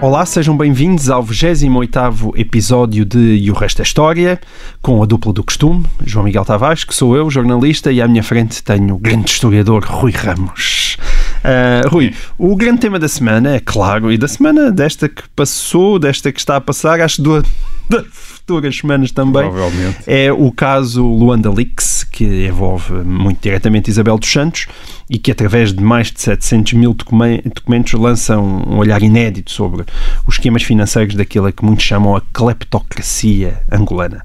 Olá, 0.00 0.26
sejam 0.26 0.56
bem-vindos 0.56 1.08
ao 1.08 1.24
28º 1.24 2.32
episódio 2.36 3.04
de 3.04 3.18
E 3.18 3.50
o 3.50 3.54
Resto 3.54 3.80
é 3.80 3.82
História, 3.82 4.40
com 4.82 5.02
a 5.02 5.06
dupla 5.06 5.32
do 5.32 5.42
costume, 5.42 5.84
João 6.04 6.24
Miguel 6.24 6.44
Tavares, 6.44 6.84
que 6.84 6.94
sou 6.94 7.16
eu, 7.16 7.30
jornalista, 7.30 7.90
e 7.90 8.02
à 8.02 8.08
minha 8.08 8.22
frente 8.22 8.62
tenho 8.62 8.94
o 8.94 8.98
grande 8.98 9.30
historiador 9.30 9.84
Rui 9.84 10.12
Ramos. 10.12 10.96
Ah, 11.42 11.88
Rui, 11.88 12.12
o 12.38 12.56
grande 12.56 12.80
tema 12.80 12.98
da 12.98 13.08
semana, 13.08 13.54
é 13.54 13.60
claro, 13.60 14.12
e 14.12 14.18
da 14.18 14.28
semana 14.28 14.70
desta 14.70 15.08
que 15.08 15.22
passou, 15.34 15.98
desta 15.98 16.32
que 16.32 16.40
está 16.40 16.56
a 16.56 16.60
passar, 16.60 17.00
acho 17.00 17.22
do, 17.22 17.42
das 17.88 18.04
futuras 18.46 18.76
semanas 18.76 19.10
também, 19.10 19.42
Provavelmente. 19.50 19.98
é 20.06 20.30
o 20.30 20.52
caso 20.52 21.02
Luanda 21.02 21.50
Leaks, 21.50 22.04
que 22.04 22.46
envolve 22.46 22.92
muito 23.02 23.40
diretamente 23.40 23.88
Isabel 23.90 24.18
dos 24.18 24.30
Santos 24.30 24.66
e 25.08 25.18
que, 25.18 25.30
através 25.30 25.72
de 25.72 25.82
mais 25.82 26.10
de 26.12 26.20
700 26.20 26.74
mil 26.74 26.92
documen- 26.92 27.40
documentos, 27.54 27.94
lança 27.94 28.38
um, 28.38 28.76
olhar 28.76 29.02
inédito 29.02 29.50
sobre 29.50 29.84
os 30.26 30.34
esquemas 30.34 30.62
financeiros 30.62 31.14
daquilo 31.14 31.46
a 31.46 31.52
que 31.52 31.64
muitos 31.64 31.84
chamam 31.86 32.14
a 32.14 32.20
cleptocracia 32.32 33.62
angolana. 33.72 34.24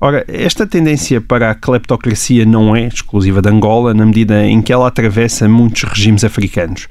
Ora, 0.00 0.24
esta 0.26 0.66
tendência 0.66 1.20
para 1.20 1.50
a 1.50 1.54
cleptocracia 1.54 2.44
não 2.44 2.74
é 2.74 2.86
exclusiva 2.88 3.40
de 3.40 3.48
Angola, 3.48 3.94
na 3.94 4.04
medida 4.04 4.44
em 4.44 4.60
que 4.60 4.72
ela 4.72 4.88
atravessa 4.88 5.48
muitos 5.48 5.84
regimes 5.84 6.24
africanos. 6.24 6.88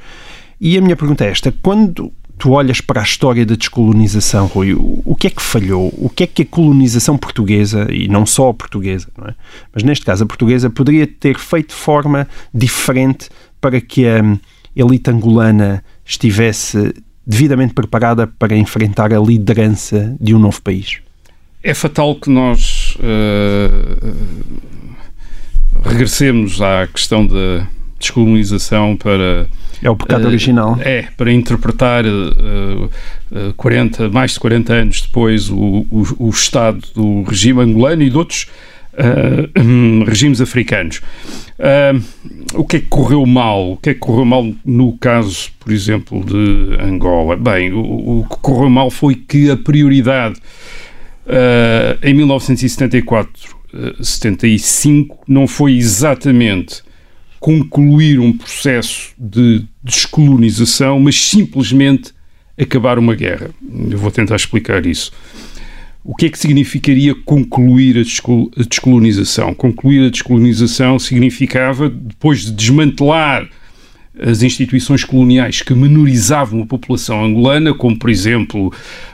E 0.62 0.78
a 0.78 0.82
minha 0.82 0.96
pergunta 0.96 1.26
é 1.26 1.30
esta: 1.30 1.54
quando 1.62 2.12
tu 2.40 2.52
olhas 2.52 2.80
para 2.80 3.02
a 3.02 3.04
história 3.04 3.46
da 3.46 3.54
descolonização, 3.54 4.48
Rui, 4.48 4.74
o 4.74 5.14
que 5.14 5.28
é 5.28 5.30
que 5.30 5.42
falhou? 5.42 5.94
O 5.98 6.10
que 6.10 6.24
é 6.24 6.28
que 6.28 6.44
a 6.44 6.46
colonização 6.46 7.18
portuguesa, 7.18 7.88
e 7.92 8.08
não 8.08 8.26
só 8.26 8.50
a 8.50 8.54
portuguesa, 8.54 9.10
é? 9.28 9.34
mas 9.74 9.84
neste 9.84 10.06
caso 10.06 10.24
a 10.24 10.28
portuguesa, 10.28 10.70
poderia 10.70 11.06
ter 11.06 11.38
feito 11.38 11.70
de 11.70 11.76
forma 11.76 12.28
diferente 12.54 13.30
para 13.60 13.82
que 13.82 14.08
a 14.08 14.22
elite 14.74 15.12
angolana 15.12 15.84
estivesse 16.06 16.94
devidamente 17.28 17.74
preparada 17.74 18.26
para 18.26 18.56
enfrentar 18.56 19.14
a 19.14 19.20
liderança 19.20 20.16
de 20.20 20.34
um 20.34 20.40
novo 20.40 20.62
país? 20.62 21.00
É 21.62 21.74
fatal 21.74 22.16
que 22.16 22.30
nós 22.30 22.98
eh, 23.04 24.14
regressemos 25.84 26.62
à 26.62 26.88
questão 26.88 27.28
da 27.28 27.68
descolonização 28.00 28.96
para 28.96 29.46
É 29.82 29.90
o 29.90 29.96
pecado 29.96 30.24
eh, 30.24 30.28
original. 30.28 30.78
É, 30.82 31.08
para 31.16 31.32
interpretar 31.32 32.06
eh, 32.06 32.10
eh, 33.32 33.54
40, 33.56 34.10
mais 34.10 34.34
de 34.34 34.40
40 34.40 34.74
anos 34.74 35.02
depois 35.02 35.50
o, 35.50 35.86
o, 35.90 36.28
o 36.28 36.30
estado 36.30 36.82
do 36.94 37.24
regime 37.24 37.62
angolano 37.62 38.04
e 38.04 38.10
de 38.10 38.18
outros 38.18 38.48
eh, 38.94 39.50
hum, 39.62 40.04
regimes 40.08 40.42
africanos. 40.42 41.02
Ah, 41.58 41.94
o 42.54 42.64
que 42.66 42.78
é 42.78 42.80
que 42.80 42.88
correu 42.88 43.26
mal? 43.26 43.74
O 43.74 43.78
que 43.78 43.92
é 43.92 43.94
que 43.94 44.00
correu 44.00 44.26
mal 44.26 44.52
no 44.66 44.98
caso, 44.98 45.52
por 45.60 45.72
exemplo, 45.72 46.24
de 46.24 46.78
Angola? 46.82 47.36
Bem, 47.36 47.72
o, 47.72 48.20
o 48.20 48.28
que 48.30 48.38
correu 48.42 48.70
mal 48.70 48.90
foi 48.90 49.16
que 49.16 49.50
a 49.50 49.58
prioridade 49.58 50.40
ah, 51.30 51.98
em 52.02 52.14
1974, 52.16 53.56
eh, 53.74 53.96
75, 54.02 55.20
não 55.28 55.48
foi 55.48 55.78
exatamente 55.78 56.82
concluir 57.40 58.20
um 58.20 58.36
processo 58.36 59.14
de 59.18 59.64
descolonização, 59.84 61.00
mas 61.00 61.20
simplesmente 61.20 62.12
acabar 62.60 63.00
uma 63.00 63.16
guerra. 63.16 63.52
Eu 63.90 63.98
vou 63.98 64.12
tentar 64.12 64.36
explicar 64.36 64.86
isso. 64.86 65.12
O 66.04 66.16
que 66.16 66.26
é 66.26 66.30
que 66.30 66.40
significaria 66.40 67.14
concluir 67.14 67.98
a 67.98 68.04
descol- 68.04 68.50
a 68.58 68.64
descolonização? 68.64 69.54
Concluir 69.54 70.08
a 70.08 70.10
descolonização 70.10 70.98
significava, 70.98 71.90
depois 71.90 72.46
de 72.46 72.52
desmantelar 72.52 73.48
as 74.22 74.42
instituições 74.42 75.04
coloniais 75.04 75.62
que 75.62 75.74
menorizavam 75.74 76.62
a 76.62 76.66
população 76.66 77.24
angolana, 77.24 77.74
como, 77.74 77.98
por 77.98 78.10
exemplo, 78.10 78.74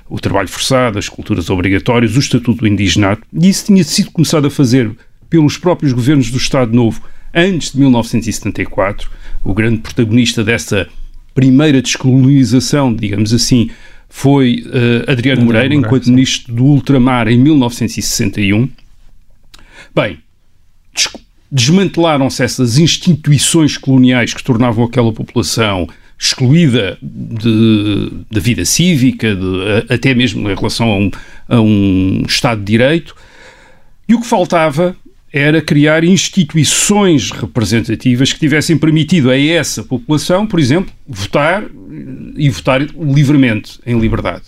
o 0.10 0.20
trabalho 0.20 0.48
forçado, 0.48 0.98
as 0.98 1.10
culturas 1.10 1.50
obrigatórias, 1.50 2.16
o 2.16 2.20
Estatuto 2.20 2.62
do 2.62 2.68
Indigenato, 2.68 3.22
e 3.32 3.50
isso 3.50 3.66
tinha 3.66 3.84
sido 3.84 4.10
começado 4.12 4.48
a 4.48 4.50
fazer 4.50 4.90
pelos 5.30 5.58
próprios 5.58 5.94
governos 5.94 6.32
do 6.32 6.38
Estado 6.38 6.74
Novo 6.74 7.02
antes 7.36 7.72
de 7.74 7.80
1974. 7.80 9.10
O 9.44 9.54
grande 9.54 9.80
protagonista 9.80 10.44
dessa 10.44 10.88
primeira 11.34 11.82
descolonização, 11.82 12.94
digamos 12.94 13.34
assim, 13.34 13.70
foi 14.10 14.64
eh, 14.72 15.12
Adriano 15.12 15.44
Moreira, 15.44 15.66
Moreira, 15.68 15.76
enquanto 15.88 16.06
sim. 16.06 16.12
ministro 16.12 16.54
do 16.54 16.64
Ultramar 16.64 17.28
em 17.28 17.38
1961. 17.38 18.70
Bem, 19.94 20.18
des- 20.94 21.10
desmantelaram-se 21.52 22.44
essas 22.44 22.78
instituições 22.78 23.78
coloniais 23.78 24.34
que 24.34 24.44
tornavam 24.44 24.86
aquela 24.86 25.12
população 25.14 25.88
excluída 26.18 26.98
da 28.32 28.40
vida 28.40 28.64
cívica, 28.66 29.36
de- 29.36 29.94
até 29.94 30.14
mesmo 30.14 30.50
em 30.50 30.56
relação 30.56 30.90
a 30.92 30.98
um, 30.98 31.12
a 31.50 31.62
um 31.62 32.24
Estado 32.28 32.60
de 32.60 32.66
Direito. 32.72 33.16
E 34.08 34.14
o 34.16 34.22
que 34.22 34.28
faltava 34.28 34.96
era 35.38 35.62
criar 35.62 36.06
instituições 36.06 37.30
representativas 37.30 38.32
que 38.32 38.40
tivessem 38.40 38.78
permitido 38.78 39.30
a 39.30 39.38
essa 39.38 39.84
população, 39.84 40.48
por 40.48 40.62
exemplo, 40.62 40.94
votar 41.06 41.64
eh, 41.64 41.68
e 42.38 42.50
votar 42.50 42.82
livremente, 42.82 43.78
em 43.86 44.00
liberdade. 44.00 44.44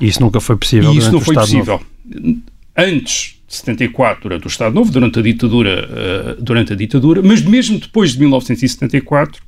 Isso 0.00 0.20
nunca 0.20 0.40
foi 0.40 0.56
possível. 0.56 0.92
E 0.92 0.98
isso 0.98 1.12
não 1.12 1.20
foi 1.20 1.36
possível. 1.36 1.80
Novo. 2.04 2.42
Antes 2.76 3.38
de 3.46 3.54
74, 3.54 4.22
durante 4.22 4.44
o 4.44 4.48
Estado 4.48 4.74
Novo, 4.74 4.90
durante 4.90 5.20
a 5.20 5.22
ditadura, 5.22 5.88
eh, 5.88 6.36
durante 6.40 6.72
a 6.72 6.76
ditadura, 6.76 7.22
mas 7.22 7.40
mesmo 7.40 7.78
depois 7.78 8.14
de 8.14 8.18
1974, 8.18 9.40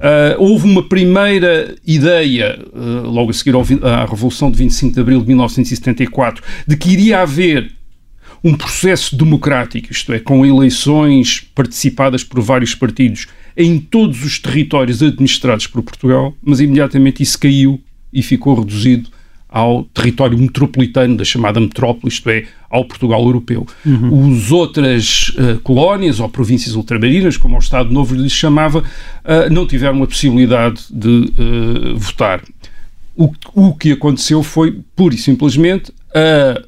eh, 0.00 0.34
houve 0.40 0.68
uma 0.68 0.88
primeira 0.88 1.76
ideia, 1.86 2.58
eh, 2.58 2.78
logo 3.04 3.30
a 3.30 3.32
seguir 3.32 3.54
ao 3.54 3.62
à 3.82 4.04
Revolução 4.06 4.50
de 4.50 4.58
25 4.58 4.92
de 4.92 5.00
Abril 5.00 5.20
de 5.20 5.28
1974, 5.28 6.42
de 6.66 6.76
que 6.76 6.90
iria 6.90 7.20
haver 7.20 7.70
um 8.44 8.54
processo 8.54 9.16
democrático, 9.16 9.90
isto 9.90 10.12
é, 10.12 10.20
com 10.20 10.44
eleições 10.44 11.48
participadas 11.54 12.22
por 12.22 12.42
vários 12.42 12.74
partidos 12.74 13.26
em 13.56 13.78
todos 13.78 14.22
os 14.22 14.38
territórios 14.38 15.02
administrados 15.02 15.66
por 15.66 15.82
Portugal, 15.82 16.34
mas 16.42 16.60
imediatamente 16.60 17.22
isso 17.22 17.38
caiu 17.38 17.80
e 18.12 18.22
ficou 18.22 18.60
reduzido 18.60 19.08
ao 19.48 19.84
território 19.84 20.36
metropolitano 20.36 21.16
da 21.16 21.24
chamada 21.24 21.60
metrópole, 21.60 22.12
isto 22.12 22.28
é, 22.28 22.44
ao 22.68 22.84
Portugal 22.84 23.22
europeu. 23.24 23.64
Os 24.10 24.50
outras 24.50 25.32
eh, 25.38 25.58
colónias 25.62 26.18
ou 26.18 26.28
províncias 26.28 26.74
ultramarinas, 26.74 27.36
como 27.36 27.54
o 27.54 27.60
Estado 27.60 27.88
Novo 27.92 28.16
lhes 28.16 28.32
chamava, 28.32 28.82
eh, 29.24 29.48
não 29.50 29.64
tiveram 29.64 30.02
a 30.02 30.06
possibilidade 30.08 30.82
de 30.90 31.32
eh, 31.38 31.94
votar. 31.94 32.42
O, 33.14 33.32
o 33.54 33.72
que 33.76 33.92
aconteceu 33.92 34.42
foi, 34.42 34.80
pura 34.96 35.14
e 35.14 35.18
simplesmente, 35.18 35.92
a 36.12 36.60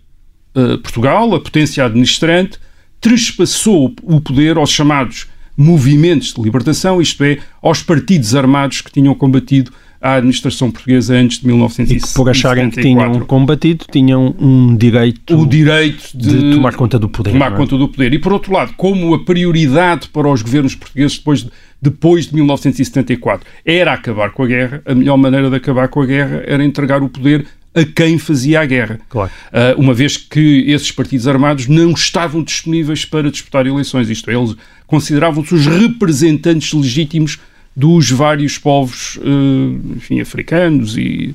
Uh, 0.56 0.78
Portugal, 0.78 1.34
a 1.34 1.40
potência 1.40 1.84
administrante, 1.84 2.58
trespassou 3.00 3.94
o 4.02 4.20
poder 4.20 4.56
aos 4.56 4.70
chamados 4.70 5.26
movimentos 5.56 6.32
de 6.34 6.42
libertação, 6.42 7.00
isto 7.00 7.22
é, 7.24 7.38
aos 7.62 7.82
partidos 7.82 8.34
armados 8.34 8.80
que 8.80 8.90
tinham 8.90 9.14
combatido 9.14 9.70
a 10.00 10.14
administração 10.14 10.70
portuguesa 10.70 11.14
antes 11.14 11.38
de 11.38 11.46
E 11.46 11.48
1974. 11.48 12.08
que, 12.08 12.14
por 12.14 12.30
acharem 12.30 12.70
que 12.70 12.82
tinham 12.82 13.20
combatido, 13.20 13.86
tinham 13.90 14.34
um 14.38 14.76
direito 14.76 15.36
o 15.36 15.46
direito 15.46 16.10
de, 16.14 16.50
de 16.50 16.54
tomar 16.54 16.74
conta 16.74 16.98
do 16.98 17.08
poder. 17.08 17.32
tomar 17.32 17.52
é? 17.52 17.56
conta 17.56 17.76
do 17.76 17.88
poder. 17.88 18.12
E, 18.12 18.18
por 18.18 18.32
outro 18.32 18.52
lado, 18.52 18.74
como 18.76 19.14
a 19.14 19.24
prioridade 19.24 20.08
para 20.08 20.28
os 20.28 20.42
governos 20.42 20.74
portugueses 20.74 21.16
depois 21.18 21.44
de, 21.44 21.50
depois 21.80 22.26
de 22.26 22.34
1974 22.34 23.48
era 23.64 23.92
acabar 23.94 24.30
com 24.30 24.42
a 24.42 24.46
guerra, 24.46 24.82
a 24.84 24.94
melhor 24.94 25.16
maneira 25.16 25.50
de 25.50 25.56
acabar 25.56 25.88
com 25.88 26.02
a 26.02 26.06
guerra 26.06 26.42
era 26.46 26.64
entregar 26.64 27.02
o 27.02 27.08
poder 27.08 27.46
a 27.76 27.84
quem 27.84 28.18
fazia 28.18 28.60
a 28.60 28.64
guerra. 28.66 28.98
Claro. 29.08 29.30
Ah, 29.52 29.74
uma 29.76 29.92
vez 29.94 30.16
que 30.16 30.64
esses 30.66 30.90
partidos 30.90 31.28
armados 31.28 31.68
não 31.68 31.92
estavam 31.92 32.42
disponíveis 32.42 33.04
para 33.04 33.30
disputar 33.30 33.66
eleições. 33.66 34.08
Isto 34.08 34.30
é, 34.30 34.34
eles 34.34 34.56
consideravam-se 34.86 35.54
os 35.54 35.66
representantes 35.66 36.72
legítimos 36.72 37.38
dos 37.76 38.10
vários 38.10 38.56
povos 38.56 39.18
eh, 39.22 39.94
enfim, 39.96 40.18
africanos 40.20 40.96
e, 40.96 41.34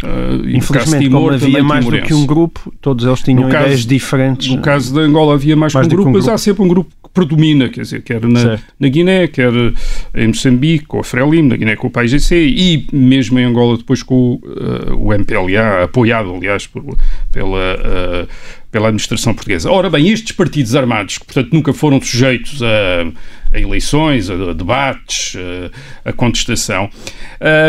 caso 0.00 0.42
de 0.42 0.56
Infelizmente, 0.56 1.02
Timor, 1.04 1.20
como 1.20 1.34
havia 1.34 1.62
mais 1.62 1.84
do 1.84 1.90
timorense. 1.90 2.08
que 2.08 2.14
um 2.14 2.24
grupo, 2.26 2.72
todos 2.80 3.04
eles 3.04 3.20
tinham 3.20 3.42
No 3.44 3.48
caso- 3.50 3.64
ideias 3.66 3.84
diferentes. 3.86 4.48
No 4.48 4.62
caso 4.62 4.94
de 4.94 5.00
Angola 5.00 5.34
havia 5.34 5.54
mais, 5.54 5.74
Mais 5.74 5.86
que 5.86 5.92
um 5.94 5.96
do 5.96 6.02
grupo, 6.02 6.08
um 6.10 6.12
mas 6.14 6.22
grupo. 6.22 6.34
há 6.34 6.38
sempre 6.38 6.62
um 6.62 6.68
grupo 6.68 6.90
predomina, 7.14 7.68
quer 7.68 7.82
dizer, 7.82 8.02
quer 8.02 8.20
na, 8.26 8.40
Certo. 8.40 8.64
na 8.78 8.88
Guiné, 8.88 9.28
quer 9.28 9.52
em 10.14 10.26
Moçambique 10.26 10.84
com 10.84 10.98
a 10.98 11.04
Frelimo, 11.04 11.48
na 11.48 11.56
Guiné 11.56 11.76
com 11.76 11.86
o 11.86 11.90
PAIGC 11.90 12.34
e 12.34 12.86
mesmo 12.92 13.38
em 13.38 13.44
Angola 13.44 13.78
depois 13.78 14.02
com 14.02 14.14
o, 14.14 14.40
eh, 14.44 14.92
o 14.92 15.12
MPLA, 15.12 15.84
apoiado 15.84 16.34
aliás 16.34 16.66
por, 16.66 16.84
pela, 17.30 17.58
eh, 17.58 18.26
pela 18.70 18.88
administração 18.88 19.32
portuguesa. 19.32 19.70
Ora 19.70 19.88
bem, 19.88 20.08
estes 20.10 20.32
partidos 20.32 20.74
armados, 20.74 21.18
que 21.18 21.24
portanto 21.24 21.52
nunca 21.52 21.72
foram 21.72 22.00
sujeitos 22.00 22.60
a, 22.60 23.56
a 23.56 23.60
eleições, 23.60 24.28
a, 24.28 24.34
a 24.34 24.52
debates, 24.52 25.36
a, 26.04 26.10
a 26.10 26.12
contestação, 26.12 26.90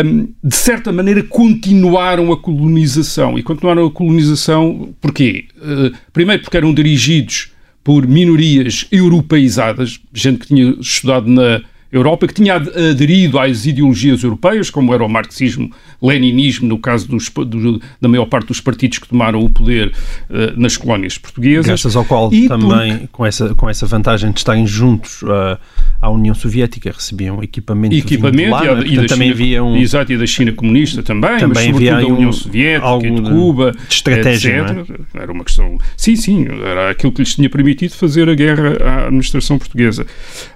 um, 0.04 0.28
de 0.42 0.56
certa 0.56 0.92
maneira 0.92 1.22
continuaram 1.22 2.32
a 2.32 2.36
colonização. 2.36 3.38
E 3.38 3.44
continuaram 3.44 3.86
a 3.86 3.90
colonização 3.92 4.92
porquê? 5.00 5.46
Uh, 5.56 5.96
primeiro 6.12 6.42
porque 6.42 6.56
eram 6.56 6.74
dirigidos 6.74 7.52
por 7.86 8.04
minorias 8.04 8.84
europeizadas, 8.90 10.00
gente 10.12 10.40
que 10.40 10.48
tinha 10.48 10.70
estudado 10.80 11.28
na 11.28 11.62
Europa, 11.90 12.26
que 12.26 12.34
tinha 12.34 12.54
aderido 12.54 13.38
às 13.38 13.64
ideologias 13.64 14.22
europeias, 14.22 14.70
como 14.70 14.92
era 14.92 15.04
o 15.04 15.08
marxismo, 15.08 15.70
leninismo, 16.02 16.68
no 16.68 16.78
caso 16.78 17.08
dos, 17.08 17.28
do, 17.28 17.80
da 18.00 18.08
maior 18.08 18.26
parte 18.26 18.48
dos 18.48 18.60
partidos 18.60 18.98
que 18.98 19.08
tomaram 19.08 19.40
o 19.40 19.48
poder 19.48 19.92
uh, 20.28 20.60
nas 20.60 20.76
colónias 20.76 21.16
portuguesas. 21.16 21.66
Graças 21.66 21.96
ao 21.96 22.04
qual 22.04 22.32
e 22.32 22.48
também, 22.48 22.98
por... 22.98 23.08
com, 23.08 23.26
essa, 23.26 23.54
com 23.54 23.70
essa 23.70 23.86
vantagem 23.86 24.32
de 24.32 24.38
estarem 24.38 24.66
juntos 24.66 25.22
uh, 25.22 25.58
à 26.00 26.10
União 26.10 26.34
Soviética, 26.34 26.90
recebiam 26.90 27.42
equipamento, 27.42 27.94
equipamento 27.94 28.50
lá, 28.50 28.64
e, 28.64 28.68
a, 28.68 28.74
né? 28.74 28.84
e 28.86 28.96
da 28.96 29.06
também 29.06 29.36
China, 29.36 29.62
um... 29.62 29.76
Exato, 29.76 30.12
e 30.12 30.18
da 30.18 30.26
China 30.26 30.52
comunista 30.52 31.02
também, 31.02 31.38
também 31.38 31.68
mas 31.68 31.76
havia 31.76 31.96
da 31.96 32.06
União 32.06 32.30
um, 32.30 32.32
Soviética, 32.32 33.10
de 33.10 33.22
Cuba, 33.22 33.72
de 33.72 33.94
estratégia, 33.94 34.60
etc. 34.60 34.90
É? 35.14 35.22
Era 35.22 35.32
uma 35.32 35.44
questão... 35.44 35.78
Sim, 35.96 36.16
sim, 36.16 36.46
era 36.64 36.90
aquilo 36.90 37.12
que 37.12 37.22
lhes 37.22 37.34
tinha 37.34 37.48
permitido 37.48 37.92
fazer 37.92 38.28
a 38.28 38.34
guerra 38.34 38.76
à 38.84 39.06
administração 39.06 39.58
portuguesa. 39.58 40.06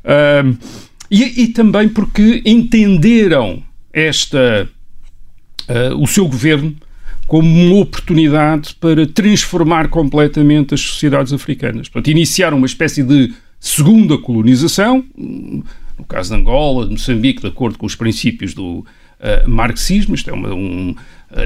Uh, 0.05 0.90
e, 1.11 1.43
e 1.43 1.49
também 1.49 1.89
porque 1.89 2.43
entenderam 2.45 3.63
esta 3.93 4.69
uh, 5.69 6.03
o 6.03 6.07
seu 6.07 6.27
governo 6.29 6.77
como 7.27 7.49
uma 7.49 7.77
oportunidade 7.77 8.75
para 8.81 9.07
transformar 9.07 9.89
completamente 9.89 10.75
as 10.75 10.81
sociedades 10.81 11.33
africanas. 11.33 11.89
Portanto, 11.89 12.11
iniciaram 12.11 12.57
uma 12.57 12.67
espécie 12.67 13.03
de 13.03 13.33
segunda 13.59 14.19
colonização, 14.19 15.05
no 15.17 16.05
caso 16.09 16.35
de 16.35 16.41
Angola, 16.41 16.87
de 16.87 16.93
Moçambique, 16.93 17.41
de 17.41 17.47
acordo 17.47 17.79
com 17.79 17.87
os 17.87 17.95
princípios 17.95 18.53
do 18.53 18.79
uh, 18.81 19.49
marxismo, 19.49 20.15
isto 20.15 20.29
é 20.31 20.33
uma, 20.33 20.53
um, 20.53 20.95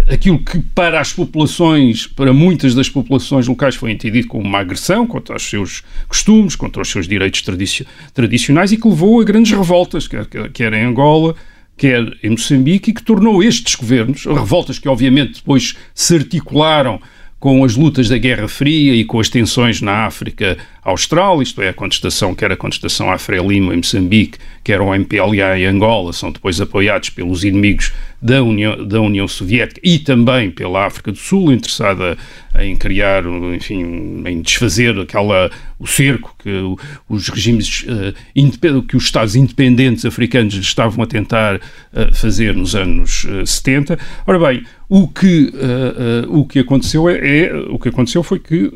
aquilo 0.09 0.39
que 0.39 0.59
para 0.75 1.01
as 1.01 1.13
populações, 1.13 2.07
para 2.07 2.33
muitas 2.33 2.75
das 2.75 2.89
populações 2.89 3.47
locais 3.47 3.75
foi 3.75 3.93
entendido 3.93 4.29
como 4.29 4.45
uma 4.45 4.61
agressão 4.61 5.07
contra 5.07 5.37
os 5.37 5.43
seus 5.43 5.83
costumes, 6.09 6.57
contra 6.57 6.81
os 6.81 6.89
seus 6.89 7.07
direitos 7.07 7.43
tradici 7.43 7.87
tradicionais 8.15 8.73
e 8.73 8.77
que 8.77 8.89
levou 8.89 9.21
a 9.21 9.25
grandes 9.25 9.53
revoltas, 9.53 10.09
quer, 10.09 10.27
quer 10.53 10.73
em 10.73 10.85
Angola, 10.85 11.35
quer 11.77 12.17
em 12.23 12.31
Moçambique, 12.31 12.91
e 12.91 12.95
que 12.95 13.03
tornou 13.03 13.43
estes 13.43 13.75
governos, 13.75 14.25
revoltas 14.25 14.79
que 14.79 14.89
obviamente 14.89 15.35
depois 15.35 15.75
se 15.95 16.15
articularam 16.15 17.01
com 17.39 17.63
as 17.63 17.77
lutas 17.77 18.09
da 18.09 18.17
Guerra 18.17 18.49
Fria 18.49 18.95
e 18.95 19.05
com 19.05 19.21
as 19.21 19.29
tensões 19.29 19.83
na 19.83 20.07
África 20.07 20.57
Austral, 20.85 21.41
isto 21.41 21.63
é, 21.63 21.71
a 21.71 21.73
contestação, 21.73 22.35
quer 22.35 22.53
a 22.53 22.57
contestação 22.57 23.11
à 23.11 23.17
Frelimo 23.17 23.73
em 23.73 23.79
Moçambique, 23.79 24.39
quer 24.63 24.81
ao 24.81 24.95
MPLA 24.95 25.59
em 25.59 25.65
Angola, 25.65 26.13
são 26.13 26.31
depois 26.31 26.61
apoiados 26.61 27.09
pelos 27.11 27.43
inimigos 27.43 27.93
da 28.21 28.43
União, 28.43 28.87
da 28.87 29.01
União 29.01 29.29
Soviética 29.29 29.81
e 29.85 29.99
também 29.99 30.51
pela 30.51 30.87
África 30.87 31.13
do 31.13 31.19
Sul, 31.19 31.53
interessada 31.53 32.17
em 32.59 32.75
criar, 32.77 33.25
enfim, 33.55 34.23
em 34.27 34.41
desfazer 34.41 34.99
aquela, 34.99 35.51
o 35.79 35.87
cerco 35.87 36.35
que 36.39 36.51
os 37.09 37.29
regimes, 37.29 37.85
uh, 37.85 38.83
que 38.83 38.97
os 38.97 39.05
Estados 39.05 39.37
independentes 39.37 40.05
africanos 40.05 40.55
estavam 40.55 41.05
a 41.05 41.07
tentar 41.07 41.57
uh, 41.57 42.15
fazer 42.15 42.55
nos 42.55 42.75
anos 42.75 43.25
uh, 43.25 43.41
eh, 43.41 43.47
70. 43.47 43.99
Ora 44.27 44.39
bem, 44.39 44.65
o 44.89 45.09
que, 45.09 45.51
o 46.29 46.45
que 46.45 46.59
aconteceu 46.59 47.09
é, 47.09 47.17
é, 47.17 47.55
o 47.71 47.79
que 47.79 47.89
aconteceu 47.89 48.23
foi 48.23 48.39
que 48.39 48.71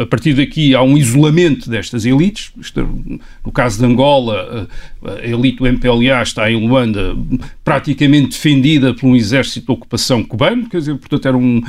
a 0.00 0.06
partir 0.06 0.32
daqui 0.32 0.74
há 0.74 0.82
um 0.82 0.96
isolamento 0.96 1.39
destas 1.68 2.04
elites. 2.04 2.52
No 3.44 3.52
caso 3.52 3.78
de 3.78 3.84
Angola, 3.84 4.68
a 5.02 5.26
elite 5.26 5.58
do 5.58 5.66
MPLA 5.66 6.22
está 6.22 6.50
em 6.50 6.66
Luanda 6.66 7.16
praticamente 7.64 8.30
defendida 8.30 8.92
por 8.94 9.06
um 9.06 9.16
exército 9.16 9.66
de 9.66 9.72
ocupação 9.72 10.22
cubano, 10.22 10.68
quer 10.68 10.78
dizer, 10.78 10.96
portanto 10.96 11.26
era 11.26 11.36
um, 11.36 11.62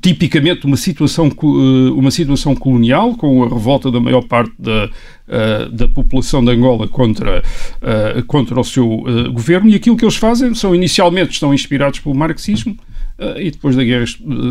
tipicamente 0.00 0.66
uma 0.66 0.76
situação, 0.76 1.26
eh, 1.28 1.90
uma 1.92 2.10
situação 2.10 2.54
colonial, 2.54 3.14
com 3.16 3.42
a 3.42 3.48
revolta 3.48 3.90
da 3.90 4.00
maior 4.00 4.22
parte 4.22 4.52
da, 4.58 4.88
eh, 5.28 5.68
da 5.70 5.88
população 5.88 6.44
de 6.44 6.50
Angola 6.50 6.88
contra, 6.88 7.42
eh, 7.82 8.22
contra 8.26 8.58
o 8.58 8.64
seu 8.64 9.04
governo, 9.32 9.70
e 9.70 9.74
aquilo 9.74 9.96
que 9.96 10.04
eles 10.04 10.16
fazem 10.16 10.54
são, 10.54 10.74
inicialmente, 10.74 11.32
estão 11.32 11.52
inspirados 11.52 12.00
pelo 12.00 12.14
marxismo, 12.14 12.76
e 13.36 13.50
depois 13.50 13.76
da 13.76 13.84
guerra, 13.84 14.04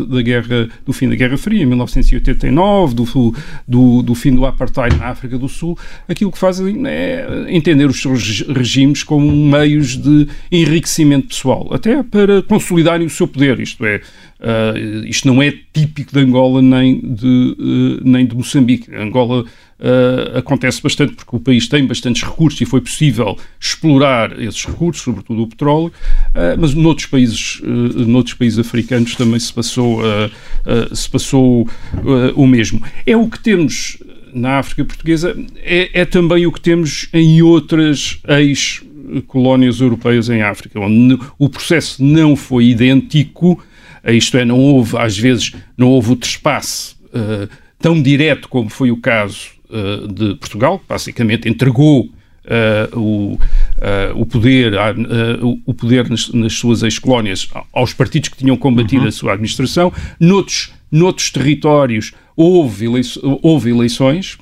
da 0.08 0.22
guerra, 0.22 0.68
do 0.86 0.92
fim 0.92 1.08
da 1.08 1.14
Guerra 1.14 1.36
Fria, 1.36 1.62
em 1.62 1.66
1989, 1.66 2.94
do, 2.94 3.34
do, 3.66 4.02
do, 4.02 4.14
fim 4.14 4.34
do 4.34 4.46
apartheid 4.46 4.96
na 4.96 5.06
África 5.06 5.36
do 5.38 5.48
Sul, 5.48 5.78
aquilo 6.08 6.30
que 6.30 6.38
fazem 6.38 6.86
é 6.86 7.46
entender 7.48 7.86
os 7.86 8.00
seus 8.00 8.40
regimes 8.42 9.02
como 9.02 9.30
meios 9.30 9.96
de 9.96 10.28
enriquecimento 10.50 11.28
pessoal, 11.28 11.68
até 11.72 12.02
para 12.02 12.42
consolidarem 12.42 13.06
o 13.06 13.10
seu 13.10 13.26
poder, 13.26 13.58
isto 13.60 13.84
é, 13.84 14.00
Uh, 14.40 15.04
isto 15.04 15.28
não 15.28 15.42
é 15.42 15.52
típico 15.70 16.14
de 16.14 16.18
Angola 16.18 16.62
nem 16.62 16.98
de, 16.98 17.26
uh, 17.26 18.08
nem 18.08 18.24
de 18.24 18.34
Moçambique. 18.34 18.90
Angola 18.94 19.44
uh, 19.80 20.38
acontece 20.38 20.82
bastante 20.82 21.14
porque 21.14 21.34
o 21.34 21.40
país 21.40 21.68
tem 21.68 21.86
bastantes 21.86 22.22
recursos 22.22 22.60
e 22.60 22.64
foi 22.64 22.80
possível 22.80 23.36
explorar 23.58 24.38
esses 24.40 24.64
recursos, 24.64 25.02
sobretudo 25.02 25.42
o 25.42 25.46
petróleo, 25.48 25.92
mas 26.58 26.74
noutros 26.74 27.06
países, 27.06 27.60
noutros 27.62 28.34
países 28.34 28.58
africanos 28.58 29.14
também 29.14 29.38
se 29.38 29.52
passou, 29.52 30.00
se 30.92 31.08
passou 31.08 31.68
o 32.34 32.46
mesmo. 32.46 32.82
É 33.06 33.16
o 33.16 33.28
que 33.28 33.40
temos 33.40 33.98
na 34.32 34.58
África 34.58 34.84
Portuguesa, 34.84 35.36
é, 35.56 36.00
é 36.00 36.04
também 36.04 36.46
o 36.46 36.52
que 36.52 36.60
temos 36.60 37.08
em 37.12 37.42
outras 37.42 38.20
ex-colónias 38.28 39.80
europeias 39.80 40.28
em 40.28 40.42
África, 40.42 40.78
onde 40.78 41.18
o 41.38 41.48
processo 41.48 42.02
não 42.02 42.36
foi 42.36 42.66
idêntico 42.66 43.60
isto 44.08 44.36
é, 44.36 44.44
não 44.44 44.58
houve, 44.58 44.96
às 44.96 45.16
vezes, 45.16 45.52
não 45.76 45.88
houve 45.88 46.12
o 46.12 46.16
trespasse 46.16 46.94
uh, 47.06 47.48
tão 47.78 48.00
direto 48.00 48.48
como 48.48 48.70
foi 48.70 48.90
o 48.90 48.96
caso 48.96 49.50
uh, 49.70 50.08
de 50.08 50.34
Portugal, 50.36 50.78
que 50.78 50.84
basicamente 50.88 51.48
entregou 51.48 52.02
uh, 52.02 52.98
o, 52.98 53.38
o, 54.14 54.26
poder, 54.26 54.74
o 55.64 55.74
poder 55.74 56.08
nas, 56.08 56.28
nas 56.30 56.52
suas 56.54 56.82
ex-colónias 56.82 57.48
aos 57.72 57.92
partidos 57.92 58.28
que 58.28 58.36
tinham 58.36 58.56
combatido 58.56 59.02
uhum. 59.02 59.08
a 59.08 59.12
sua 59.12 59.32
administração. 59.32 59.92
Noutros, 60.18 60.72
noutros 60.90 61.30
territórios 61.30 62.12
houve, 62.36 62.86
houve 63.42 63.70
eleições, 63.70 64.38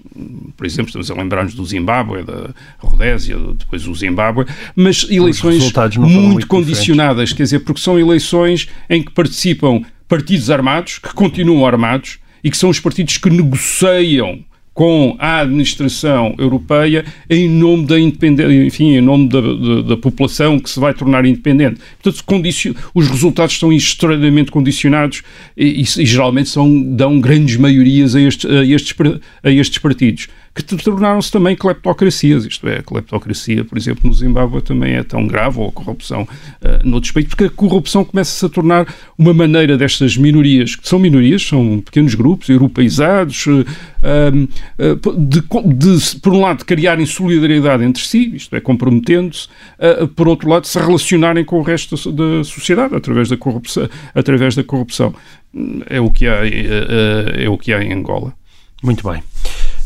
por 0.57 0.67
exemplo, 0.67 0.89
estamos 0.89 1.11
a 1.11 1.15
lembrar-nos 1.15 1.55
do 1.55 1.65
Zimbábue, 1.65 2.23
da 2.23 2.51
Rodésia, 2.79 3.37
depois 3.57 3.87
o 3.87 3.95
Zimbábue, 3.95 4.47
mas 4.75 5.07
eleições 5.11 5.73
muito, 5.97 6.21
muito 6.21 6.47
condicionadas, 6.47 7.31
diferentes. 7.31 7.33
quer 7.33 7.43
dizer, 7.43 7.59
porque 7.61 7.81
são 7.81 7.99
eleições 7.99 8.69
em 8.89 9.03
que 9.03 9.11
participam 9.11 9.83
partidos 10.07 10.49
armados, 10.49 10.99
que 10.99 11.13
continuam 11.13 11.67
armados, 11.67 12.19
e 12.43 12.51
que 12.51 12.57
são 12.57 12.71
os 12.71 12.81
partidos 12.81 13.17
que 13.19 13.29
negociam 13.29 14.45
com 14.79 15.17
a 15.19 15.41
administração 15.41 16.37
europeia 16.39 17.05
em 17.29 17.49
nome 17.49 17.85
da 17.85 17.99
independência, 17.99 18.65
enfim, 18.65 18.95
em 18.95 19.01
nome 19.01 19.29
da, 19.29 19.41
da, 19.41 19.83
da, 19.83 19.97
população 19.97 20.57
que 20.57 20.71
se 20.71 20.79
vai 20.79 20.95
tornar 20.95 21.27
independente. 21.27 21.81
Portanto, 22.01 22.25
os 22.95 23.09
resultados 23.09 23.59
são 23.59 23.73
extremamente 23.73 24.53
condicionados 24.53 25.25
e, 25.57 25.81
e, 25.81 25.83
e 25.83 26.07
geralmente 26.07 26.49
são, 26.49 26.81
dão 26.95 27.19
grandes 27.19 27.57
maiorias 27.57 28.15
a 28.15 28.21
estes, 28.21 28.49
a 28.49 28.65
estes, 28.65 28.95
a 29.43 29.51
estes 29.51 29.79
partidos 29.79 30.29
que 30.65 30.77
tornaram-se 30.77 31.31
também 31.31 31.55
cleptocracias, 31.55 32.45
isto 32.45 32.67
é, 32.67 32.79
a 32.79 32.83
cleptocracia, 32.83 33.65
por 33.65 33.79
exemplo, 33.79 34.09
no 34.09 34.13
Zimbábue 34.13 34.61
também 34.61 34.95
é 34.95 35.05
tão 35.05 35.27
grave, 35.27 35.61
ou 35.61 35.69
a 35.69 35.73
corrupção 35.73 36.23
uh, 36.23 36.29
noutros 36.89 37.13
países, 37.13 37.29
porque 37.29 37.45
a 37.45 37.51
corrupção 37.51 38.05
começa-se 38.05 38.45
a 38.45 38.49
tornar 38.49 38.93
uma 39.17 39.33
maneira 39.33 39.77
destas 39.77 40.17
minorias, 40.17 40.75
que 40.75 40.89
são 40.89 40.99
minorias, 40.99 41.47
são 41.47 41.81
pequenos 41.81 42.15
grupos 42.15 42.49
europeizados, 42.49 43.47
uh, 43.47 43.61
uh, 43.61 45.17
de, 45.17 45.41
de, 45.41 46.21
por 46.21 46.33
um 46.33 46.41
lado, 46.41 46.65
criarem 46.65 47.07
solidariedade 47.07 47.85
entre 47.85 48.03
si, 48.03 48.35
isto 48.35 48.55
é, 48.57 48.61
comprometendo-se, 48.61 49.49
por 50.17 50.29
outro 50.29 50.49
lado, 50.49 50.67
se 50.67 50.79
relacionarem 50.79 51.45
com 51.45 51.59
o 51.59 51.63
resto 51.63 51.97
da 52.13 52.43
sociedade 52.45 52.95
através 52.95 53.29
da 53.29 53.37
corrupção. 53.37 53.89
Através 54.15 54.55
da 54.55 54.65
corrupção. 54.65 55.15
É 55.89 56.01
o 56.01 56.11
que 56.11 56.27
há, 56.27 56.41
é 57.37 57.49
o 57.49 57.57
que 57.57 57.73
há 57.73 57.83
em 57.83 57.93
Angola. 57.93 58.33
Muito 58.83 59.09
bem. 59.09 59.23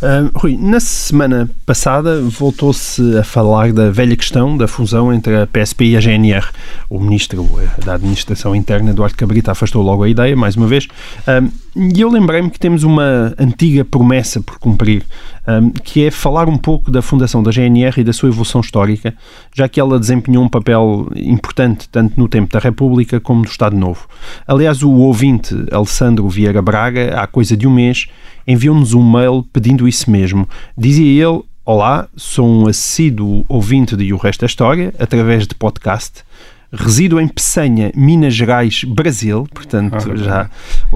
Uh, 0.03 0.37
Rui, 0.37 0.57
na 0.57 0.81
semana 0.81 1.49
passada 1.65 2.21
voltou-se 2.23 3.17
a 3.19 3.23
falar 3.23 3.73
da 3.73 3.89
velha 3.89 4.17
questão 4.17 4.57
da 4.57 4.67
fusão 4.67 5.15
entre 5.15 5.37
a 5.37 5.47
PSP 5.47 5.85
e 5.85 5.97
a 5.97 6.01
GNR. 6.01 6.45
O 6.91 6.99
ministro 6.99 7.49
eh, 7.61 7.85
da 7.85 7.95
Administração 7.95 8.53
Interna, 8.53 8.91
Eduardo 8.91 9.17
Cabrita, 9.17 9.53
afastou 9.53 9.81
logo 9.81 10.03
a 10.03 10.09
ideia, 10.09 10.35
mais 10.35 10.57
uma 10.57 10.67
vez. 10.67 10.87
Uh, 10.87 11.49
e 11.75 12.01
eu 12.01 12.11
lembrei-me 12.11 12.51
que 12.51 12.59
temos 12.59 12.83
uma 12.83 13.33
antiga 13.39 13.83
promessa 13.85 14.43
por 14.43 14.59
cumprir, 14.59 15.05
um, 15.49 15.71
que 15.71 16.05
é 16.05 16.11
falar 16.11 16.47
um 16.47 16.59
pouco 16.59 16.91
da 16.91 17.01
fundação 17.01 17.43
da 17.43 17.51
GNR 17.51 18.01
e 18.01 18.05
da 18.05 18.13
sua 18.13 18.29
evolução 18.29 18.61
histórica, 18.61 19.15
já 19.55 19.67
que 19.69 19.81
ela 19.81 19.99
desempenhou 19.99 20.45
um 20.45 20.49
papel 20.49 21.09
importante 21.17 21.89
tanto 21.89 22.21
no 22.21 22.29
tempo 22.29 22.53
da 22.53 22.59
República 22.59 23.19
como 23.21 23.43
do 23.43 23.49
Estado 23.49 23.75
Novo. 23.75 24.07
Aliás, 24.47 24.83
o 24.83 24.91
ouvinte 24.91 25.55
Alessandro 25.71 26.29
Vieira 26.29 26.61
Braga, 26.61 27.15
há 27.19 27.27
coisa 27.27 27.57
de 27.57 27.67
um 27.67 27.73
mês, 27.73 28.07
enviou-nos 28.47 28.95
um 28.95 29.11
mail 29.11 29.47
pedindo 29.53 29.87
isso 29.87 30.11
mesmo. 30.11 30.49
Dizia 30.77 31.29
ele: 31.29 31.43
Olá, 31.65 32.09
sou 32.17 32.47
um 32.47 32.67
assíduo 32.67 33.45
ouvinte 33.49 33.97
de 33.97 34.13
O 34.13 34.17
Resto 34.17 34.41
da 34.41 34.47
História, 34.47 34.93
através 34.99 35.47
de 35.47 35.55
podcast 35.55 36.25
resido 36.73 37.21
em 37.21 37.29
Peçanha, 37.29 37.93
Minas 37.95 38.35
Gerais, 38.35 38.83
Brasil, 38.85 39.47
portanto 39.53 40.11
ah, 40.11 40.17
já 40.17 40.51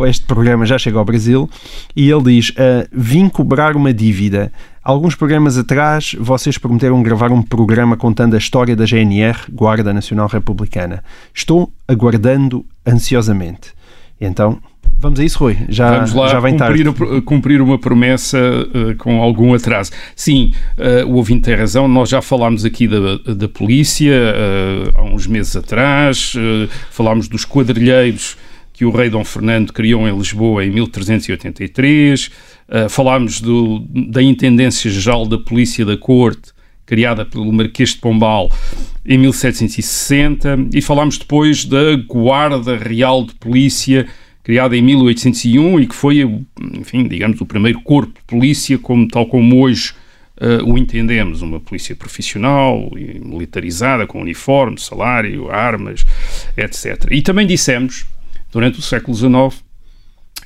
este 0.07 0.25
programa 0.25 0.65
já 0.65 0.79
chega 0.79 0.99
ao 0.99 1.05
Brasil, 1.05 1.51
e 1.95 2.11
ele 2.11 2.23
diz, 2.23 2.53
vim 2.91 3.29
cobrar 3.29 3.77
uma 3.77 3.93
dívida. 3.93 4.51
Alguns 4.83 5.15
programas 5.15 5.59
atrás, 5.59 6.15
vocês 6.19 6.57
prometeram 6.57 7.03
gravar 7.03 7.31
um 7.31 7.43
programa 7.43 7.97
contando 7.97 8.35
a 8.35 8.39
história 8.39 8.75
da 8.75 8.87
GNR, 8.87 9.37
Guarda 9.53 9.93
Nacional 9.93 10.29
Republicana. 10.29 11.03
Estou 11.35 11.71
aguardando 11.87 12.65
ansiosamente. 12.87 13.75
Então, 14.21 14.59
Vamos 14.99 15.21
a 15.21 15.25
isso, 15.25 15.39
Rui. 15.39 15.57
Já, 15.69 15.91
Vamos 15.97 16.15
lá 16.15 16.29
já 16.29 16.41
vem 16.41 16.57
cumprir, 16.57 16.93
tarde. 16.93 17.21
cumprir 17.23 17.61
uma 17.61 17.79
promessa 17.79 18.39
uh, 18.39 18.97
com 18.97 19.21
algum 19.21 19.55
atraso. 19.55 19.91
Sim, 20.15 20.53
uh, 20.79 21.07
o 21.07 21.17
ouvinte 21.17 21.43
tem 21.43 21.55
razão. 21.55 21.87
Nós 21.87 22.09
já 22.09 22.23
falámos 22.23 22.65
aqui 22.65 22.89
da, 22.89 23.35
da 23.35 23.49
polícia 23.49 24.13
uh, 24.13 24.99
há 24.99 25.03
uns 25.03 25.27
meses 25.27 25.55
atrás, 25.55 26.35
falámos 26.91 27.29
dos 27.29 27.45
quadrilheiros 27.45 28.37
que 28.73 28.85
o 28.85 28.91
rei 28.91 29.09
Dom 29.09 29.25
Fernando 29.25 29.73
criou 29.73 30.07
em 30.07 30.17
Lisboa 30.17 30.65
em 30.65 30.71
1383, 30.71 32.31
falámos 32.91 33.41
do, 33.41 33.87
da 33.89 34.23
Intendência 34.23 34.91
Geral 34.91 35.27
da 35.27 35.39
Polícia 35.39 35.83
da 35.83 35.97
Corte, 35.97 36.53
criada 36.85 37.25
pelo 37.25 37.51
Marquês 37.51 37.91
de 37.91 37.97
Pombal 37.97 38.51
em 39.05 39.17
1760, 39.17 40.69
e 40.75 40.83
falámos 40.83 41.17
depois 41.17 41.65
da 41.65 41.97
Guarda 42.07 42.77
Real 42.77 43.25
de 43.25 43.35
Polícia 43.37 44.07
criada 44.47 44.77
em 44.77 44.81
1801 44.81 45.81
e 45.81 45.87
que 45.89 45.95
foi, 45.97 46.21
enfim, 46.79 47.09
digamos, 47.09 47.41
o 47.41 47.45
primeiro 47.45 47.81
corpo 47.81 48.13
de 48.13 48.25
polícia, 48.29 48.79
como, 48.79 49.09
tal 49.09 49.27
como 49.27 49.61
hoje 49.61 49.93
uh, 50.41 50.65
o 50.65 50.79
entendemos, 50.79 51.43
uma 51.43 51.59
polícia 51.59 51.97
profissional 51.97 52.89
e 52.97 53.19
militarizada, 53.19 54.07
com 54.07 54.21
uniforme, 54.21 54.79
salário, 54.79 55.51
armas, 55.51 56.07
etc. 56.57 57.09
E 57.11 57.23
também 57.23 57.45
dissemos, 57.45 58.07
durante 58.53 58.79
o 58.79 58.83
século 58.83 59.17
XIX, 59.17 59.65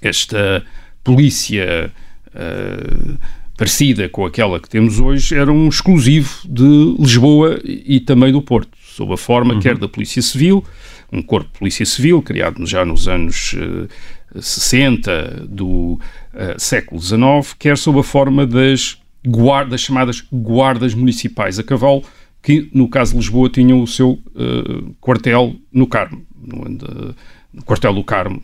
esta 0.00 0.64
polícia 1.04 1.92
uh, 2.28 3.18
parecida 3.54 4.08
com 4.08 4.24
aquela 4.24 4.58
que 4.58 4.70
temos 4.70 4.98
hoje 4.98 5.36
era 5.36 5.52
um 5.52 5.68
exclusivo 5.68 6.40
de 6.48 6.96
Lisboa 6.98 7.60
e 7.62 8.00
também 8.00 8.32
do 8.32 8.40
Porto, 8.40 8.70
sob 8.82 9.12
a 9.12 9.18
forma 9.18 9.52
uhum. 9.52 9.60
quer 9.60 9.76
da 9.76 9.86
Polícia 9.86 10.22
Civil, 10.22 10.64
um 11.12 11.22
corpo 11.22 11.50
de 11.52 11.58
polícia 11.58 11.84
civil, 11.84 12.22
criado 12.22 12.64
já 12.66 12.84
nos 12.84 13.08
anos 13.08 13.54
uh, 13.54 13.88
eh, 14.34 14.40
60 14.40 15.46
do 15.48 15.94
uh, 16.34 16.58
século 16.58 17.00
XIX, 17.00 17.54
quer 17.58 17.76
sob 17.76 17.98
a 17.98 18.02
forma 18.02 18.46
das 18.46 18.98
guardas, 19.26 19.80
chamadas 19.80 20.24
guardas 20.32 20.94
municipais 20.94 21.58
a 21.58 21.64
cavalo, 21.64 22.04
que 22.42 22.70
no 22.72 22.88
caso 22.88 23.12
de 23.12 23.18
Lisboa 23.18 23.50
tinham 23.50 23.82
o 23.82 23.86
seu 23.86 24.10
uh, 24.12 24.94
quartel 25.00 25.56
no 25.72 25.86
Carmo, 25.86 26.24
no, 26.36 27.14
no 27.52 27.64
quartel 27.64 27.92
do 27.92 28.04
Carmo, 28.04 28.40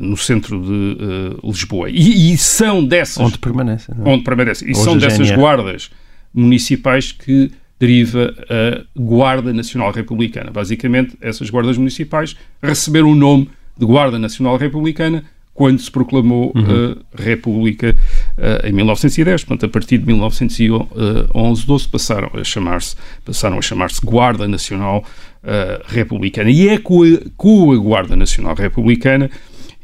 no 0.00 0.16
centro 0.16 0.62
de 0.62 1.36
Lisboa. 1.44 1.90
E, 1.90 2.32
e, 2.32 2.38
são 2.38 2.84
dessas... 2.84 3.18
Onde 3.18 3.38
permanece. 3.38 3.92
Não? 3.92 4.06
É? 4.06 4.14
Onde 4.14 4.22
permanece. 4.22 4.64
E 4.64 4.70
Hoje 4.70 4.80
são 4.84 4.96
dessas 4.96 5.30
guardas 5.32 5.90
municipais 6.32 7.10
que 7.10 7.50
deriva 7.78 8.34
a 8.48 8.84
Guarda 8.98 9.52
Nacional 9.52 9.92
Republicana. 9.92 10.50
Basicamente, 10.50 11.16
essas 11.20 11.50
guardas 11.50 11.76
municipais 11.76 12.36
receberam 12.62 13.10
o 13.10 13.14
nome 13.14 13.50
de 13.76 13.84
Guarda 13.84 14.18
Nacional 14.18 14.56
Republicana 14.56 15.24
quando 15.52 15.80
se 15.80 15.90
proclamou 15.90 16.52
uhum. 16.54 16.96
a 17.18 17.22
República 17.22 17.96
uh, 18.36 18.66
em 18.66 18.72
1910. 18.72 19.44
Portanto, 19.44 19.66
a 19.66 19.68
partir 19.68 19.98
de 19.98 20.06
1911, 20.06 21.66
12 21.66 21.88
passaram 21.88 22.30
a 22.34 22.44
chamar-se 22.44 22.94
passaram 23.24 23.58
a 23.58 23.62
chamar-se 23.62 24.00
Guarda 24.04 24.46
Nacional 24.46 25.02
uh, 25.42 25.82
Republicana. 25.86 26.50
E 26.50 26.68
é 26.68 26.78
com 26.78 27.02
a, 27.02 27.06
com 27.36 27.72
a 27.72 27.76
Guarda 27.76 28.14
Nacional 28.14 28.54
Republicana 28.54 29.30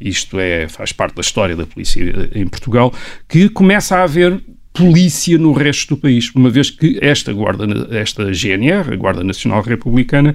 isto 0.04 0.40
é, 0.40 0.68
faz 0.68 0.92
parte 0.92 1.14
da 1.14 1.20
história 1.20 1.54
da 1.54 1.64
polícia 1.64 2.02
em 2.34 2.46
Portugal, 2.46 2.92
que 3.28 3.48
começa 3.48 3.96
a 3.96 4.02
haver 4.02 4.40
polícia 4.72 5.36
no 5.38 5.52
resto 5.52 5.94
do 5.94 6.00
país, 6.00 6.30
uma 6.34 6.50
vez 6.50 6.70
que 6.70 6.98
esta 7.00 7.32
guarda, 7.32 7.66
esta 7.90 8.32
GNR, 8.32 8.92
a 8.92 8.96
Guarda 8.96 9.22
Nacional 9.22 9.62
Republicana, 9.62 10.34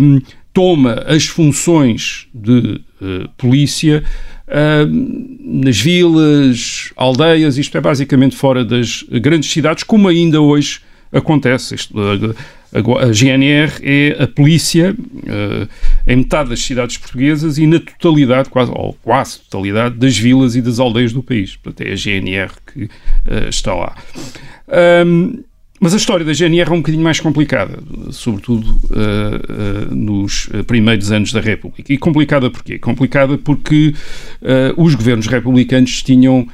um, 0.00 0.20
toma 0.52 1.04
as 1.06 1.26
funções 1.26 2.28
de 2.32 2.80
uh, 3.00 3.28
polícia 3.36 4.02
uh, 4.48 5.62
nas 5.62 5.78
vilas, 5.78 6.92
aldeias, 6.96 7.58
isto 7.58 7.76
é 7.76 7.80
basicamente 7.80 8.36
fora 8.36 8.64
das 8.64 9.04
grandes 9.20 9.50
cidades, 9.50 9.82
como 9.82 10.08
ainda 10.08 10.40
hoje 10.40 10.80
acontece. 11.12 11.74
Isto, 11.74 11.98
uh, 11.98 12.34
a, 12.72 13.12
GNR 13.12 13.72
é 13.82 14.22
a 14.22 14.26
polícia 14.26 14.94
uh, 14.94 15.68
em 16.06 16.16
metade 16.16 16.50
das 16.50 16.60
cidades 16.60 16.98
portuguesas 16.98 17.58
e 17.58 17.66
na 17.66 17.80
totalidade, 17.80 18.50
quase, 18.50 18.70
ou 18.70 18.94
quase 19.02 19.40
totalidade, 19.40 19.96
das 19.96 20.16
vilas 20.16 20.56
e 20.56 20.62
das 20.62 20.78
aldeias 20.78 21.12
do 21.12 21.22
país. 21.22 21.56
Portanto, 21.56 21.86
é 21.86 21.92
a 21.92 21.96
GNR 21.96 22.50
que 22.66 22.84
uh, 22.84 23.48
está 23.48 23.74
lá. 23.74 23.96
Um, 25.06 25.42
mas 25.78 25.92
a 25.92 25.98
história 25.98 26.24
da 26.24 26.32
GNR 26.32 26.70
é 26.70 26.72
um 26.72 26.78
bocadinho 26.78 27.04
mais 27.04 27.20
complicada, 27.20 27.78
sobretudo 28.10 28.66
uh, 28.66 29.90
uh, 29.90 29.94
nos 29.94 30.48
primeiros 30.66 31.12
anos 31.12 31.32
da 31.32 31.40
República. 31.40 31.92
E 31.92 31.98
complicada 31.98 32.50
porquê? 32.50 32.78
Complicada 32.78 33.36
porque 33.36 33.94
uh, 34.40 34.82
os 34.82 34.94
governos 34.94 35.26
republicanos 35.26 36.02
tinham 36.02 36.48
eh, 36.48 36.50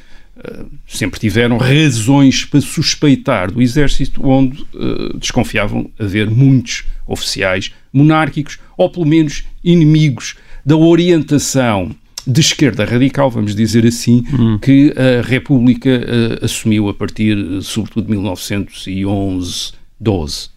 sempre 0.87 1.21
tiveram 1.21 1.57
razões 1.57 2.45
para 2.45 2.61
suspeitar 2.61 3.51
do 3.51 3.63
exército, 3.63 4.27
onde 4.27 4.63
uh, 4.75 5.17
desconfiavam 5.19 5.91
haver 5.99 6.31
muitos 6.31 6.85
oficiais 7.07 7.73
monárquicos 7.93 8.59
ou 8.77 8.91
pelo 8.91 9.07
menos 9.07 9.45
inimigos 9.63 10.37
da 10.65 10.77
orientação 10.77 11.95
de 12.27 12.41
esquerda 12.41 12.85
radical, 12.85 13.31
vamos 13.31 13.55
dizer 13.55 13.85
assim, 13.85 14.25
hum. 14.33 14.59
que 14.59 14.95
a 14.97 15.27
República 15.27 15.91
uh, 15.91 16.45
assumiu 16.45 16.89
a 16.89 16.95
partir, 16.95 17.37
sobretudo, 17.63 18.07
de 18.07 18.11
1911, 18.13 19.73
12. 19.99 20.51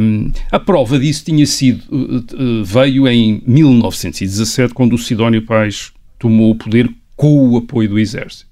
Um, 0.00 0.32
a 0.50 0.58
prova 0.58 0.98
disso 0.98 1.24
tinha 1.24 1.46
sido, 1.46 1.82
uh, 1.90 2.64
veio 2.64 3.06
em 3.08 3.42
1917, 3.46 4.74
quando 4.74 4.94
o 4.94 4.98
Sidónio 4.98 5.42
Pais 5.42 5.92
tomou 6.18 6.50
o 6.50 6.56
poder 6.56 6.90
com 7.16 7.50
o 7.50 7.56
apoio 7.56 7.88
do 7.88 7.98
exército. 7.98 8.49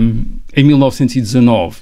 Um, 0.00 0.24
em 0.54 0.64
1919, 0.64 1.78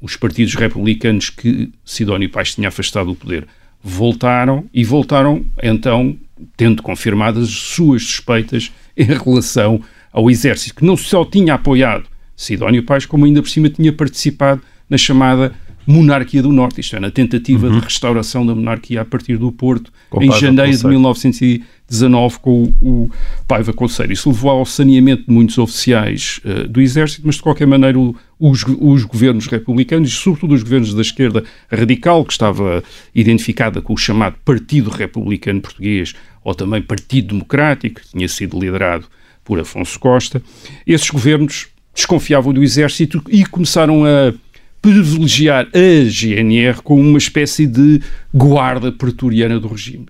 os 0.00 0.16
partidos 0.16 0.54
republicanos 0.54 1.30
que 1.30 1.70
Sidónio 1.84 2.30
Pais 2.30 2.54
tinha 2.54 2.68
afastado 2.68 3.06
do 3.06 3.14
poder 3.14 3.46
voltaram 3.82 4.64
e 4.72 4.84
voltaram, 4.84 5.44
então, 5.62 6.16
tendo 6.56 6.82
confirmadas 6.82 7.44
as 7.44 7.54
suas 7.54 8.02
suspeitas 8.02 8.72
em 8.96 9.04
relação 9.04 9.82
ao 10.12 10.30
exército, 10.30 10.74
que 10.74 10.84
não 10.84 10.96
só 10.96 11.24
tinha 11.24 11.54
apoiado 11.54 12.04
Sidónio 12.36 12.82
Pais, 12.82 13.06
como 13.06 13.24
ainda 13.24 13.42
por 13.42 13.48
cima 13.48 13.68
tinha 13.68 13.92
participado 13.92 14.62
na 14.88 14.98
chamada 14.98 15.54
monarquia 15.90 16.42
do 16.42 16.52
Norte, 16.52 16.80
isto 16.80 16.96
é, 16.96 17.00
na 17.00 17.10
tentativa 17.10 17.66
uhum. 17.66 17.78
de 17.78 17.84
restauração 17.84 18.46
da 18.46 18.54
monarquia 18.54 19.00
a 19.00 19.04
partir 19.04 19.36
do 19.36 19.50
Porto, 19.50 19.92
com 20.08 20.22
em 20.22 20.30
janeiro 20.32 20.76
de 20.76 20.86
1919, 20.86 22.38
com 22.38 22.72
o, 22.80 23.04
o 23.04 23.10
Paiva 23.46 23.72
Conselho. 23.72 24.12
Isso 24.12 24.28
levou 24.28 24.50
ao 24.50 24.64
saneamento 24.64 25.26
de 25.26 25.32
muitos 25.32 25.58
oficiais 25.58 26.40
uh, 26.44 26.68
do 26.68 26.80
Exército, 26.80 27.22
mas 27.24 27.36
de 27.36 27.42
qualquer 27.42 27.66
maneira 27.66 27.98
o, 27.98 28.14
os, 28.38 28.64
os, 28.78 29.04
governos 29.04 29.46
republicanos, 29.46 30.10
e 30.10 30.12
sobretudo 30.12 30.54
os 30.54 30.62
governos 30.62 30.94
da 30.94 31.02
esquerda 31.02 31.44
radical, 31.70 32.24
que 32.24 32.32
estava 32.32 32.82
identificada 33.14 33.82
com 33.82 33.92
o 33.92 33.98
chamado 33.98 34.36
Partido 34.44 34.90
Republicano 34.90 35.60
Português, 35.60 36.14
ou 36.44 36.54
também 36.54 36.80
Partido 36.80 37.28
Democrático, 37.28 38.00
que 38.00 38.08
tinha 38.08 38.28
sido 38.28 38.58
liderado 38.58 39.06
por 39.44 39.58
Afonso 39.58 39.98
Costa, 39.98 40.42
esses 40.86 41.10
governos 41.10 41.68
desconfiavam 41.94 42.52
do 42.52 42.62
Exército 42.62 43.22
e 43.28 43.44
começaram 43.44 44.04
a 44.04 44.32
privilegiar 44.80 45.68
a 45.74 46.08
GNR 46.08 46.82
como 46.82 47.02
uma 47.02 47.18
espécie 47.18 47.66
de 47.66 48.00
guarda 48.32 48.90
pretoriana 48.90 49.60
do 49.60 49.68
regime. 49.68 50.06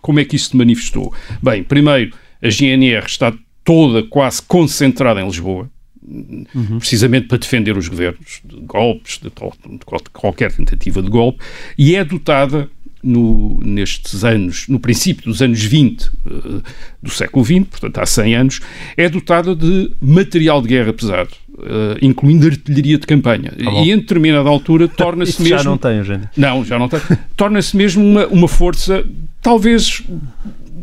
Como 0.00 0.20
é 0.20 0.24
que 0.24 0.36
isso 0.36 0.50
se 0.50 0.56
manifestou? 0.56 1.12
Bem, 1.42 1.62
primeiro, 1.62 2.14
a 2.42 2.48
GNR 2.48 3.06
está 3.06 3.32
toda 3.64 4.02
quase 4.02 4.42
concentrada 4.42 5.20
em 5.20 5.26
Lisboa, 5.26 5.70
uhum. 6.04 6.78
precisamente 6.78 7.28
para 7.28 7.38
defender 7.38 7.76
os 7.76 7.88
governos 7.88 8.40
de 8.44 8.56
golpes, 8.60 9.18
de, 9.18 9.30
de, 9.30 10.10
qualquer 10.12 10.52
tentativa 10.52 11.00
de 11.00 11.08
golpe, 11.08 11.42
e 11.78 11.94
é 11.94 12.04
dotada 12.04 12.68
no, 13.02 13.58
nestes 13.64 14.24
anos, 14.24 14.68
no 14.68 14.78
princípio 14.78 15.24
dos 15.24 15.42
anos 15.42 15.62
20 15.62 16.06
uh, 16.06 16.62
do 17.02 17.10
século 17.10 17.44
XX, 17.44 17.64
portanto 17.68 17.98
há 17.98 18.06
100 18.06 18.34
anos, 18.34 18.60
é 18.96 19.08
dotada 19.08 19.54
de 19.54 19.92
material 20.00 20.62
de 20.62 20.68
guerra 20.68 20.92
pesado. 20.92 21.30
Uh, 21.54 21.98
incluindo 22.00 22.46
artilharia 22.46 22.96
de 22.98 23.06
campanha. 23.06 23.52
Ah, 23.58 23.82
e 23.82 23.90
em 23.90 23.98
determinada 23.98 24.48
altura 24.48 24.88
torna-se 24.88 25.42
mesmo. 25.42 25.58
já 25.58 25.62
não 25.62 25.76
tem, 25.76 26.02
gente. 26.02 26.28
Não, 26.34 26.64
já 26.64 26.78
não 26.78 26.88
tem. 26.88 26.98
torna-se 27.36 27.76
mesmo 27.76 28.02
uma, 28.02 28.26
uma 28.28 28.48
força, 28.48 29.04
talvez 29.42 30.02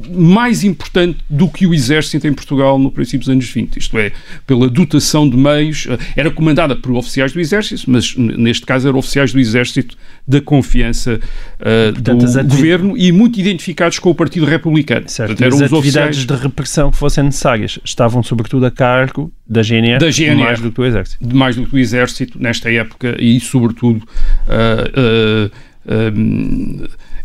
mais 0.10 0.63
importante 0.63 1.20
do 1.29 1.50
que 1.50 1.68
o 1.68 1.74
exército 1.74 2.27
em 2.27 2.34
Portugal 2.34 2.79
no 2.79 2.91
princípio 2.91 3.20
dos 3.20 3.29
anos 3.29 3.50
20, 3.50 3.77
isto 3.77 3.98
é, 3.98 4.12
pela 4.48 4.70
dotação 4.70 5.29
de 5.29 5.36
meios, 5.36 5.88
eh, 5.89 5.98
era 6.15 6.32
comandada 6.32 6.75
por 6.75 6.94
oficiais 6.94 7.34
do 7.34 7.39
exército, 7.39 7.84
mas 7.88 8.15
neste 8.15 8.65
caso 8.65 8.88
eram 8.88 9.00
oficiais 9.00 9.34
do 9.34 9.39
exército 9.39 9.98
da 10.27 10.39
confiança 10.39 11.20
uh, 11.60 11.94
Portanto, 11.94 12.25
do 12.25 12.44
governo 12.44 12.98
e 12.98 13.12
muito 13.12 13.39
identificados 13.39 14.00
com 14.00 14.10
o 14.10 14.15
Partido 14.15 14.46
Republicano. 14.46 15.10
Certo, 15.10 15.29
Portanto, 15.29 15.46
eram 15.46 15.65
as 15.65 15.74
atividades 15.74 16.18
oficiais... 16.20 16.39
de 16.39 16.48
repressão 16.48 16.91
que 16.91 16.98
fossem 16.98 17.24
necessárias 17.24 17.79
estavam 17.84 18.22
sobretudo 18.22 18.65
a 18.65 18.72
cargo 18.72 19.32
da 19.48 19.63
GNR, 19.63 20.00
da 20.00 20.12
GNR 20.12 20.36
mais 20.36 20.60
do 20.60 20.70
que 20.70 20.75
do 20.75 20.86
exército. 20.86 21.36
Mais 21.36 21.56
do 21.56 21.65
que 21.65 21.72
do 21.72 21.79
exército 21.79 22.41
nesta 22.41 22.72
época 22.72 23.18
e 23.20 23.39
sobretudo 23.39 23.98
uh, 23.98 25.48
uh, 25.48 25.51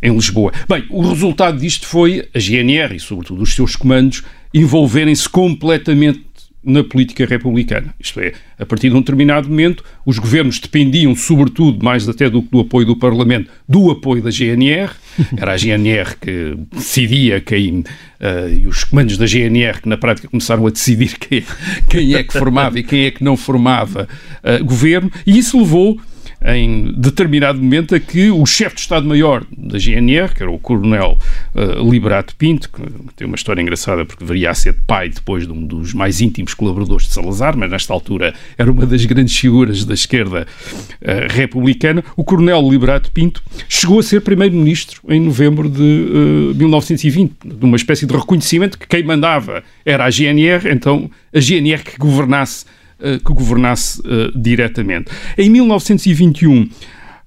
em 0.03 0.13
Lisboa. 0.15 0.53
Bem, 0.69 0.85
o 0.91 1.03
resultado 1.09 1.59
disto 1.59 1.87
foi 1.87 2.29
a 2.35 2.39
GNR 2.39 2.95
e, 2.95 3.01
sobretudo, 3.01 3.43
os 3.43 3.55
seus 3.55 3.75
comandos 3.77 4.23
envolverem-se 4.53 5.29
completamente 5.29 6.25
na 6.65 6.83
política 6.83 7.27
republicana. 7.27 7.95
Isto 8.01 8.21
é, 8.21 8.33
a 8.59 8.65
partir 8.65 8.89
de 8.89 8.97
um 8.97 9.01
determinado 9.01 9.49
momento, 9.49 9.85
os 10.07 10.19
governos 10.19 10.59
dependiam, 10.59 11.15
sobretudo, 11.15 11.85
mais 11.85 12.09
até 12.09 12.31
do 12.31 12.43
que 12.43 12.49
do 12.51 12.61
apoio 12.61 12.87
do 12.87 12.97
Parlamento, 12.97 13.51
do 13.69 13.91
apoio 13.91 14.23
da 14.23 14.31
GNR. 14.31 14.91
Era 15.37 15.53
a 15.53 15.57
GNR 15.57 16.17
que 16.19 16.57
decidia 16.73 17.41
quem. 17.41 17.81
Uh, 17.81 18.49
e 18.59 18.67
os 18.67 18.85
comandos 18.85 19.19
da 19.19 19.27
GNR 19.27 19.83
que, 19.83 19.89
na 19.89 19.99
prática, 19.99 20.27
começaram 20.29 20.67
a 20.67 20.71
decidir 20.71 21.19
quem, 21.19 21.45
quem 21.89 22.15
é 22.15 22.23
que 22.23 22.33
formava 22.33 22.79
e 22.79 22.83
quem 22.83 23.05
é 23.05 23.11
que 23.11 23.23
não 23.23 23.37
formava 23.37 24.09
uh, 24.43 24.65
governo. 24.65 25.13
E 25.27 25.37
isso 25.37 25.59
levou 25.59 26.01
em 26.45 26.93
determinado 26.93 27.59
momento 27.59 27.95
a 27.95 28.01
que 28.01 28.31
o 28.31 28.45
chefe 28.45 28.75
de 28.75 28.81
Estado-Maior 28.83 29.45
da 29.57 29.79
GNR, 29.79 30.35
que 30.35 30.43
era 30.43 30.51
o 30.53 30.59
coronel 30.59 31.19
uh, 31.55 31.91
Liberato 31.91 32.37
Pinto, 32.37 32.69
que 32.69 32.83
tem 33.17 33.27
uma 33.27 33.37
história 33.37 33.63
engraçada 33.63 34.05
porque 34.05 34.23
deveria 34.23 34.53
ser 34.53 34.75
pai 34.87 35.09
depois 35.09 35.47
de 35.47 35.53
um 35.53 35.67
dos 35.67 35.95
mais 35.95 36.21
íntimos 36.21 36.53
colaboradores 36.53 37.07
de 37.07 37.15
Salazar, 37.15 37.57
mas 37.57 37.71
nesta 37.71 37.95
altura 37.95 38.35
era 38.59 38.71
uma 38.71 38.85
das 38.85 39.05
grandes 39.07 39.37
figuras 39.37 39.85
da 39.87 39.95
esquerda 39.95 40.47
uh, 40.47 41.33
republicana, 41.33 42.05
o 42.15 42.23
coronel 42.23 42.69
Liberato 42.69 43.11
Pinto 43.11 43.43
chegou 43.67 43.99
a 43.99 44.03
ser 44.03 44.21
primeiro-ministro 44.21 45.01
em 45.09 45.21
novembro 45.21 45.69
de 45.69 45.81
uh, 45.81 46.51
eh, 46.51 46.55
1920, 46.55 47.33
de 47.45 47.65
uma 47.65 47.77
espécie 47.77 48.05
de 48.05 48.15
reconhecimento 48.15 48.79
que 48.79 48.87
quem 48.87 49.03
mandava 49.03 49.63
era 49.85 50.05
a 50.05 50.11
GNR, 50.11 50.69
então 50.71 51.11
a 51.35 51.41
GNR 51.41 51.83
que 51.83 51.97
governasse 51.97 52.67
eh, 53.01 53.19
que 53.19 53.33
governasse 53.33 54.01
uh, 54.01 54.31
diretamente. 54.39 55.11
Em 55.37 55.51
1921, 55.51 56.63
uh, 56.63 56.69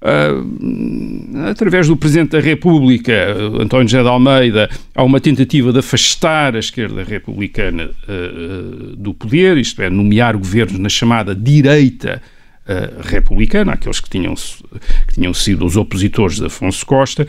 eh, 0.00 1.50
através 1.50 1.88
do 1.88 1.96
Presidente 1.96 2.30
da 2.30 2.40
República, 2.40 3.12
António 3.60 3.86
José 3.86 4.02
de 4.02 4.08
Almeida, 4.08 4.70
há 4.94 5.02
uma 5.02 5.20
tentativa 5.20 5.70
de 5.70 5.80
afastar 5.80 6.56
a 6.56 6.58
esquerda 6.58 7.04
republicana 7.04 7.90
do 8.96 9.12
poder, 9.12 9.58
isto 9.58 9.82
é, 9.82 9.90
nomear 9.90 10.36
governos 10.36 10.78
na 10.78 10.88
chamada 10.88 11.34
direita 11.34 12.22
republicana, 13.02 13.72
aqueles 13.72 14.00
que 14.00 14.10
tinham, 14.10 14.34
que 14.34 15.14
tinham 15.14 15.32
sido 15.32 15.64
os 15.64 15.76
opositores 15.76 16.36
de 16.36 16.46
Afonso 16.46 16.84
Costa. 16.84 17.26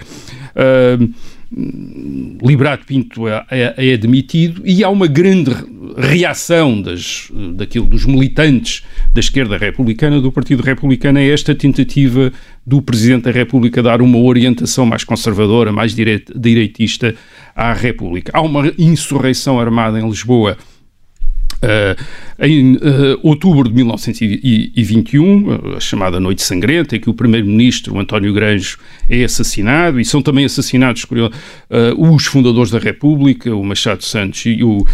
Liberato 1.52 2.86
Pinto 2.86 3.28
é, 3.28 3.44
é, 3.50 3.74
é, 3.78 3.94
admitido 3.94 4.62
e 4.64 4.84
há 4.84 4.90
uma 4.90 5.08
grande 5.08 5.52
reação 5.98 6.80
das, 6.80 7.32
daquilo, 7.56 7.88
dos 7.88 8.06
militantes 8.06 8.84
da 9.12 9.20
esquerda 9.20 9.58
republicana, 9.58 10.22
do 10.22 10.32
Partido 10.32 10.62
Republicano, 10.62 11.18
a 11.18 11.24
esta 11.24 11.56
tentativa 11.56 12.32
do 12.66 12.82
Presidente 12.84 13.24
da 13.24 13.32
República 13.32 13.82
dar 13.82 14.00
uma 14.00 14.20
orientação 14.20 14.86
mais 14.86 15.04
conservadora, 15.04 15.72
mais 15.72 15.96
direitista 15.96 17.16
à 17.56 17.74
República. 17.74 18.32
Há 18.36 18.42
uma 18.42 18.72
insurreição 18.78 19.60
armada 19.60 20.00
em 20.00 20.08
Lisboa 20.08 20.56
em 22.40 22.76
uh, 22.76 23.20
outubro 23.22 23.68
de 23.68 23.76
1921, 23.76 25.76
a 25.76 25.80
chamada 25.80 26.20
Noite 26.20 26.42
Sangrenta, 26.42 26.96
em 26.96 27.00
que 27.00 27.10
o 27.10 27.14
primeiro-ministro 27.14 28.00
António 28.00 28.34
Granjo 28.34 28.78
é 29.10 29.24
assassinado, 29.24 30.00
e 30.00 30.06
são 30.06 30.22
também 30.22 30.46
assassinados 30.46 31.06
os 31.98 32.26
fundadores 32.26 32.72
da 32.72 32.80
República, 32.80 33.54
o 33.54 33.64
Machado 33.64 34.04
Santos 34.04 34.46
e 34.46 34.64
o 34.64 34.86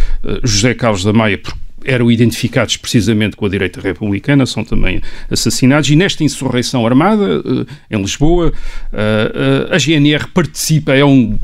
José 0.42 0.74
Carlos 0.74 1.04
da 1.04 1.12
Maia, 1.12 1.38
por 1.38 1.54
eram 1.86 2.10
identificados 2.10 2.76
precisamente 2.76 3.36
com 3.36 3.46
a 3.46 3.48
direita 3.48 3.80
republicana, 3.80 4.44
são 4.44 4.64
também 4.64 5.00
assassinados. 5.30 5.88
E 5.88 5.96
nesta 5.96 6.24
insurreição 6.24 6.84
armada, 6.84 7.24
eh, 7.24 7.96
em 7.96 8.00
Lisboa, 8.00 8.52
eh, 8.92 9.66
eh, 9.70 9.74
a 9.74 9.78
GNR 9.78 10.26
participa, 10.28 10.92
é 10.92 11.04
um, 11.04 11.38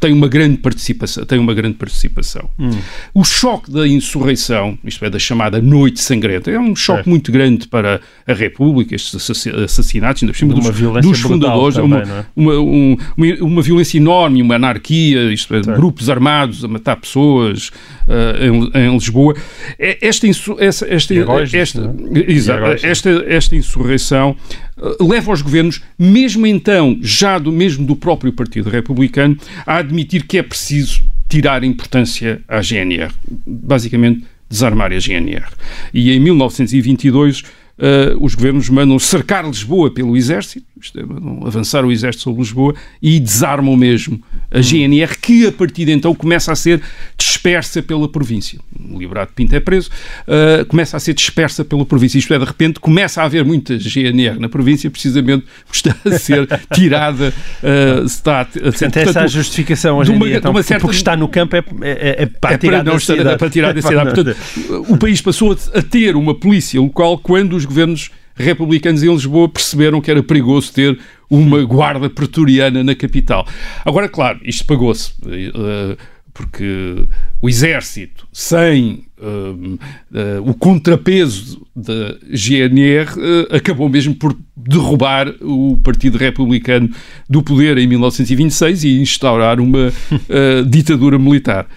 tem 0.00 0.12
uma 0.12 0.28
grande 0.28 0.56
participação. 0.56 1.24
Tem 1.24 1.38
uma 1.38 1.54
grande 1.54 1.76
participação. 1.76 2.48
Hum. 2.58 2.70
O 3.14 3.24
choque 3.24 3.70
da 3.70 3.86
insurreição, 3.86 4.78
isto 4.84 5.04
é, 5.04 5.10
da 5.10 5.18
chamada 5.18 5.60
Noite 5.60 6.00
Sangrenta, 6.00 6.50
é 6.50 6.58
um 6.58 6.74
choque 6.74 7.08
é. 7.08 7.10
muito 7.10 7.30
grande 7.30 7.68
para 7.68 8.00
a 8.26 8.32
República, 8.32 8.94
estes 8.94 9.14
assassinatos, 9.14 10.22
ainda 10.22 10.32
por 10.32 10.38
cima 10.38 10.54
dos, 10.54 11.02
dos 11.02 11.20
fundadores, 11.20 11.76
também, 11.76 12.02
uma, 12.02 12.02
é? 12.02 12.24
uma, 12.34 12.58
um, 12.58 12.96
uma, 13.16 13.26
uma, 13.40 13.62
violência 13.62 13.98
enorme, 13.98 14.40
uma 14.40 14.56
anarquia, 14.56 15.32
isto 15.32 15.54
é, 15.54 15.60
grupos 15.60 16.08
armados 16.08 16.64
a 16.64 16.68
matar 16.68 16.96
pessoas 16.96 17.70
uh, 18.08 18.72
em, 18.74 18.86
em 18.86 18.92
Lisboa. 18.94 19.34
É, 19.84 19.98
esta, 20.00 20.28
esta, 20.28 20.94
esta, 20.94 21.12
Heróis, 21.12 21.52
esta, 21.52 21.92
esta, 22.84 23.10
esta 23.26 23.56
insurreição 23.56 24.36
uh, 24.78 25.04
leva 25.04 25.32
os 25.32 25.42
governos, 25.42 25.82
mesmo 25.98 26.46
então, 26.46 26.96
já 27.02 27.36
do 27.36 27.50
mesmo 27.50 27.84
do 27.84 27.96
próprio 27.96 28.32
Partido 28.32 28.70
Republicano, 28.70 29.36
a 29.66 29.78
admitir 29.78 30.24
que 30.24 30.38
é 30.38 30.42
preciso 30.44 31.02
tirar 31.28 31.64
importância 31.64 32.40
à 32.46 32.62
GNR. 32.62 33.12
Basicamente, 33.44 34.24
desarmar 34.48 34.92
a 34.92 35.00
GNR. 35.00 35.48
E 35.92 36.12
em 36.12 36.20
1922 36.20 37.40
uh, 37.40 37.44
os 38.20 38.36
governos 38.36 38.68
mandam 38.68 38.96
cercar 39.00 39.44
Lisboa 39.44 39.90
pelo 39.90 40.16
exército, 40.16 40.64
isto 40.80 41.00
é, 41.00 41.02
avançar 41.44 41.84
o 41.84 41.90
exército 41.90 42.22
sobre 42.22 42.42
Lisboa 42.42 42.74
e 43.02 43.18
desarmam 43.18 43.76
mesmo 43.76 44.22
a. 44.52 44.60
GNR, 44.60 45.16
que 45.20 45.46
a 45.46 45.52
partir 45.52 45.84
de 45.86 45.92
então 45.92 46.14
começa 46.14 46.52
a 46.52 46.56
ser 46.56 46.80
dispersa 47.16 47.82
pela 47.82 48.08
província. 48.08 48.58
O 48.90 48.98
Liberato 48.98 49.32
Pinto 49.32 49.54
é 49.54 49.60
preso, 49.60 49.90
uh, 50.26 50.64
começa 50.66 50.96
a 50.96 51.00
ser 51.00 51.14
dispersa 51.14 51.64
pela 51.64 51.84
província. 51.84 52.18
Isto 52.18 52.34
é, 52.34 52.38
de 52.38 52.44
repente, 52.44 52.80
começa 52.80 53.22
a 53.22 53.24
haver 53.24 53.44
muita 53.44 53.78
GNR 53.78 54.38
na 54.38 54.48
província, 54.48 54.90
precisamente 54.90 55.44
porque 55.66 55.88
está 55.88 55.96
a 56.04 56.18
ser 56.18 56.46
tirada. 56.72 57.32
Uh, 57.62 58.04
está 58.04 58.42
a, 58.42 58.44
ser, 58.44 58.60
portanto, 58.60 58.96
essa 58.96 59.28
justificação 59.28 59.98
hoje 59.98 60.10
uma, 60.10 60.26
em 60.26 60.28
dia, 60.28 60.38
então, 60.38 60.62
certa, 60.62 60.80
porque 60.80 60.96
está 60.96 61.16
no 61.16 61.28
campo 61.28 61.56
é, 61.56 61.64
é, 61.82 62.22
é 62.22 62.26
para, 62.26 62.54
é 62.54 62.58
tirar 62.58 62.84
para. 62.84 63.32
É 63.32 63.36
para 63.36 63.50
tirar 63.50 63.72
da 63.72 63.82
cidade. 63.82 64.14
Portanto, 64.14 64.36
o 64.88 64.96
país 64.96 65.20
passou 65.20 65.56
a 65.74 65.82
ter 65.82 66.16
uma 66.16 66.34
polícia 66.34 66.80
local 66.80 67.18
quando 67.18 67.56
os 67.56 67.64
governos 67.64 68.10
republicanos 68.34 69.02
em 69.02 69.12
Lisboa 69.12 69.48
perceberam 69.48 70.00
que 70.00 70.10
era 70.10 70.22
perigoso 70.22 70.72
ter 70.72 70.98
uma 71.30 71.62
guarda 71.64 72.10
pretoriana 72.10 72.84
na 72.84 72.94
capital. 72.94 73.46
Agora, 73.84 74.08
claro, 74.08 74.40
isto 74.42 74.66
pagou-se. 74.66 75.12
Uh, 75.22 75.96
porque 76.34 77.06
o 77.42 77.48
exército 77.48 78.26
sem 78.32 79.04
uh, 79.18 79.78
o 80.46 80.54
contrapeso 80.54 81.66
da 81.76 82.16
GNR 82.30 83.10
acabou 83.50 83.86
mesmo 83.86 84.14
por 84.14 84.34
derrubar 84.56 85.28
o 85.42 85.78
Partido 85.84 86.16
Republicano 86.16 86.88
do 87.28 87.42
poder 87.42 87.76
em 87.76 87.86
1926 87.86 88.84
e 88.84 89.00
instaurar 89.02 89.60
uma 89.60 89.92
ditadura 90.66 91.18
militar. 91.18 91.68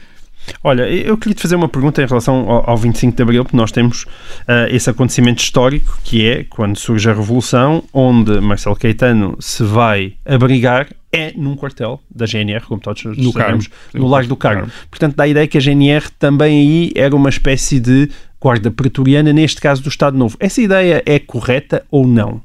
Olha, 0.63 0.89
eu 0.89 1.17
queria 1.17 1.35
te 1.35 1.41
fazer 1.41 1.55
uma 1.55 1.69
pergunta 1.69 2.01
em 2.01 2.05
relação 2.05 2.49
ao, 2.49 2.69
ao 2.71 2.77
25 2.77 3.15
de 3.15 3.23
Abril, 3.23 3.43
porque 3.43 3.57
nós 3.57 3.71
temos 3.71 4.03
uh, 4.03 4.67
esse 4.69 4.89
acontecimento 4.89 5.41
histórico 5.41 5.97
que 6.03 6.27
é 6.27 6.43
quando 6.43 6.77
surge 6.77 7.09
a 7.09 7.13
Revolução, 7.13 7.83
onde 7.93 8.39
Marcelo 8.41 8.75
Caetano 8.75 9.37
se 9.39 9.63
vai 9.63 10.13
abrigar 10.25 10.87
é 11.11 11.31
num 11.37 11.55
quartel 11.55 12.01
da 12.13 12.25
GNR, 12.25 12.65
como 12.65 12.81
todos 12.81 13.05
no 13.05 13.31
sabemos, 13.31 13.69
no 13.93 14.05
Largo 14.05 14.27
do 14.27 14.35
Carmo. 14.35 14.69
Portanto, 14.89 15.15
dá 15.15 15.23
a 15.23 15.27
ideia 15.27 15.47
que 15.47 15.57
a 15.57 15.61
GNR 15.61 16.09
também 16.19 16.59
aí 16.59 16.91
era 16.93 17.15
uma 17.15 17.29
espécie 17.29 17.79
de 17.79 18.09
guarda 18.41 18.69
pretoriana, 18.69 19.31
neste 19.31 19.61
caso 19.61 19.81
do 19.81 19.87
Estado 19.87 20.17
Novo. 20.17 20.35
Essa 20.41 20.61
ideia 20.61 21.01
é 21.05 21.17
correta 21.17 21.85
ou 21.89 22.05
não? 22.05 22.41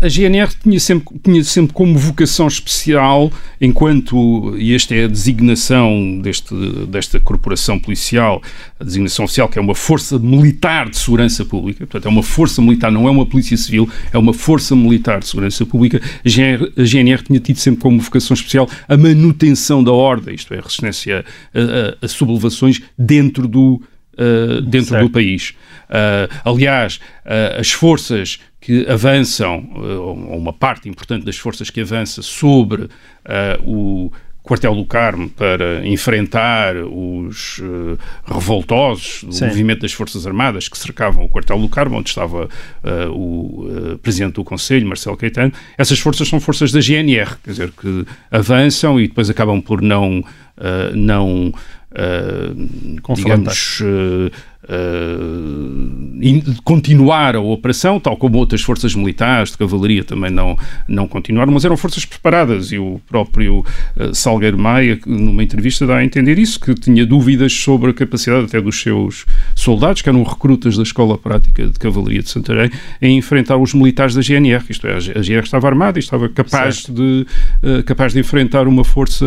A 0.00 0.08
GNR 0.08 0.50
tinha 0.62 0.78
sempre, 0.78 1.18
tinha 1.22 1.42
sempre 1.42 1.72
como 1.72 1.98
vocação 1.98 2.46
especial, 2.46 3.32
enquanto, 3.60 4.56
e 4.56 4.74
esta 4.74 4.94
é 4.94 5.04
a 5.04 5.08
designação 5.08 6.20
deste, 6.20 6.54
desta 6.86 7.18
corporação 7.18 7.78
policial, 7.78 8.42
a 8.78 8.84
designação 8.84 9.24
oficial, 9.24 9.48
que 9.48 9.58
é 9.58 9.62
uma 9.62 9.74
força 9.74 10.18
militar 10.18 10.88
de 10.88 10.96
segurança 10.96 11.44
pública, 11.44 11.86
portanto, 11.86 12.06
é 12.06 12.08
uma 12.08 12.22
força 12.22 12.62
militar, 12.62 12.92
não 12.92 13.08
é 13.08 13.10
uma 13.10 13.26
polícia 13.26 13.56
civil, 13.56 13.88
é 14.12 14.18
uma 14.18 14.32
força 14.32 14.76
militar 14.76 15.20
de 15.20 15.26
segurança 15.26 15.66
pública. 15.66 16.00
A 16.24 16.28
GNR, 16.28 16.72
a 16.76 16.84
GNR 16.84 17.22
tinha 17.22 17.40
tido 17.40 17.58
sempre 17.58 17.80
como 17.80 18.00
vocação 18.00 18.34
especial 18.34 18.68
a 18.88 18.96
manutenção 18.96 19.82
da 19.82 19.92
ordem, 19.92 20.34
isto 20.34 20.54
é, 20.54 20.58
a 20.58 20.62
resistência 20.62 21.24
a, 21.54 21.58
a, 21.58 22.04
a 22.04 22.08
sublevações 22.08 22.80
dentro 22.96 23.48
do 23.48 23.82
uh, 24.14 24.60
dentro 24.62 24.90
certo. 24.90 25.06
do 25.06 25.10
país. 25.10 25.54
Uh, 25.88 26.32
aliás, 26.44 27.00
uh, 27.24 27.60
as 27.60 27.70
forças 27.70 28.38
que 28.70 28.88
avançam, 28.88 29.68
ou 29.74 30.14
uma 30.14 30.52
parte 30.52 30.88
importante 30.88 31.24
das 31.24 31.36
forças 31.36 31.70
que 31.70 31.80
avança 31.80 32.22
sobre 32.22 32.88
o 33.64 34.12
quartel 34.42 34.74
do 34.74 34.84
Carmo 34.84 35.28
para 35.28 35.86
enfrentar 35.86 36.76
os 36.76 37.58
uh, 37.58 37.98
revoltosos 38.26 39.24
do 39.24 39.32
Sim. 39.32 39.46
movimento 39.46 39.82
das 39.82 39.92
Forças 39.92 40.26
Armadas 40.26 40.68
que 40.68 40.78
cercavam 40.78 41.24
o 41.24 41.28
quartel 41.28 41.58
do 41.58 41.68
Carmo, 41.68 41.98
onde 41.98 42.08
estava 42.08 42.46
uh, 42.46 43.10
o 43.10 43.68
uh, 43.68 43.98
presidente 43.98 44.34
do 44.34 44.44
Conselho, 44.44 44.86
Marcelo 44.86 45.16
Caetano. 45.16 45.52
Essas 45.76 45.98
forças 45.98 46.28
são 46.28 46.40
forças 46.40 46.72
da 46.72 46.80
GNR, 46.80 47.36
quer 47.44 47.50
dizer, 47.50 47.70
que 47.70 48.06
avançam 48.30 48.98
e 49.00 49.08
depois 49.08 49.28
acabam 49.28 49.60
por 49.60 49.82
não, 49.82 50.24
não 50.94 51.52
digamos, 53.14 53.82
uh, 54.64 56.62
continuar 56.64 57.36
a 57.36 57.40
operação, 57.40 57.98
tal 57.98 58.16
como 58.16 58.38
outras 58.38 58.62
forças 58.62 58.94
militares 58.94 59.52
de 59.52 59.58
cavalaria 59.58 60.04
também 60.04 60.30
não, 60.30 60.56
não 60.86 61.08
continuaram, 61.08 61.52
mas 61.52 61.64
eram 61.64 61.76
forças 61.76 62.04
preparadas. 62.04 62.72
E 62.72 62.78
o 62.78 63.00
próprio 63.08 63.60
uh, 63.96 64.14
Salgueiro 64.14 64.58
Maia, 64.58 64.98
numa 65.06 65.42
entrevista, 65.42 65.86
dá 65.86 65.96
a 65.98 66.04
entender 66.04 66.38
isso, 66.38 66.60
que 66.60 66.74
tinha 66.74 67.06
dúvidas 67.06 67.52
sobre 67.52 67.90
a 67.90 67.94
capacidade 67.94 68.44
até 68.46 68.60
dos 68.60 68.80
seus 68.80 69.26
soldados, 69.54 70.02
que 70.02 70.08
eram 70.08 70.22
recrutas 70.22 70.76
da 70.76 70.82
Escola 70.82 71.16
Prática 71.16 71.66
de 71.66 71.78
Cavalaria 71.78 72.22
de 72.22 72.30
Santarém, 72.30 72.70
em 73.00 73.16
enfrentar 73.16 73.56
os 73.56 73.72
militares 73.74 74.14
da 74.14 74.22
GNR, 74.22 74.64
isto 74.68 74.86
é, 74.86 74.94
a 74.94 75.00
GNR 75.00 75.44
estava 75.44 75.66
armada 75.66 75.98
e 75.98 76.00
estava 76.00 76.28
capaz, 76.28 76.84
de, 76.84 77.26
uh, 77.62 77.82
capaz 77.84 78.12
de 78.12 78.20
enfrentar 78.20 78.66
uma 78.66 78.84
força 78.84 79.24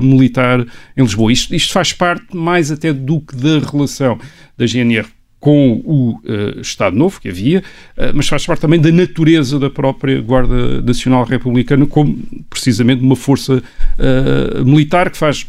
militar 0.00 0.64
em 0.96 1.02
Lisboa. 1.02 1.32
Isto, 1.32 1.54
isto 1.54 1.72
faz 1.72 1.92
parte 1.92 2.36
mais 2.36 2.70
até 2.70 2.92
do 2.92 3.20
que 3.20 3.36
da 3.36 3.58
relação 3.58 4.18
da 4.58 4.66
GNR 4.66 5.06
com 5.40 5.80
o 5.84 6.20
uh, 6.24 6.60
Estado 6.60 6.96
Novo 6.96 7.20
que 7.20 7.28
havia, 7.28 7.60
uh, 7.96 8.10
mas 8.12 8.28
faz 8.28 8.44
parte 8.44 8.60
também 8.60 8.80
da 8.80 8.90
natureza 8.90 9.58
da 9.58 9.70
própria 9.70 10.20
Guarda 10.20 10.82
Nacional 10.82 11.24
Republicana 11.24 11.86
como 11.86 12.18
precisamente 12.50 13.02
uma 13.02 13.16
força 13.16 13.62
uh, 13.62 14.64
militar 14.64 15.10
que 15.10 15.16
faz 15.16 15.46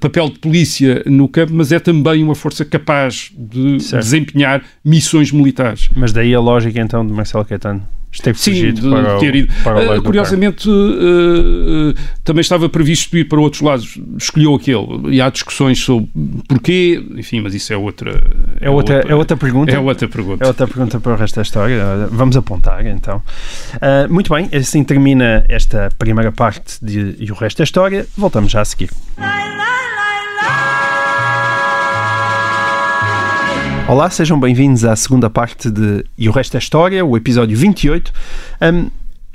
papel 0.00 0.28
de 0.28 0.38
polícia 0.38 1.02
no 1.06 1.26
campo, 1.26 1.54
mas 1.54 1.72
é 1.72 1.78
também 1.78 2.22
uma 2.22 2.34
força 2.34 2.62
capaz 2.62 3.32
de 3.34 3.80
certo. 3.80 4.02
desempenhar 4.02 4.62
missões 4.84 5.32
militares. 5.32 5.88
Mas 5.96 6.12
daí 6.12 6.34
a 6.34 6.40
lógica 6.40 6.78
então 6.78 7.06
de 7.06 7.10
Marcelo 7.10 7.42
Caetano? 7.42 7.82
Esteve 8.12 8.38
Sim, 8.38 8.72
de 8.74 8.82
para 8.82 9.18
ter 9.18 9.34
ido. 9.34 9.52
O, 9.64 9.98
uh, 9.98 10.02
curiosamente, 10.02 10.68
uh, 10.68 11.94
também 12.22 12.42
estava 12.42 12.68
previsto 12.68 13.16
ir 13.16 13.24
para 13.24 13.40
outros 13.40 13.62
lados, 13.62 13.98
escolheu 14.18 14.54
aquele. 14.54 15.14
E 15.16 15.20
há 15.20 15.30
discussões 15.30 15.78
sobre 15.78 16.10
porquê, 16.46 17.02
enfim, 17.16 17.40
mas 17.40 17.54
isso 17.54 17.72
é 17.72 17.76
outra. 17.76 18.10
É, 18.60 18.66
é 18.66 18.70
outra, 18.70 18.96
outra, 18.96 19.12
é 19.12 19.14
outra 19.14 19.36
pergunta. 19.36 19.72
É 19.72 19.78
outra 19.78 20.06
pergunta. 20.08 20.44
É 20.44 20.46
outra 20.46 20.66
pergunta 20.66 21.00
para 21.00 21.12
o 21.12 21.16
resto 21.16 21.36
da 21.36 21.42
história. 21.42 22.08
Vamos 22.10 22.36
apontar 22.36 22.84
então. 22.86 23.22
muito 24.10 24.34
bem, 24.34 24.50
assim 24.52 24.84
termina 24.84 25.44
esta 25.48 25.88
primeira 25.98 26.30
parte 26.30 26.84
de, 26.84 27.16
e 27.18 27.32
o 27.32 27.34
resto 27.34 27.58
da 27.58 27.64
história. 27.64 28.06
Voltamos 28.14 28.52
já 28.52 28.60
a 28.60 28.64
seguir. 28.64 28.90
Olá, 33.88 34.08
sejam 34.08 34.38
bem-vindos 34.38 34.84
à 34.84 34.94
segunda 34.94 35.28
parte 35.28 35.68
de 35.68 36.04
E 36.16 36.28
o 36.28 36.32
Resto 36.32 36.56
é 36.56 36.58
História, 36.58 37.04
o 37.04 37.16
episódio 37.16 37.58
28. 37.58 38.12
Um, 38.62 38.88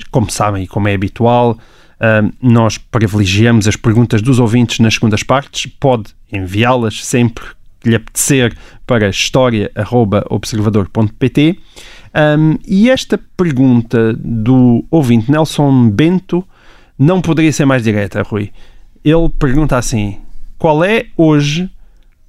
como 0.10 0.32
sabem 0.32 0.64
e 0.64 0.68
como 0.68 0.88
é 0.88 0.94
habitual, 0.94 1.58
um, 2.00 2.32
nós 2.42 2.78
privilegiamos 2.78 3.68
as 3.68 3.76
perguntas 3.76 4.22
dos 4.22 4.40
ouvintes 4.40 4.80
nas 4.80 4.94
segundas 4.94 5.22
partes. 5.22 5.70
Pode 5.80 6.16
enviá-las 6.32 7.06
sempre 7.06 7.44
que 7.80 7.90
lhe 7.90 7.96
apetecer 7.96 8.56
para 8.88 9.08
história.observador.pt. 9.10 11.60
Um, 12.16 12.58
e 12.66 12.90
esta 12.90 13.20
pergunta 13.36 14.14
do 14.14 14.86
ouvinte 14.90 15.30
Nelson 15.30 15.90
Bento 15.90 16.42
não 16.98 17.22
poderia 17.22 17.52
ser 17.52 17.66
mais 17.66 17.84
direta, 17.84 18.24
Rui. 18.24 18.52
Ele 19.04 19.28
pergunta 19.38 19.78
assim: 19.78 20.20
qual 20.58 20.86
é 20.86 21.08
hoje 21.18 21.70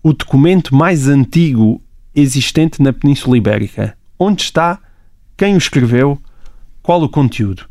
o 0.03 0.13
documento 0.13 0.75
mais 0.75 1.07
antigo 1.09 1.81
existente 2.21 2.83
na 2.83 2.93
Península 2.93 3.37
Ibérica. 3.37 3.97
Onde 4.19 4.43
está? 4.43 4.79
Quem 5.37 5.55
o 5.55 5.59
escreveu? 5.59 6.19
Qual 6.83 7.03
o 7.03 7.09
conteúdo? 7.09 7.67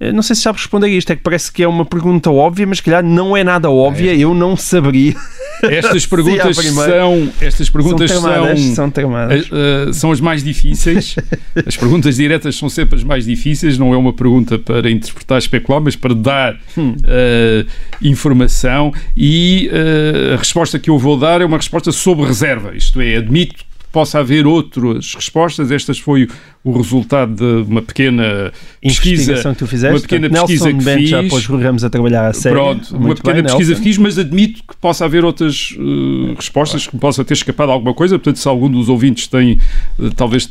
Eh, 0.00 0.12
não 0.12 0.22
sei 0.22 0.36
se 0.36 0.42
sabe 0.42 0.58
responder 0.58 0.86
a 0.86 0.90
isto, 0.90 1.10
é 1.12 1.16
que 1.16 1.22
parece 1.22 1.50
que 1.50 1.62
é 1.62 1.68
uma 1.68 1.84
pergunta 1.84 2.30
óbvia, 2.30 2.66
mas 2.66 2.80
calhar 2.80 3.02
não 3.02 3.36
é 3.36 3.42
nada 3.42 3.70
óbvia, 3.70 4.12
é. 4.12 4.18
eu 4.18 4.32
não 4.34 4.56
saberia. 4.56 5.14
Estas 5.62 6.06
perguntas 6.06 6.56
são 6.56 7.32
estas 7.40 7.68
perguntas 7.68 8.08
são, 8.08 8.22
tramadas, 8.22 8.60
são, 8.60 8.74
são, 8.76 8.90
tramadas. 8.92 9.46
Uh, 9.46 9.92
são 9.92 10.12
as 10.12 10.20
mais 10.20 10.44
difíceis. 10.44 11.16
As 11.66 11.76
perguntas 11.76 12.14
diretas 12.14 12.54
são 12.54 12.68
sempre 12.68 12.94
as 12.94 13.02
mais 13.02 13.24
difíceis, 13.24 13.76
não 13.76 13.92
é 13.92 13.96
uma 13.96 14.12
pergunta 14.12 14.56
para 14.56 14.88
interpretar, 14.88 15.36
especular, 15.38 15.80
mas 15.80 15.96
para 15.96 16.14
dar 16.14 16.56
hum. 16.76 16.92
uh, 16.92 17.66
informação 18.00 18.92
e 19.16 19.68
uh, 19.72 20.34
a 20.34 20.36
resposta 20.36 20.78
que 20.78 20.88
eu 20.88 20.96
vou 20.96 21.18
dar 21.18 21.40
é 21.40 21.44
uma 21.44 21.56
resposta 21.56 21.90
sob 21.90 22.22
reserva, 22.24 22.76
isto 22.76 23.00
é, 23.00 23.16
admito 23.16 23.64
possa 23.92 24.18
haver 24.20 24.46
outras 24.46 25.14
respostas. 25.14 25.70
Estas 25.70 25.98
foi 25.98 26.28
o 26.64 26.72
resultado 26.72 27.34
de 27.34 27.70
uma 27.70 27.80
pequena 27.80 28.52
pesquisa 28.82 29.34
que 29.34 29.54
tu 29.54 29.66
fizeste. 29.66 29.94
Uma 29.94 30.00
pequena 30.00 30.28
pesquisa 30.28 30.72
que 30.72 30.84
Bent 30.84 30.98
fiz. 31.00 31.10
já 31.10 31.22
pôs 31.24 31.46
Ramos 31.46 31.84
a 31.84 31.90
trabalhar 31.90 32.28
a 32.28 32.32
sério. 32.32 32.58
Pronto, 32.58 32.96
uma 32.96 33.14
pequena 33.14 33.34
bem, 33.34 33.42
pesquisa 33.44 33.70
Nelson. 33.70 33.82
que 33.82 33.88
fiz, 33.88 33.98
mas 33.98 34.18
admito 34.18 34.62
que 34.68 34.76
possa 34.76 35.04
haver 35.04 35.24
outras 35.24 35.74
uh, 35.78 36.34
respostas, 36.34 36.86
que 36.86 36.96
possa 36.98 37.24
ter 37.24 37.34
escapado 37.34 37.72
alguma 37.72 37.94
coisa. 37.94 38.18
Portanto, 38.18 38.38
se 38.38 38.48
algum 38.48 38.70
dos 38.70 38.88
ouvintes 38.88 39.26
tem, 39.26 39.58
uh, 39.98 40.10
talvez, 40.14 40.50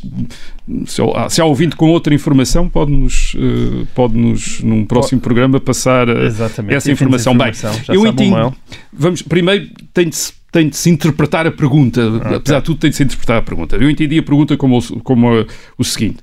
se, 0.86 1.02
há, 1.14 1.28
se 1.28 1.40
há 1.40 1.44
ouvinte 1.44 1.76
com 1.76 1.88
outra 1.90 2.14
informação, 2.14 2.68
pode-nos, 2.68 3.34
uh, 3.34 3.86
pode-nos 3.94 4.60
num 4.60 4.84
próximo 4.84 5.20
programa, 5.20 5.60
passar 5.60 6.08
essa 6.08 6.90
informação. 6.90 7.34
informação. 7.34 7.72
Bem, 7.72 7.96
eu 7.96 8.06
entendo. 8.06 8.54
Vamos, 8.92 9.22
primeiro, 9.22 9.68
tem 9.94 10.08
de 10.08 10.16
se 10.16 10.32
tem 10.50 10.68
de 10.68 10.76
se 10.76 10.90
interpretar 10.90 11.46
a 11.46 11.50
pergunta. 11.50 12.06
Okay. 12.08 12.36
Apesar 12.36 12.58
de 12.60 12.64
tudo, 12.64 12.80
tem 12.80 12.90
de 12.90 12.96
se 12.96 13.02
interpretar 13.02 13.36
a 13.38 13.42
pergunta. 13.42 13.76
Eu 13.76 13.90
entendi 13.90 14.18
a 14.18 14.22
pergunta 14.22 14.56
como, 14.56 14.80
como 15.02 15.46
o 15.76 15.84
seguinte: 15.84 16.18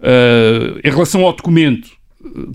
uh, 0.00 0.78
em 0.82 0.90
relação 0.90 1.22
ao 1.22 1.32
documento, 1.32 1.90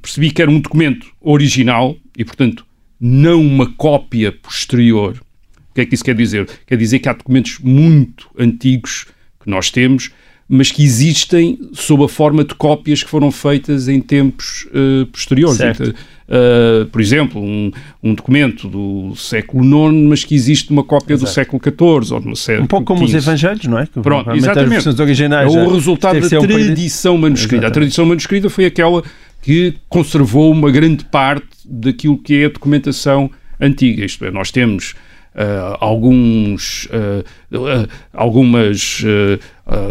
percebi 0.01 0.32
que 0.32 0.41
era 0.41 0.49
um 0.49 0.60
documento 0.60 1.08
original 1.21 1.95
e, 2.17 2.23
portanto, 2.23 2.65
não 2.99 3.41
uma 3.41 3.71
cópia 3.73 4.32
posterior. 4.32 5.21
O 5.69 5.73
que 5.75 5.82
é 5.82 5.86
que 5.86 5.95
isso 5.95 6.03
quer 6.03 6.15
dizer? 6.15 6.49
Quer 6.65 6.77
dizer 6.77 6.99
que 6.99 7.08
há 7.08 7.13
documentos 7.13 7.60
muito 7.60 8.29
antigos 8.38 9.05
que 9.41 9.49
nós 9.49 9.69
temos, 9.71 10.12
mas 10.51 10.71
que 10.71 10.83
existem 10.83 11.59
sob 11.73 12.03
a 12.03 12.07
forma 12.07 12.43
de 12.43 12.55
cópias 12.55 13.03
que 13.03 13.09
foram 13.09 13.31
feitas 13.31 13.88
em 13.88 14.01
tempos 14.01 14.67
uh, 14.73 15.05
posteriores. 15.05 15.57
Certo. 15.57 15.93
Uh, 16.27 16.85
por 16.88 16.99
exemplo, 16.99 17.39
um, 17.39 17.71
um, 18.03 18.15
documento 18.15 18.67
do 18.67 19.15
século 19.15 19.63
IX, 19.63 20.07
mas 20.07 20.23
que 20.23 20.33
existe 20.33 20.71
uma 20.71 20.83
cópia 20.83 21.13
Exato. 21.13 21.31
do 21.31 21.33
século 21.33 21.62
XIV 21.63 22.13
ou 22.15 22.19
do 22.19 22.35
século 22.35 22.63
Um 22.63 22.67
pouco 22.67 22.85
como 22.85 23.05
os 23.05 23.13
Evangelhos, 23.13 23.65
não 23.65 23.77
é? 23.77 23.85
Que, 23.85 23.99
Pronto, 23.99 24.31
exatamente. 24.31 24.89
As 24.89 24.99
originais 24.99 25.53
é 25.53 25.63
o 25.63 25.71
resultado 25.71 26.19
da 26.19 26.27
tradição 26.27 27.15
um 27.15 27.17
manuscrita. 27.19 27.55
Exatamente. 27.55 27.65
A 27.65 27.71
tradição 27.71 28.05
manuscrita 28.07 28.49
foi 28.49 28.65
aquela 28.65 29.03
que 29.43 29.75
conservou 29.88 30.51
uma 30.51 30.71
grande 30.71 31.05
parte 31.05 31.47
daquilo 31.63 32.17
que 32.17 32.41
é 32.41 32.45
a 32.45 32.49
documentação 32.49 33.29
antiga. 33.59 34.03
Isto 34.03 34.25
é, 34.25 34.31
nós 34.31 34.51
temos 34.51 34.95
Uh, 35.35 35.77
alguns, 35.79 36.85
uh, 36.85 37.23
uh, 37.55 37.87
algumas 38.11 39.03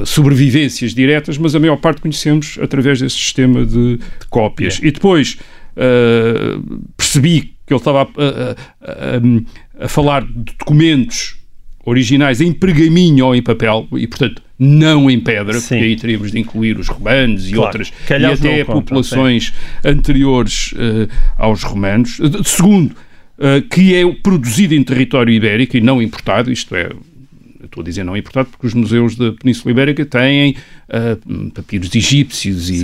sobrevivências 0.05 0.93
diretas, 0.93 1.39
mas 1.39 1.55
a 1.55 1.61
maior 1.61 1.77
parte 1.77 2.01
conhecemos 2.01 2.59
através 2.61 3.01
desse 3.01 3.17
sistema 3.17 3.65
de, 3.65 3.99
de 3.99 4.27
cópias. 4.29 4.81
É. 4.83 4.89
E 4.89 4.91
depois 4.91 5.39
percebi 6.97 7.55
que 7.65 7.73
ele 7.73 7.79
estava 7.79 8.03
a, 8.03 8.05
a, 8.05 9.83
a, 9.83 9.85
a, 9.85 9.89
falar 9.89 10.23
de 10.23 10.55
documentos 10.59 11.37
originais 11.85 12.41
em 12.41 12.53
pergaminho 12.53 13.27
ou 13.27 13.35
em 13.35 13.41
papel 13.41 13.87
e, 13.93 14.09
portanto, 14.09 14.43
não 14.59 15.09
em 15.09 15.21
pedra, 15.21 15.61
Sim. 15.61 15.69
porque 15.69 15.85
aí 15.85 15.97
teríamos 15.97 16.33
de 16.33 16.41
incluir 16.41 16.77
os 16.81 16.89
romanos 16.89 17.49
e 17.49 17.53
claro. 17.53 17.67
outras, 17.67 17.93
e 18.11 18.25
até 18.25 18.65
populações 18.65 19.55
anteriores 19.85 20.75
aos 21.39 21.63
romanos. 21.63 22.19
Segundo, 22.45 22.97
uh, 23.39 23.63
que 23.69 23.95
é 23.95 24.05
produzido 24.23 24.75
em 24.75 24.83
território 24.83 25.33
ibérico 25.33 25.77
e 25.77 25.81
não 25.81 26.03
importado, 26.03 26.53
isto 26.53 26.75
é, 26.75 26.91
estou 27.65 27.83
a 27.83 27.85
dizer 27.85 28.05
não 28.05 28.17
importado 28.17 28.49
porque 28.51 28.67
os 28.67 28.75
museus 28.75 29.17
da 29.17 29.33
Península 29.33 29.71
Ibérica 29.71 30.05
têm 30.05 30.57
uh, 30.89 31.51
papiros 31.51 31.95
egípcios 31.95 32.71
e, 32.71 32.83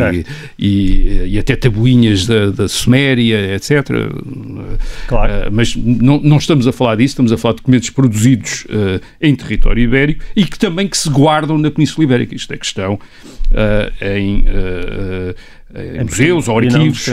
e, 0.58 1.24
e, 1.26 1.38
até 1.38 1.56
tabuinhas 1.56 2.26
da, 2.26 2.50
da 2.50 2.68
Suméria, 2.68 3.54
etc. 3.54 3.82
Claro. 5.08 5.32
Uh, 5.32 5.52
mas 5.52 5.74
não, 5.74 6.20
não, 6.20 6.36
estamos 6.36 6.66
a 6.66 6.72
falar 6.72 6.96
disso, 6.96 7.12
estamos 7.12 7.32
a 7.32 7.38
falar 7.38 7.54
de 7.54 7.58
documentos 7.58 7.90
produzidos 7.90 8.64
uh, 8.64 9.00
em 9.20 9.34
território 9.34 9.82
ibérico 9.82 10.24
e 10.36 10.44
que 10.44 10.58
também 10.58 10.86
que 10.86 10.96
se 10.96 11.08
guardam 11.08 11.58
na 11.58 11.70
Península 11.70 12.04
Ibérica. 12.04 12.34
Isto 12.34 12.52
é 12.54 12.56
questão 12.56 12.98
em, 14.00 14.44
em 15.98 16.04
museus 16.04 16.48
ou 16.48 16.58
arquivos, 16.58 17.06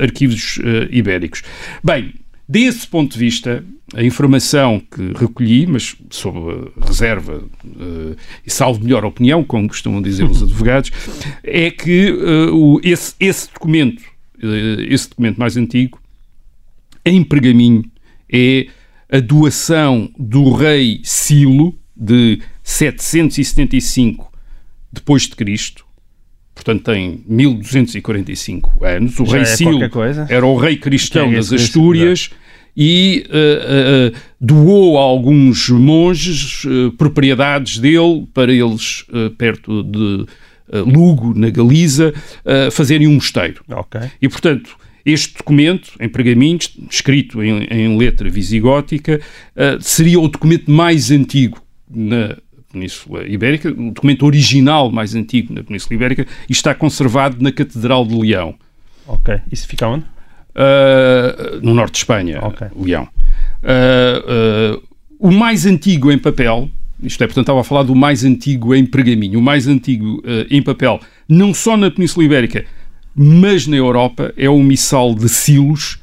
arquivos 0.00 0.58
ibéricos. 0.90 1.42
Bem, 1.82 2.14
Desse 2.48 2.86
ponto 2.86 3.12
de 3.12 3.18
vista, 3.18 3.62
a 3.94 4.02
informação 4.02 4.80
que 4.80 5.12
recolhi, 5.12 5.66
mas 5.66 5.94
sob 6.08 6.72
reserva 6.80 7.44
uh, 7.64 8.16
e 8.46 8.50
salvo 8.50 8.82
melhor 8.82 9.04
opinião, 9.04 9.44
como 9.44 9.68
costumam 9.68 10.00
dizer 10.00 10.24
os 10.24 10.40
advogados, 10.42 10.90
é 11.42 11.70
que 11.70 12.10
uh, 12.10 12.54
o, 12.54 12.80
esse, 12.82 13.14
esse, 13.20 13.52
documento, 13.52 14.00
uh, 14.42 14.80
esse 14.88 15.10
documento 15.10 15.36
mais 15.36 15.58
antigo, 15.58 16.00
em 17.04 17.22
pergaminho, 17.22 17.84
é 18.32 18.68
a 19.10 19.20
doação 19.20 20.10
do 20.18 20.50
rei 20.52 21.00
Silo 21.04 21.78
de 21.94 22.40
775 22.62 24.32
depois 24.90 25.22
de 25.22 25.36
Cristo, 25.36 25.84
portanto 26.58 26.82
tem 26.82 27.22
1245 27.26 28.84
anos. 28.84 29.20
O 29.20 29.26
Já 29.26 29.32
rei 29.32 29.42
é 29.42 29.44
Silo 29.44 29.80
era 30.28 30.44
o 30.44 30.56
rei 30.56 30.76
cristão 30.76 31.30
é 31.32 31.36
das 31.36 31.52
Astúrias 31.52 32.30
e 32.76 33.24
uh, 33.28 34.14
uh, 34.14 34.20
doou 34.40 34.98
a 34.98 35.02
alguns 35.02 35.68
monges 35.68 36.64
uh, 36.64 36.92
propriedades 36.98 37.78
dele 37.78 38.26
para 38.34 38.52
eles, 38.52 39.04
perto 39.36 39.82
de 39.82 40.26
Lugo, 40.70 41.32
na 41.34 41.48
Galiza, 41.48 42.12
fazerem 42.70 43.08
um 43.08 43.14
mosteiro. 43.14 43.62
Okay. 43.66 44.10
E, 44.20 44.28
portanto, 44.28 44.76
este 45.04 45.38
documento, 45.38 45.92
em 45.98 46.10
pergaminhos, 46.10 46.76
escrito 46.90 47.42
em, 47.42 47.64
em 47.64 47.96
letra 47.96 48.28
visigótica, 48.28 49.18
seria 49.80 50.20
o 50.20 50.28
documento 50.28 50.70
mais 50.70 51.10
antigo 51.10 51.58
na 51.90 52.36
Península 52.72 53.26
Ibérica, 53.26 53.70
o 53.70 53.90
documento 53.90 54.26
original 54.26 54.90
mais 54.92 55.14
antigo 55.14 55.54
na 55.54 55.62
Península 55.62 55.94
Ibérica, 55.94 56.26
e 56.48 56.52
está 56.52 56.74
conservado 56.74 57.42
na 57.42 57.50
Catedral 57.50 58.04
de 58.06 58.14
Leão. 58.14 58.54
Ok. 59.06 59.40
Isso 59.50 59.66
fica 59.66 59.88
onde? 59.88 60.04
Uh, 60.54 61.60
no 61.62 61.72
norte 61.72 61.92
de 61.92 61.98
Espanha, 61.98 62.44
okay. 62.44 62.68
Leão. 62.76 63.08
Uh, 63.62 64.82
o 65.18 65.30
mais 65.30 65.64
antigo 65.64 66.12
em 66.12 66.18
papel, 66.18 66.68
isto 67.02 67.22
é, 67.22 67.26
portanto, 67.26 67.44
estava 67.44 67.60
a 67.60 67.64
falar 67.64 67.84
do 67.84 67.94
mais 67.94 68.24
antigo 68.24 68.74
em 68.74 68.84
pergaminho, 68.84 69.38
o 69.38 69.42
mais 69.42 69.66
antigo 69.66 70.22
em 70.50 70.62
papel, 70.62 71.00
não 71.28 71.54
só 71.54 71.76
na 71.76 71.90
Península 71.90 72.24
Ibérica, 72.24 72.64
mas 73.14 73.66
na 73.66 73.76
Europa, 73.76 74.32
é 74.36 74.48
o 74.48 74.62
missal 74.62 75.14
de 75.14 75.28
Silos, 75.28 76.00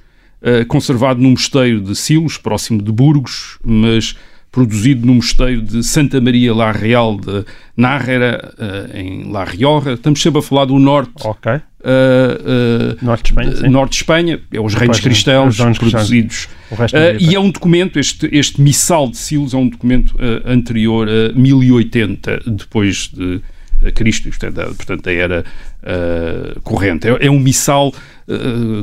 conservado 0.67 1.21
no 1.21 1.29
mosteiro 1.29 1.79
de 1.79 1.95
Silos, 1.95 2.37
próximo 2.37 2.81
de 2.81 2.91
Burgos, 2.91 3.57
mas 3.63 4.17
produzido 4.55 5.05
no 5.05 5.15
mosteiro 5.15 5.61
de 5.61 5.83
Santa 5.83 6.21
Maria 6.21 6.55
La 6.55 6.71
Real 6.71 7.17
de 7.17 7.43
Nájera, 7.75 8.53
em 8.93 9.29
La 9.29 9.43
Rioja. 9.43 9.95
Estamos 9.95 10.21
sempre 10.21 10.39
a 10.39 10.41
falar 10.41 10.63
do 10.63 10.79
norte 10.79 11.27
okay. 11.27 11.59
Uh, 11.85 12.95
uh, 12.95 13.05
norte 13.05 13.25
de 13.25 13.29
Espanha, 13.29 13.55
sim. 13.57 13.67
norte 13.67 13.91
de 13.91 13.97
Espanha, 13.97 14.39
é 14.51 14.59
os 14.59 14.73
reinos 14.73 14.99
cristãos 15.01 15.59
os 15.59 15.77
produzidos. 15.77 16.47
Uh, 16.71 17.19
e 17.19 17.35
é 17.35 17.39
um 17.39 17.51
documento, 17.51 17.99
este, 17.99 18.27
este 18.31 18.61
missal 18.61 19.09
de 19.09 19.17
Silos 19.17 19.53
é 19.53 19.57
um 19.57 19.67
documento 19.67 20.15
anterior 20.45 21.07
a 21.07 21.37
1080 21.37 22.43
depois 22.47 23.11
de 23.13 23.41
Cristo, 23.93 24.29
isto 24.29 24.45
é, 24.45 24.51
portanto, 24.51 25.03
da 25.03 25.11
era 25.11 25.43
corrente. 26.63 27.07
É, 27.07 27.27
é, 27.27 27.29
um 27.29 27.39
missal, 27.39 27.93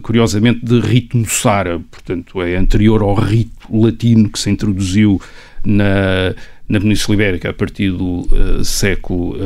curiosamente, 0.02 0.64
de 0.64 0.78
rito 0.78 1.16
moçárabe, 1.16 1.82
portanto, 1.90 2.40
é 2.40 2.56
anterior 2.56 3.02
ao 3.02 3.14
rito 3.14 3.50
latino 3.68 4.28
que 4.28 4.38
se 4.38 4.48
introduziu 4.48 5.20
na, 5.64 6.35
na 6.68 6.81
Península 6.81 7.14
Ibérica 7.14 7.51
a 7.51 7.53
partir 7.53 7.90
do 7.90 8.27
século 8.64 9.37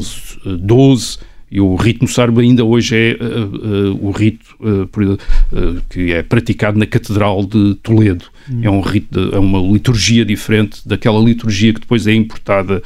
XI, 0.00 0.26
XII 0.44 1.32
e 1.52 1.60
o 1.60 1.74
rito 1.74 2.02
moçárabe 2.02 2.40
ainda 2.40 2.64
hoje 2.64 2.96
é 2.96 3.18
uh, 3.22 3.90
uh, 3.92 4.08
o 4.08 4.10
rito 4.10 4.56
uh, 4.58 5.82
que 5.90 6.10
é 6.10 6.22
praticado 6.22 6.78
na 6.78 6.86
Catedral 6.86 7.44
de 7.44 7.74
Toledo. 7.82 8.24
Hum. 8.50 8.60
É 8.62 8.70
um 8.70 8.80
rito, 8.80 9.08
de, 9.10 9.36
é 9.36 9.38
uma 9.38 9.60
liturgia 9.60 10.24
diferente 10.24 10.80
daquela 10.88 11.20
liturgia 11.20 11.74
que 11.74 11.80
depois 11.80 12.06
é 12.06 12.14
importada 12.14 12.82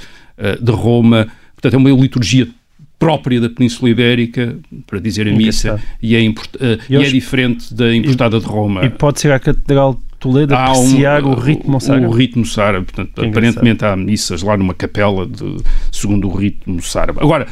de 0.61 0.73
Roma. 0.73 1.29
Portanto, 1.55 1.75
é 1.75 1.77
uma 1.77 1.91
liturgia 1.91 2.49
própria 2.99 3.41
da 3.41 3.49
Península 3.49 3.89
Ibérica, 3.89 4.59
para 4.87 4.99
dizer 4.99 5.29
a 5.29 5.33
missa, 5.33 5.81
e 6.03 6.15
é, 6.17 6.21
e, 6.21 6.97
hoje, 6.99 7.09
é 7.09 7.11
diferente 7.13 7.73
da 7.73 7.95
importada 7.95 8.37
e, 8.37 8.41
de 8.41 8.47
Roma. 8.47 8.85
E 8.85 8.91
pode 8.91 9.21
ser 9.21 9.33
a 9.33 9.39
Catedral 9.39 9.99
Toledo 10.27 10.55
há 10.55 10.65
apreciar 10.65 11.25
um, 11.25 11.31
o 11.31 11.35
ritmo 11.35 11.71
moçárabe. 11.71 12.07
O 12.07 12.11
ritmo 12.11 12.41
moçárabe, 12.41 12.87
portanto, 12.87 13.25
aparentemente 13.25 13.85
há 13.85 13.97
missas 13.97 14.43
lá 14.43 14.57
numa 14.57 14.75
capela 14.75 15.25
de, 15.25 15.59
segundo 15.93 16.29
o 16.29 16.35
ritmo 16.35 16.75
moçárabe. 16.75 17.21
Agora, 17.21 17.47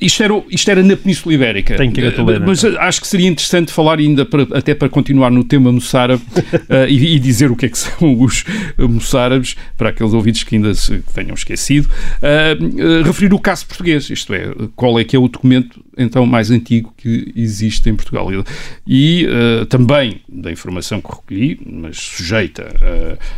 isto 0.00 0.22
era, 0.22 0.42
isto 0.50 0.70
era 0.70 0.82
na 0.82 0.96
Península 0.96 1.34
Ibérica. 1.34 1.76
Tem 1.76 1.90
que 1.90 2.00
ir 2.00 2.06
a 2.06 2.12
Toledo, 2.12 2.44
Mas 2.46 2.62
então. 2.64 2.80
acho 2.80 3.00
que 3.00 3.06
seria 3.06 3.28
interessante 3.28 3.72
falar 3.72 3.98
ainda, 3.98 4.24
para, 4.24 4.42
até 4.52 4.74
para 4.74 4.88
continuar 4.88 5.30
no 5.30 5.44
tema 5.44 5.72
moçárabe, 5.72 6.22
uh, 6.22 6.86
e, 6.88 7.16
e, 7.16 7.18
dizer 7.18 7.50
o 7.50 7.56
que 7.56 7.66
é 7.66 7.68
que 7.68 7.78
são 7.78 8.20
os 8.20 8.44
moçárabes, 8.78 9.56
para 9.76 9.90
aqueles 9.90 10.12
ouvidos 10.12 10.42
que 10.44 10.56
ainda 10.56 10.74
se 10.74 10.98
tenham 11.14 11.34
esquecido, 11.34 11.86
uh, 11.88 12.64
uh, 12.64 13.02
referir 13.04 13.32
o 13.32 13.38
caso 13.38 13.66
português, 13.66 14.08
isto 14.10 14.32
é, 14.34 14.52
qual 14.76 14.98
é 14.98 15.04
que 15.04 15.16
é 15.16 15.18
o 15.18 15.28
documento 15.28 15.84
então 15.96 16.24
mais 16.24 16.50
antigo 16.50 16.94
que 16.96 17.32
existe 17.34 17.90
em 17.90 17.96
Portugal. 17.96 18.28
E 18.86 19.26
também 19.68 20.20
da 20.28 20.52
informação 20.52 21.00
que 21.00 21.08
recolhi, 21.08 21.60
mas 21.66 21.96
sujeita 21.96 22.68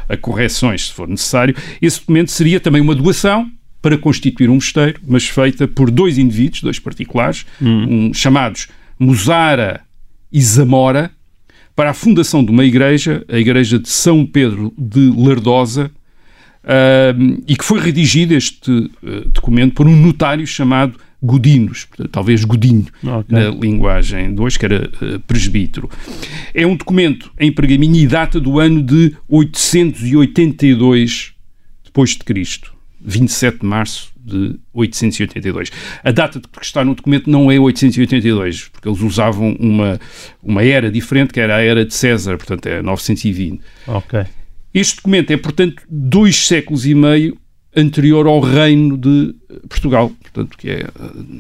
a, 0.08 0.12
a 0.12 0.16
correções 0.18 0.88
se 0.88 0.92
for 0.92 1.08
necessário, 1.08 1.54
esse 1.80 2.00
documento 2.00 2.30
seria 2.30 2.60
também 2.60 2.82
uma 2.82 2.94
doação 2.94 3.50
para 3.82 3.96
constituir 3.96 4.50
um 4.50 4.54
mosteiro, 4.54 5.00
mas 5.06 5.26
feita 5.26 5.66
por 5.66 5.90
dois 5.90 6.18
indivíduos, 6.18 6.62
dois 6.62 6.78
particulares, 6.78 7.46
hum. 7.60 8.08
um, 8.08 8.14
chamados 8.14 8.68
Musara 8.98 9.80
e 10.30 10.40
Zamora, 10.40 11.10
para 11.74 11.90
a 11.90 11.94
fundação 11.94 12.44
de 12.44 12.50
uma 12.50 12.64
igreja, 12.64 13.24
a 13.28 13.38
Igreja 13.38 13.78
de 13.78 13.88
São 13.88 14.26
Pedro 14.26 14.74
de 14.76 15.12
Lardosa, 15.16 15.90
uh, 16.62 17.42
e 17.48 17.56
que 17.56 17.64
foi 17.64 17.80
redigido 17.80 18.34
este 18.34 18.70
uh, 18.70 18.90
documento 19.32 19.74
por 19.74 19.86
um 19.86 19.96
notário 19.96 20.46
chamado 20.46 20.98
Godinos, 21.22 21.86
talvez 22.10 22.44
Godinho, 22.44 22.86
okay. 23.02 23.24
na 23.28 23.50
linguagem 23.50 24.34
de 24.34 24.40
hoje, 24.40 24.58
que 24.58 24.64
era 24.64 24.90
uh, 25.00 25.20
presbítero. 25.20 25.88
É 26.54 26.66
um 26.66 26.76
documento 26.76 27.30
em 27.38 27.52
pergaminho 27.52 27.96
e 27.96 28.06
data 28.06 28.40
do 28.40 28.58
ano 28.58 28.82
de 28.82 29.14
882 29.28 31.34
depois 31.84 32.10
de 32.10 32.18
Cristo. 32.18 32.79
27 33.00 33.60
de 33.60 33.66
março 33.66 34.12
de 34.16 34.58
882. 34.72 35.70
A 36.04 36.10
data 36.10 36.40
que 36.40 36.64
está 36.64 36.84
no 36.84 36.94
documento 36.94 37.28
não 37.30 37.50
é 37.50 37.58
882, 37.58 38.68
porque 38.68 38.88
eles 38.88 39.00
usavam 39.00 39.56
uma, 39.58 39.98
uma 40.42 40.62
era 40.62 40.90
diferente, 40.90 41.32
que 41.32 41.40
era 41.40 41.56
a 41.56 41.62
era 41.62 41.84
de 41.84 41.94
César, 41.94 42.36
portanto 42.36 42.66
é 42.66 42.82
920. 42.82 43.60
Ok. 43.86 44.24
Este 44.72 44.96
documento 44.96 45.30
é, 45.32 45.36
portanto, 45.36 45.82
dois 45.88 46.46
séculos 46.46 46.86
e 46.86 46.94
meio 46.94 47.36
anterior 47.76 48.26
ao 48.26 48.40
reino 48.40 48.98
de 48.98 49.32
Portugal, 49.68 50.10
portanto, 50.22 50.58
que 50.58 50.70
é, 50.70 50.88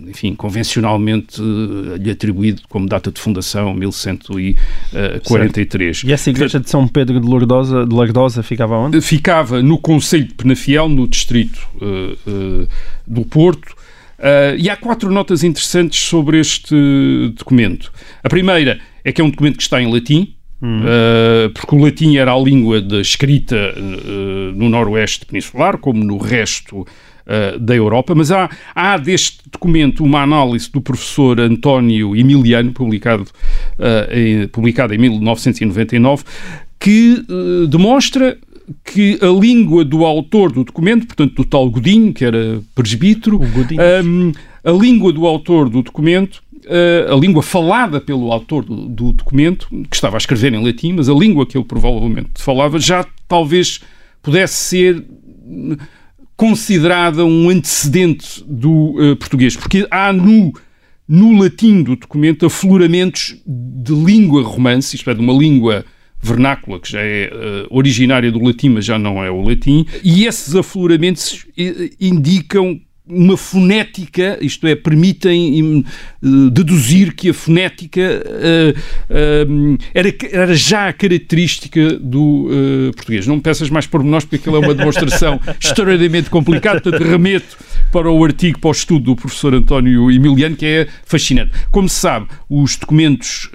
enfim, 0.06 0.32
convencionalmente 0.34 1.40
uh, 1.40 1.96
lhe 1.96 2.10
atribuído 2.10 2.62
como 2.68 2.86
data 2.86 3.10
de 3.10 3.18
fundação 3.20 3.74
1143. 3.74 5.96
Certo. 5.96 6.08
E 6.08 6.12
essa 6.12 6.30
igreja 6.30 6.52
portanto, 6.52 6.64
de 6.64 6.70
São 6.70 6.86
Pedro 6.86 7.20
de 7.20 7.28
Lardosa, 7.28 7.84
de 7.84 7.92
Lardosa 7.94 8.42
ficava 8.42 8.76
onde? 8.76 9.00
Ficava 9.00 9.62
no 9.62 9.78
Conselho 9.78 10.26
de 10.26 10.34
Penafiel, 10.34 10.88
no 10.88 11.08
distrito 11.08 11.66
uh, 11.80 12.12
uh, 12.30 12.68
do 13.06 13.24
Porto, 13.24 13.74
e 14.58 14.68
há 14.68 14.76
quatro 14.76 15.10
notas 15.10 15.42
interessantes 15.42 15.98
sobre 15.98 16.38
este 16.38 17.32
documento. 17.38 17.90
A 18.22 18.28
primeira 18.28 18.78
é 19.02 19.12
que 19.12 19.22
é 19.22 19.24
um 19.24 19.30
documento 19.30 19.56
que 19.56 19.62
está 19.62 19.80
em 19.80 19.90
latim, 19.90 20.34
Hum. 20.62 20.80
Uh, 20.80 21.50
porque 21.54 21.74
o 21.74 21.78
latim 21.78 22.16
era 22.16 22.32
a 22.32 22.38
língua 22.38 22.82
da 22.82 23.00
escrita 23.00 23.56
uh, 23.56 24.52
no 24.54 24.68
noroeste 24.68 25.24
peninsular, 25.24 25.78
como 25.78 26.04
no 26.04 26.18
resto 26.18 26.80
uh, 26.80 27.58
da 27.58 27.74
Europa, 27.74 28.14
mas 28.14 28.30
há, 28.30 28.50
há 28.74 28.98
deste 28.98 29.38
documento 29.50 30.04
uma 30.04 30.22
análise 30.22 30.70
do 30.70 30.80
professor 30.80 31.40
António 31.40 32.14
Emiliano, 32.14 32.72
publicado, 32.72 33.24
em, 34.10 34.46
publicado 34.48 34.94
em 34.94 34.98
1999, 34.98 36.24
que 36.78 37.24
demonstra 37.68 38.38
que 38.84 39.18
a 39.20 39.26
língua 39.26 39.84
do 39.84 40.04
autor 40.04 40.52
do 40.52 40.64
documento, 40.64 41.06
portanto 41.06 41.34
do 41.34 41.44
tal 41.44 41.68
Godinho, 41.68 42.12
que 42.12 42.24
era 42.24 42.60
presbítero, 42.74 43.40
um, 43.40 44.32
a 44.62 44.70
língua 44.70 45.12
do 45.12 45.26
autor 45.26 45.68
do 45.68 45.82
documento 45.82 46.42
a 47.10 47.16
língua 47.16 47.42
falada 47.42 48.00
pelo 48.00 48.32
autor 48.32 48.64
do, 48.64 48.88
do, 48.88 49.12
documento, 49.12 49.68
que 49.90 49.96
estava 49.96 50.16
a 50.16 50.18
escrever 50.18 50.52
em 50.52 50.64
latim, 50.64 50.92
mas 50.92 51.08
a 51.08 51.14
língua 51.14 51.46
que 51.46 51.56
ele 51.56 51.64
provavelmente 51.64 52.30
falava 52.36 52.78
já 52.78 53.04
talvez 53.26 53.80
pudesse 54.22 54.54
ser 54.54 55.04
considerada 56.36 57.22
um 57.24 57.50
antecedente 57.50 58.42
do 58.46 58.94
uh, 58.98 59.16
português, 59.16 59.56
porque 59.56 59.86
há 59.90 60.10
no, 60.10 60.52
no 61.06 61.38
latim 61.38 61.82
do 61.82 61.94
documento 61.94 62.46
afloramentos 62.46 63.36
de 63.46 63.92
língua 63.92 64.42
romance, 64.42 64.96
isto 64.96 65.10
é, 65.10 65.14
de 65.14 65.20
uma 65.20 65.34
língua 65.34 65.84
vernácula, 66.18 66.80
que 66.80 66.92
já 66.92 67.00
é 67.02 67.30
uh, 67.30 67.76
originária 67.76 68.32
do 68.32 68.42
latim, 68.42 68.70
mas 68.70 68.86
já 68.86 68.98
não 68.98 69.22
é 69.22 69.30
o 69.30 69.42
latim, 69.42 69.84
e 70.02 70.24
esses 70.24 70.54
afloramentos 70.54 71.46
indicam 72.00 72.80
uma 73.10 73.36
fonética, 73.36 74.38
isto 74.40 74.66
é, 74.66 74.74
permitem 74.74 75.84
uh, 76.22 76.50
deduzir 76.50 77.14
que 77.14 77.30
a 77.30 77.34
fonética 77.34 78.00
uh, 78.00 78.78
uh, 79.10 79.78
era, 79.92 80.14
era 80.30 80.54
já 80.54 80.88
a 80.88 80.92
característica 80.92 81.98
do 81.98 82.48
português. 82.94 83.26
Não 83.26 83.36
me 83.36 83.42
peças 83.42 83.70
mais 83.70 83.86
pormenores, 83.86 84.24
porque 84.24 84.36
aquilo 84.36 84.56
é 84.56 84.58
uma 84.66 84.74
demonstração 84.74 85.40
extraordinariamente 85.60 86.30
complicada, 86.30 86.80
portanto, 86.80 87.02
remeto 87.02 87.56
para 87.92 88.10
o 88.10 88.24
artigo, 88.24 88.58
para 88.58 88.68
o 88.68 88.72
estudo 88.72 89.06
do 89.06 89.16
professor 89.16 89.54
António 89.54 90.10
Emiliano, 90.10 90.56
que 90.56 90.66
é 90.66 90.88
fascinante. 91.04 91.52
Como 91.70 91.88
se 91.88 91.96
sabe, 91.96 92.26
os 92.48 92.76
documentos 92.76 93.50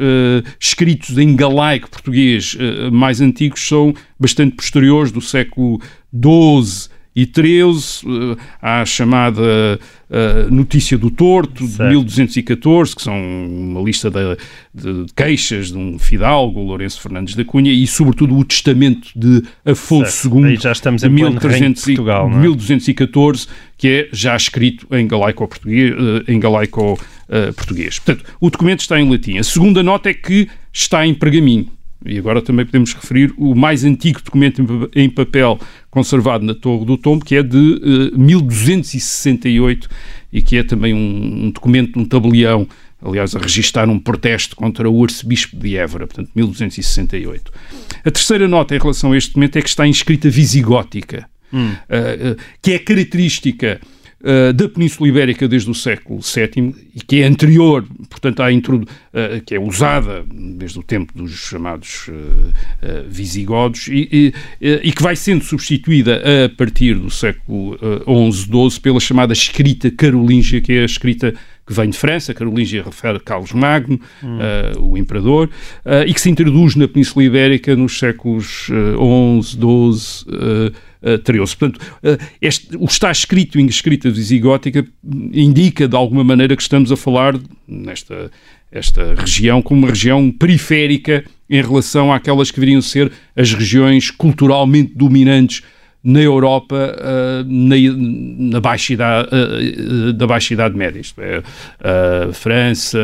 escritos 0.60 1.18
em 1.18 1.36
galaico 1.36 1.90
português 1.90 2.58
mais 2.92 3.22
antigos 3.22 3.68
são 3.68 3.94
bastante 4.20 4.56
posteriores, 4.56 5.12
do 5.12 5.22
século 5.22 5.80
XII, 6.14 6.90
e 7.16 7.26
13, 7.26 8.06
uh, 8.06 8.38
há 8.62 8.82
a 8.82 8.86
chamada 8.86 9.42
uh, 9.42 10.54
Notícia 10.54 10.98
do 10.98 11.10
Torto, 11.10 11.66
certo. 11.66 11.84
de 11.84 11.90
1214, 11.90 12.96
que 12.96 13.02
são 13.02 13.16
uma 13.16 13.82
lista 13.82 14.12
de, 14.12 14.38
de, 14.74 15.06
queixas 15.16 15.72
de 15.72 15.78
um 15.78 15.98
fidalgo, 15.98 16.62
Lourenço 16.62 17.00
Fernandes 17.00 17.34
da 17.34 17.46
Cunha, 17.46 17.72
e 17.72 17.88
sobretudo 17.88 18.38
o 18.38 18.44
Testamento 18.44 19.08
de 19.16 19.44
Afonso 19.64 20.12
certo. 20.12 20.40
II, 20.40 20.46
Aí 20.46 20.56
já 20.58 20.74
estamos 20.74 21.02
de, 21.02 21.10
1300, 21.10 21.82
de 21.82 21.96
Portugal, 21.96 22.30
é? 22.30 22.36
1214, 22.36 23.48
que 23.78 23.88
é 23.88 24.10
já 24.12 24.36
escrito 24.36 24.86
em 24.92 25.08
galaico-português. 25.08 25.94
Uh, 25.94 26.32
em 26.32 26.40
galaico, 26.40 27.00
português. 27.56 27.98
Portanto, 27.98 28.24
o 28.40 28.52
documento 28.52 28.82
está 28.82 29.00
em 29.00 29.10
latim. 29.10 29.40
A 29.40 29.44
segunda 29.44 29.82
nota 29.82 30.12
é 30.12 30.14
que 30.14 30.48
está 30.72 31.08
em 31.08 31.14
pergaminho. 31.14 31.75
E 32.04 32.18
agora 32.18 32.42
também 32.42 32.66
podemos 32.66 32.94
referir 32.94 33.34
o 33.38 33.56
mais 33.56 33.84
antigo 33.84 34.22
documento 34.22 34.90
em 34.96 35.10
papel 35.10 35.60
conservado 35.90 36.46
na 36.46 36.54
Torre 36.54 36.86
do 36.86 36.98
Tombo, 36.98 37.24
que 37.24 37.36
é 37.36 37.44
de 37.44 37.58
uh, 38.14 38.20
1268 38.20 39.90
e 40.32 40.42
que 40.42 40.58
é 40.58 40.64
também 40.64 40.94
um, 40.94 41.46
um, 41.46 41.52
documento, 41.52 42.00
um 42.00 42.06
tabelião, 42.06 42.68
aliás, 43.02 43.36
a 43.36 43.40
registrar 43.40 43.90
um 43.90 43.98
protesto 43.98 44.56
contra 44.56 44.90
o 44.90 45.04
arcebispo 45.04 45.56
de 45.58 45.78
Évora, 45.78 46.06
portanto, 46.06 46.30
1268. 46.36 47.52
A 48.04 48.12
terceira 48.12 48.48
nota 48.48 48.76
em 48.76 48.80
relação 48.80 49.14
a 49.14 49.18
este 49.18 49.30
documento 49.30 49.58
é 49.58 49.62
que 49.62 49.70
está 49.70 49.88
em 49.88 49.92
escrita 49.92 50.30
visigótica, 50.30 51.28
hum. 51.52 51.70
uh, 51.70 52.34
uh, 52.34 52.38
que 52.62 52.74
é 52.74 52.80
característica 52.80 53.80
uh, 54.22 54.54
da 54.54 54.70
Península 54.70 55.10
Ibérica 55.10 55.48
desde 55.48 55.70
o 55.70 55.74
século 55.74 56.20
VII 56.22 56.76
e 56.96 57.02
que 57.02 57.22
é 57.22 57.26
anterior, 57.26 57.86
portanto, 58.10 58.42
à 58.42 58.52
introdu 58.52 58.86
uh, 58.86 59.42
que 59.46 59.56
é 59.56 59.60
usada 59.60 60.26
desde 60.32 60.80
o 60.80 60.84
tempo 60.84 61.14
dos 61.16 61.32
chamados 61.32 62.08
uh, 62.08 63.06
visigodos 63.08 63.88
e, 63.88 64.34
e, 64.62 64.80
e, 64.84 64.92
que 64.92 65.02
vai 65.02 65.16
sendo 65.16 65.44
substituída 65.44 66.22
a 66.46 66.50
partir 66.50 66.96
do 66.96 67.10
século 67.10 67.78
XI, 68.32 68.44
XII 68.44 68.82
pela 68.82 69.00
chamada 69.00 69.34
escrita 69.34 69.92
carolíngia, 69.92 70.62
que 70.62 70.74
é 70.74 70.82
a 70.82 70.86
escrita 70.86 71.34
que 71.66 71.74
vem 71.74 71.90
de 71.90 71.98
França, 71.98 72.34
Carolíngia 72.34 72.84
refere 72.84 73.18
a 73.18 73.20
Carlos 73.20 73.52
Magno, 73.52 74.00
hum. 74.24 74.38
uh, 74.38 74.92
o 74.92 74.98
imperador, 74.98 75.50
uh, 75.84 76.08
e 76.08 76.14
que 76.14 76.22
se 76.22 76.30
introduz 76.30 76.76
na 76.76 76.88
Península 76.88 77.26
Ibérica 77.26 77.76
nos 77.76 77.98
séculos 77.98 78.70
uh, 78.70 79.42
XI, 79.42 79.58
XII, 79.58 79.60
uh, 79.60 80.74
13. 81.24 81.56
Portanto, 81.58 81.78
uh, 82.04 82.18
este, 82.42 82.76
o 82.78 82.86
está 82.86 83.12
escrito 83.12 83.60
em 83.60 83.66
escrita 83.68 84.10
visigótica 84.10 84.86
indica 85.34 85.88
de 85.88 85.96
alguma 85.96 86.24
maneira 86.24 86.56
que 86.56 86.62
estamos 86.62 86.92
a 86.92 86.98
falar 86.98 87.40
nesta 87.68 88.32
esta 88.72 89.14
região 89.14 89.62
como 89.62 89.82
uma 89.82 89.90
região 89.90 90.30
periférica 90.32 91.24
em 91.50 91.62
relação 91.62 92.12
àquelas 92.12 92.52
que 92.52 92.60
deveriam 92.60 92.82
ser 92.82 93.12
as 93.36 93.54
regiões 93.54 94.12
culturalmente 94.12 94.94
dominantes 94.94 95.62
na 96.06 96.22
Europa 96.22 96.76
uh, 96.76 97.44
na, 97.48 97.76
na, 98.54 98.62
baixa 98.62 98.94
idade, 98.94 99.28
uh, 99.30 100.14
da 100.14 100.28
Baixa 100.28 100.54
Idade 100.54 100.78
Média, 100.78 101.00
isto 101.00 101.20
é, 101.20 101.40
uh, 101.40 102.32
França, 102.32 103.00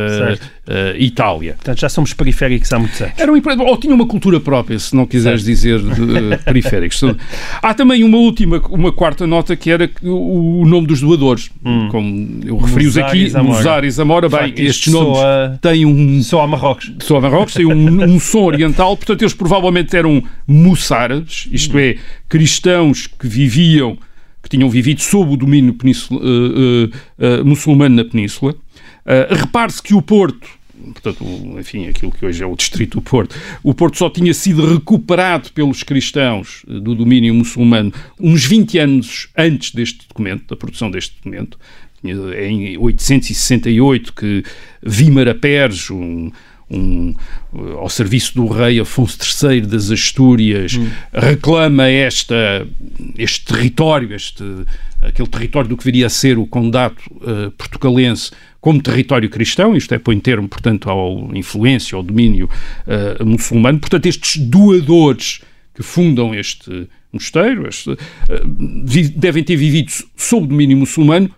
Itália. 0.98 1.54
Portanto, 1.56 1.80
já 1.80 1.90
somos 1.90 2.14
periféricos 2.14 2.72
há 2.72 2.78
muitos 2.78 3.02
anos. 3.02 3.14
Era 3.18 3.34
um, 3.34 3.42
ou 3.66 3.78
tinha 3.78 3.94
uma 3.94 4.06
cultura 4.06 4.40
própria, 4.40 4.78
se 4.78 4.96
não 4.96 5.08
quiseres 5.08 5.42
certo. 5.42 5.52
dizer 5.52 5.80
de, 5.80 6.38
periféricos. 6.46 7.02
Há 7.62 7.74
também 7.74 8.04
uma 8.04 8.18
última, 8.18 8.60
uma 8.70 8.92
quarta 8.92 9.26
nota 9.26 9.56
que 9.56 9.72
era 9.72 9.90
o, 10.04 10.62
o 10.62 10.66
nome 10.66 10.86
dos 10.86 11.02
doadores. 11.02 11.50
Hum. 11.66 11.90
Como 11.90 12.40
eu 12.46 12.58
referi-os 12.58 12.98
aqui, 12.98 13.32
Mozart 13.42 13.84
e 13.86 13.92
Zamora. 13.92 14.30
Bem, 14.30 14.54
estes 14.58 14.94
nomes 14.94 15.18
soa, 15.18 15.60
têm 15.60 15.86
um... 15.86 16.22
Só 16.22 16.42
a 16.42 16.48
Marrocos. 16.48 16.94
Só 17.00 17.18
a 17.18 17.22
Marrocos, 17.22 17.56
têm 17.56 17.66
um, 17.66 18.04
um 18.04 18.20
som 18.20 18.44
oriental, 18.44 18.96
portanto 18.96 19.24
eles 19.24 19.34
provavelmente 19.34 19.98
eram 19.98 20.24
moçárabes, 20.48 21.50
isto 21.52 21.76
hum. 21.76 21.80
é, 21.80 21.96
cristãos 22.32 23.08
que 23.08 23.28
viviam, 23.28 23.98
que 24.41 24.48
tinham 24.48 24.70
vivido 24.70 25.02
sob 25.02 25.34
o 25.34 25.38
domínio 25.38 25.76
uh, 25.76 26.15
uh, 26.15 27.46
muçulmano 27.46 27.98
na 27.98 28.06
península. 28.06 28.56
Repare-se 29.30 29.84
que 29.84 29.94
o 29.94 30.02
Porto, 30.02 30.48
portanto, 30.94 31.26
enfim, 31.60 31.88
aquilo 31.88 32.12
que 32.12 32.26
hoje 32.26 32.41
é 32.41 32.46
o 32.46 32.56
distrito 32.56 33.00
do 33.00 33.02
Porto, 33.02 33.36
o 33.62 33.74
Porto 33.74 33.98
só 33.98 34.10
tinha 34.10 34.34
sido 34.34 34.74
recuperado 34.74 35.52
pelos 35.52 35.84
cristãos 35.84 36.63
do 36.65 36.96
domínio 36.96 37.34
muçulmano 37.34 37.91
uns 38.17 38.46
20 38.46 38.78
anos 38.78 39.28
antes 39.38 39.72
deste 39.72 40.08
documento, 40.08 40.48
da 40.48 40.56
produção 40.56 40.89
deste 40.89 41.17
documento. 41.17 41.60
Em 42.04 42.78
868 42.78 44.13
que 44.13 44.44
Vímara 44.82 45.36
Pérez, 45.36 45.89
um, 45.91 46.32
um, 46.71 47.13
ao 47.77 47.89
serviço 47.89 48.36
do 48.36 48.47
rei 48.47 48.79
Afonso 48.79 49.17
III 49.43 49.62
das 49.62 49.91
Astúrias, 49.91 50.75
hum. 50.75 50.88
reclama 51.13 51.88
esta, 51.88 52.65
este 53.17 53.45
território, 53.45 54.13
este, 54.15 54.43
aquele 55.01 55.27
território 55.27 55.69
do 55.69 55.77
que 55.77 55.84
viria 55.84 56.07
a 56.07 56.10
ser 56.10 56.38
o 56.38 56.47
condado 56.47 56.95
uh, 57.10 57.51
portugalense, 57.51 58.31
como 58.62 58.81
território 58.81 59.29
cristão, 59.29 59.75
isto 59.75 59.93
é, 59.93 59.97
põe 59.97 60.19
termo, 60.19 60.47
portanto, 60.47 60.89
à 60.89 61.38
influência, 61.38 61.95
ao 61.95 62.03
domínio 62.03 62.47
uh, 62.88 63.25
muçulmano. 63.25 63.79
Portanto, 63.79 64.05
estes 64.05 64.38
doadores 64.38 65.41
que 65.73 65.81
fundam 65.81 66.34
este 66.36 66.88
mosteiro 67.12 67.67
este, 67.67 67.89
uh, 67.89 67.97
devem 69.15 69.43
ter 69.43 69.55
vivido 69.55 69.91
sob 70.15 70.47
domínio 70.47 70.77
muçulmano 70.77 71.29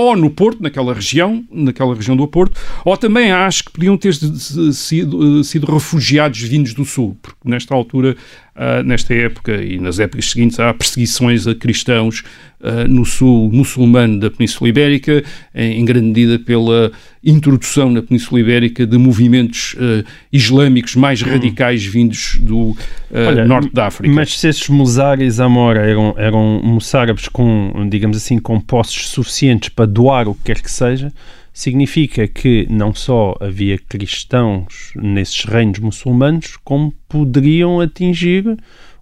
ou 0.00 0.16
no 0.16 0.30
Porto, 0.30 0.62
naquela 0.62 0.94
região, 0.94 1.44
naquela 1.50 1.94
região 1.94 2.16
do 2.16 2.26
Porto, 2.26 2.58
ou 2.84 2.96
também 2.96 3.30
acho 3.30 3.64
que 3.64 3.72
podiam 3.72 3.96
ter 3.96 4.14
sido, 4.14 5.44
sido 5.44 5.72
refugiados 5.72 6.40
vindos 6.40 6.74
do 6.74 6.84
Sul, 6.84 7.16
porque 7.20 7.40
nesta 7.44 7.74
altura 7.74 8.16
uh, 8.60 8.82
nesta 8.84 9.14
época 9.14 9.62
e 9.62 9.78
nas 9.78 9.98
épocas 9.98 10.30
seguintes 10.30 10.60
há 10.60 10.72
perseguições 10.74 11.46
a 11.46 11.54
cristãos 11.54 12.22
uh, 12.60 12.86
no 12.86 13.06
sul 13.06 13.50
muçulmano 13.50 14.20
da 14.20 14.30
Península 14.30 14.68
Ibérica, 14.68 15.24
em, 15.54 15.80
em, 15.80 15.84
grande 15.84 16.08
medida 16.08 16.38
pela 16.38 16.92
introdução 17.24 17.90
na 17.90 18.02
Península 18.02 18.40
Ibérica 18.40 18.86
de 18.86 18.98
movimentos 18.98 19.74
uh, 19.74 20.04
islâmicos 20.30 20.94
mais 20.94 21.22
radicais 21.22 21.84
vindos 21.84 22.38
do 22.40 22.76
Olha, 23.12 23.44
norte 23.46 23.72
da 23.72 23.86
África. 23.86 24.12
Mas 24.14 24.38
se 24.38 24.48
esses 24.48 24.68
mozários 24.68 25.40
Amora 25.40 25.80
eram, 25.80 26.14
eram 26.18 26.60
moçárabes 26.62 27.28
com, 27.28 27.88
digamos 27.88 28.16
assim, 28.16 28.38
com 28.38 28.60
posses 28.60 29.08
suficientes 29.08 29.70
para 29.70 29.86
doar 29.86 30.28
o 30.28 30.34
que 30.34 30.44
quer 30.44 30.60
que 30.60 30.70
seja, 30.70 31.12
significa 31.52 32.26
que 32.26 32.66
não 32.70 32.94
só 32.94 33.36
havia 33.40 33.78
cristãos 33.78 34.92
nesses 34.96 35.44
reinos 35.44 35.78
muçulmanos, 35.78 36.56
como 36.64 36.92
poderiam 37.08 37.80
atingir 37.80 38.56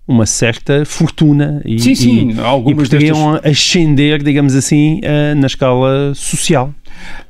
uma 0.09 0.25
certa 0.25 0.87
fortuna 0.87 1.61
e, 1.67 1.79
sim, 1.79 1.95
sim, 1.95 2.29
e, 2.31 2.71
e 2.71 2.75
poderiam 2.75 3.33
destas... 3.35 3.53
ascender, 3.53 4.23
digamos 4.23 4.55
assim, 4.55 5.01
uh, 5.05 5.39
na 5.39 5.47
escala 5.47 6.15
social. 6.15 6.75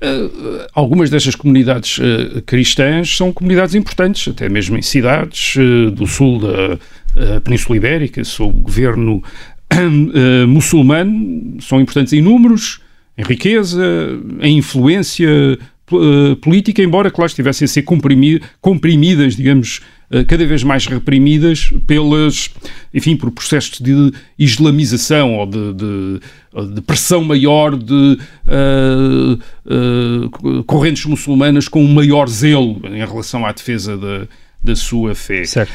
Uh, 0.00 0.64
algumas 0.72 1.11
destas 1.11 1.35
comunidades 1.35 1.98
uh, 1.98 2.40
cristãs 2.46 3.16
são 3.16 3.33
comunidades 3.33 3.74
importantes, 3.74 4.28
até 4.28 4.48
mesmo 4.48 4.78
em 4.78 4.83
cidades 4.83 5.57
do 5.92 6.07
sul 6.07 6.38
da 6.38 7.40
Península 7.40 7.76
Ibérica, 7.76 8.22
sob 8.22 8.57
o 8.57 8.62
governo 8.62 9.22
muçulmano, 10.46 11.61
são 11.61 11.81
importantes 11.81 12.12
em 12.12 12.22
números, 12.22 12.81
em 13.18 13.24
riqueza, 13.24 13.85
em 14.40 14.59
influência 14.59 15.59
uh, 15.92 16.37
política, 16.37 16.81
embora, 16.83 17.11
claro, 17.11 17.28
estivessem 17.28 17.64
a 17.64 17.68
ser 17.68 17.83
comprimidas, 18.61 19.35
digamos, 19.35 19.81
uh, 20.11 20.24
cada 20.24 20.46
vez 20.46 20.62
mais 20.62 20.87
reprimidas 20.87 21.70
pelas, 21.87 22.50
enfim, 22.94 23.16
por 23.16 23.33
processos 23.33 23.81
de 23.81 24.12
islamização 24.38 25.35
ou 25.35 25.46
de, 25.46 25.74
de, 25.74 26.20
de 26.74 26.81
pressão 26.81 27.24
maior 27.24 27.76
de 27.76 28.18
uh, 28.46 29.38
correntes 30.64 31.04
muçulmanas 31.04 31.66
com 31.68 31.85
um 31.85 31.92
maior 31.92 32.28
zelo 32.28 32.81
em 32.85 32.98
relação 32.98 33.44
à 33.44 33.50
defesa 33.50 33.96
da, 33.96 34.28
da 34.62 34.76
sua 34.76 35.14
fé. 35.14 35.44
Certo. 35.44 35.72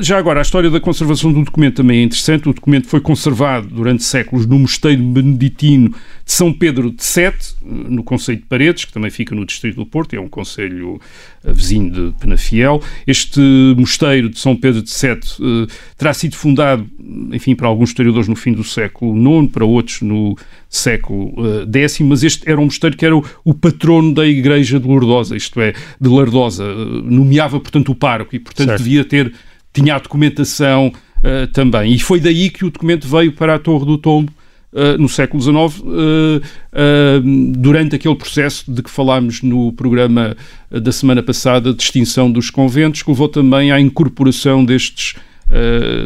Já 0.00 0.18
agora, 0.18 0.40
a 0.40 0.42
história 0.42 0.70
da 0.70 0.80
conservação 0.80 1.32
do 1.32 1.44
documento 1.44 1.76
também 1.76 2.00
é 2.00 2.02
interessante. 2.02 2.48
O 2.48 2.54
documento 2.54 2.86
foi 2.86 3.00
conservado 3.00 3.68
durante 3.68 4.02
séculos 4.02 4.46
no 4.46 4.58
mosteiro 4.58 5.02
beneditino 5.02 5.94
São 6.32 6.50
Pedro 6.50 6.90
de 6.90 7.04
Sete, 7.04 7.54
no 7.62 8.02
Conselho 8.02 8.38
de 8.38 8.46
Paredes, 8.46 8.86
que 8.86 8.92
também 8.92 9.10
fica 9.10 9.34
no 9.34 9.44
Distrito 9.44 9.76
do 9.76 9.84
Porto, 9.84 10.14
é 10.14 10.20
um 10.20 10.28
conselho 10.28 10.98
ah, 11.44 11.52
vizinho 11.52 11.90
de 11.90 12.18
Penafiel. 12.18 12.82
Este 13.06 13.38
mosteiro 13.76 14.30
de 14.30 14.38
São 14.38 14.56
Pedro 14.56 14.80
de 14.80 14.90
Sete 14.90 15.36
eh, 15.38 15.70
terá 15.98 16.14
sido 16.14 16.34
fundado, 16.34 16.88
enfim, 17.32 17.54
para 17.54 17.68
alguns 17.68 17.90
historiadores 17.90 18.28
no 18.28 18.34
fim 18.34 18.52
do 18.52 18.64
século 18.64 19.14
IX, 19.14 19.52
para 19.52 19.66
outros 19.66 20.00
no 20.00 20.34
século 20.70 21.34
eh, 21.70 21.80
X, 21.82 22.00
mas 22.00 22.22
este 22.22 22.50
era 22.50 22.58
um 22.58 22.64
mosteiro 22.64 22.96
que 22.96 23.04
era 23.04 23.14
o, 23.14 23.22
o 23.44 23.52
patrono 23.52 24.14
da 24.14 24.26
Igreja 24.26 24.80
de 24.80 24.86
Lourdosa, 24.88 25.36
isto 25.36 25.60
é, 25.60 25.74
de 26.00 26.08
Lardosa. 26.08 26.64
Eh, 26.64 27.02
Nomeava, 27.04 27.60
portanto, 27.60 27.92
o 27.92 27.94
pároco 27.94 28.34
e, 28.34 28.38
portanto, 28.38 28.68
Certo. 28.68 28.82
devia 28.82 29.04
ter, 29.04 29.34
tinha 29.70 29.96
a 29.96 29.98
documentação 29.98 30.90
eh, 31.22 31.46
também. 31.48 31.92
E 31.92 31.98
foi 32.00 32.20
daí 32.20 32.48
que 32.48 32.64
o 32.64 32.70
documento 32.70 33.06
veio 33.06 33.32
para 33.32 33.54
a 33.54 33.58
Torre 33.58 33.84
do 33.84 33.98
Tombo, 33.98 34.32
Uh, 34.72 34.96
no 34.98 35.06
século 35.06 35.42
XIX, 35.42 35.54
uh, 35.54 35.86
uh, 35.86 37.52
durante 37.58 37.94
aquele 37.94 38.14
processo 38.14 38.72
de 38.72 38.82
que 38.82 38.88
falámos 38.88 39.42
no 39.42 39.70
programa 39.72 40.34
da 40.70 40.90
semana 40.90 41.22
passada 41.22 41.74
de 41.74 41.82
extinção 41.82 42.32
dos 42.32 42.48
conventos, 42.48 43.02
que 43.02 43.10
levou 43.10 43.28
também 43.28 43.70
à 43.70 43.78
incorporação 43.78 44.64
destes 44.64 45.14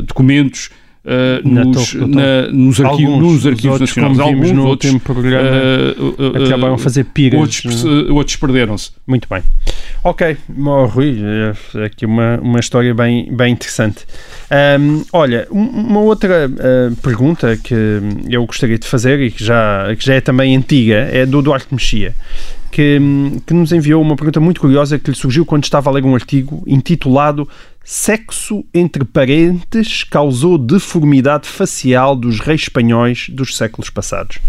documentos 0.04 0.70
uh, 1.06 1.48
nos, 1.48 1.94
na- 1.94 2.48
nos, 2.52 2.80
arquivo- 2.80 3.12
Alguns, 3.12 3.32
nos 3.32 3.38
os 3.40 3.46
arquivos 3.46 3.80
outros, 3.80 3.96
nacionais. 3.96 4.18
Alguns, 4.20 4.50
no 4.52 4.66
outros, 4.66 4.92
último 4.92 5.00
programa, 5.00 5.48
uh, 5.48 6.22
uh, 6.40 6.44
acabaram 6.46 6.74
a 6.74 6.78
fazer 6.78 7.04
piras. 7.04 7.40
outros, 7.40 7.84
uh, 7.84 8.14
outros 8.14 8.36
perderam-se. 8.36 8.90
Muito 9.06 9.28
bem. 9.28 9.42
Ok, 10.04 10.36
oh, 10.64 10.84
Rui, 10.86 11.16
é 11.74 11.84
aqui 11.84 12.06
uma, 12.06 12.38
uma 12.40 12.60
história 12.60 12.94
bem, 12.94 13.28
bem 13.32 13.52
interessante. 13.52 14.04
Ahm, 14.50 15.02
olha, 15.12 15.48
um- 15.50 15.64
uma 15.64 16.00
outra 16.00 16.48
ah, 16.48 16.92
pergunta 17.02 17.56
que 17.56 17.74
eu 18.28 18.44
gostaria 18.46 18.78
de 18.78 18.86
fazer 18.86 19.20
e 19.20 19.30
que 19.30 19.42
já, 19.42 19.94
que 19.98 20.04
já 20.04 20.14
é 20.14 20.20
também 20.20 20.56
antiga 20.56 21.08
é 21.12 21.26
do 21.26 21.42
Duarte 21.42 21.66
Mexia, 21.72 22.14
que, 22.70 23.00
que 23.46 23.52
nos 23.54 23.72
enviou 23.72 24.00
uma 24.02 24.14
pergunta 24.16 24.38
muito 24.38 24.60
curiosa 24.60 24.98
que 24.98 25.10
lhe 25.10 25.16
surgiu 25.16 25.44
quando 25.44 25.64
estava 25.64 25.90
a 25.90 25.92
ler 25.92 26.04
um 26.04 26.14
artigo 26.14 26.62
intitulado 26.66 27.48
Sexo 27.88 28.64
entre 28.74 29.04
parentes 29.04 30.02
causou 30.02 30.58
deformidade 30.58 31.46
facial 31.46 32.16
dos 32.16 32.40
reis 32.40 32.62
espanhóis 32.62 33.28
dos 33.28 33.56
séculos 33.56 33.88
passados. 33.90 34.40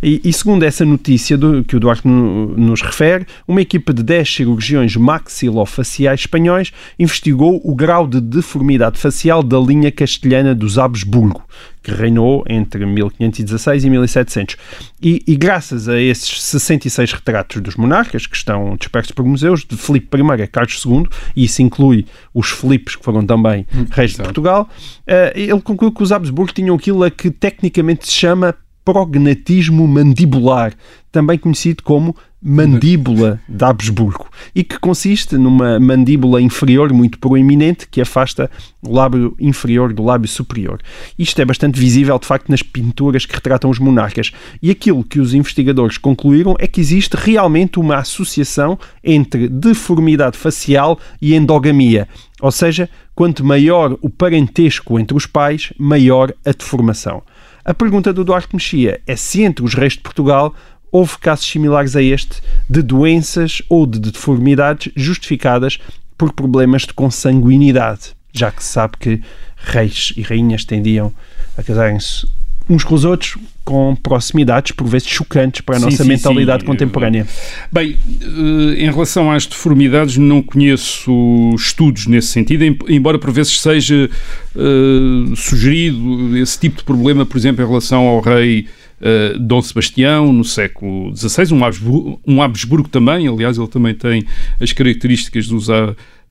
E, 0.00 0.20
e 0.24 0.32
segundo 0.32 0.62
essa 0.62 0.84
notícia 0.84 1.36
do- 1.36 1.64
que 1.64 1.74
o 1.74 1.80
Duarte 1.80 2.06
no- 2.06 2.56
nos 2.56 2.82
refere, 2.82 3.26
uma 3.48 3.60
equipa 3.60 3.92
de 3.92 4.00
10 4.00 4.32
cirurgiões 4.32 4.94
maxilofaciais 4.94 6.20
espanhóis 6.20 6.72
investigou 6.96 7.60
o 7.64 7.74
grau 7.74 8.06
de 8.06 8.20
deformidade 8.20 8.96
facial 8.96 9.42
da 9.42 9.58
linha 9.58 9.90
castelhana 9.90 10.54
dos 10.54 10.78
Habsburgo, 10.78 11.42
que 11.84 11.92
reinou 11.92 12.42
entre 12.48 12.84
1516 12.84 13.84
e 13.84 13.90
1700. 13.90 14.56
E, 15.02 15.22
e 15.26 15.36
graças 15.36 15.86
a 15.88 16.00
esses 16.00 16.42
66 16.42 17.12
retratos 17.12 17.60
dos 17.60 17.76
monarcas, 17.76 18.26
que 18.26 18.36
estão 18.36 18.74
dispersos 18.76 19.12
por 19.12 19.24
museus, 19.24 19.64
de 19.64 19.76
Filipe 19.76 20.16
I 20.16 20.42
a 20.42 20.46
Carlos 20.46 20.82
II, 20.84 21.06
e 21.36 21.44
isso 21.44 21.60
inclui 21.60 22.06
os 22.32 22.50
Filipes, 22.50 22.96
que 22.96 23.04
foram 23.04 23.24
também 23.24 23.66
reis 23.90 24.12
de. 24.12 24.24
Portugal, 24.24 24.68
eh, 25.06 25.32
ele 25.36 25.60
concluiu 25.60 25.92
que 25.92 26.02
os 26.02 26.10
Habsburgo 26.10 26.52
tinham 26.52 26.74
aquilo 26.74 27.04
a 27.04 27.10
que 27.10 27.30
tecnicamente 27.30 28.06
se 28.06 28.12
chama 28.12 28.54
prognatismo 28.84 29.86
mandibular, 29.88 30.74
também 31.10 31.38
conhecido 31.38 31.82
como 31.82 32.14
mandíbula 32.46 33.40
de 33.48 33.64
Habsburgo, 33.64 34.28
e 34.54 34.62
que 34.62 34.78
consiste 34.78 35.38
numa 35.38 35.80
mandíbula 35.80 36.42
inferior 36.42 36.92
muito 36.92 37.18
proeminente 37.18 37.88
que 37.88 38.02
afasta 38.02 38.50
o 38.82 38.92
lábio 38.92 39.34
inferior 39.40 39.94
do 39.94 40.04
lábio 40.04 40.28
superior. 40.28 40.78
Isto 41.18 41.40
é 41.40 41.44
bastante 41.46 41.80
visível, 41.80 42.18
de 42.18 42.26
facto, 42.26 42.50
nas 42.50 42.62
pinturas 42.62 43.24
que 43.24 43.34
retratam 43.34 43.70
os 43.70 43.78
monarcas. 43.78 44.30
E 44.60 44.70
aquilo 44.70 45.02
que 45.02 45.20
os 45.20 45.32
investigadores 45.32 45.96
concluíram 45.96 46.54
é 46.58 46.66
que 46.66 46.82
existe 46.82 47.14
realmente 47.14 47.80
uma 47.80 47.96
associação 47.96 48.78
entre 49.02 49.48
deformidade 49.48 50.36
facial 50.36 50.98
e 51.22 51.34
endogamia. 51.34 52.06
Ou 52.42 52.52
seja, 52.52 52.90
quanto 53.14 53.42
maior 53.42 53.96
o 54.02 54.10
parentesco 54.10 54.98
entre 54.98 55.16
os 55.16 55.24
pais, 55.24 55.72
maior 55.78 56.30
a 56.44 56.52
deformação. 56.52 57.22
A 57.64 57.72
pergunta 57.72 58.12
do 58.12 58.24
Duarte 58.24 58.54
Mexia 58.54 59.00
é 59.06 59.16
se 59.16 59.42
entre 59.42 59.64
os 59.64 59.72
reis 59.72 59.94
de 59.94 60.00
Portugal 60.00 60.54
houve 60.92 61.16
casos 61.16 61.46
similares 61.46 61.96
a 61.96 62.02
este 62.02 62.42
de 62.68 62.82
doenças 62.82 63.62
ou 63.70 63.86
de 63.86 63.98
deformidades 63.98 64.92
justificadas 64.94 65.78
por 66.18 66.34
problemas 66.34 66.82
de 66.82 66.92
consanguinidade, 66.92 68.14
já 68.34 68.52
que 68.52 68.62
se 68.62 68.70
sabe 68.70 68.98
que 68.98 69.22
reis 69.56 70.12
e 70.14 70.20
rainhas 70.20 70.66
tendiam 70.66 71.10
a 71.56 71.62
casarem-se 71.62 72.26
uns 72.68 72.82
com 72.84 72.94
os 72.94 73.04
outros 73.04 73.36
com 73.64 73.96
proximidades 73.96 74.72
por 74.72 74.86
vezes 74.86 75.08
chocantes 75.08 75.62
para 75.62 75.76
a 75.76 75.78
Sim, 75.78 75.84
nossa 75.86 76.02
sim, 76.02 76.08
mentalidade 76.08 76.62
sim. 76.62 76.66
contemporânea. 76.66 77.26
Bem, 77.72 77.96
eh, 78.20 78.84
em 78.84 78.90
relação 78.90 79.30
às 79.30 79.46
deformidades, 79.46 80.16
não 80.18 80.42
conheço 80.42 81.10
estudos 81.56 82.06
nesse 82.06 82.28
sentido, 82.28 82.62
em- 82.62 82.76
embora 82.88 83.18
por 83.18 83.30
vezes 83.32 83.58
seja 83.60 84.08
eh, 84.54 85.34
sugerido 85.34 86.36
esse 86.36 86.58
tipo 86.58 86.76
de 86.78 86.84
problema, 86.84 87.24
por 87.24 87.36
exemplo, 87.38 87.64
em 87.64 87.66
relação 87.68 88.02
ao 88.06 88.20
rei 88.20 88.66
eh, 89.00 89.34
Dom 89.38 89.60
Sebastião, 89.62 90.32
no 90.32 90.44
século 90.44 91.14
XVI, 91.16 91.52
um 91.54 91.64
Habsburgo, 91.64 92.20
um 92.26 92.42
Habsburgo 92.42 92.88
também, 92.88 93.26
aliás, 93.26 93.56
ele 93.58 93.68
também 93.68 93.94
tem 93.94 94.24
as 94.60 94.72
características 94.72 95.46
dos, 95.48 95.68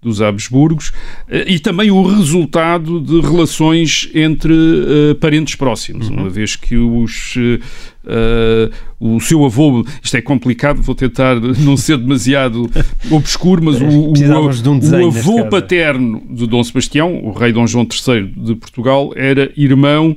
dos 0.04 0.22
Habsburgos, 0.22 0.92
eh, 1.30 1.46
e 1.48 1.60
também 1.60 1.90
o 1.90 2.04
resultado 2.04 3.00
de 3.00 3.22
relações 3.22 4.10
entre 4.14 4.54
eh, 4.54 5.14
parentes 5.16 5.56
próximos, 5.56 6.10
uma 6.10 6.30
vez 6.30 6.56
que 6.56 6.76
os, 6.76 7.36
eh, 8.06 8.70
o 9.00 9.20
seu 9.20 9.46
avô, 9.46 9.86
isto 10.02 10.18
é 10.18 10.22
complicado, 10.22 10.82
vou 10.82 10.96
tentar 10.96 11.36
não 11.60 11.78
ser 11.78 11.98
demasiado 11.98 12.70
obscuro, 13.10 13.64
mas 13.64 13.82
o, 13.82 14.12
o, 14.12 14.14
de 14.62 14.70
um 14.70 14.80
o 14.80 15.08
avô 15.08 15.46
paterno 15.48 16.22
de 16.30 16.46
Dom 16.46 16.64
Sebastião, 16.64 17.24
o 17.24 17.32
rei 17.32 17.52
Dom 17.52 17.66
João 17.66 17.88
III 17.88 18.34
de 18.36 18.56
Portugal, 18.56 19.14
era 19.16 19.52
irmão 19.56 20.16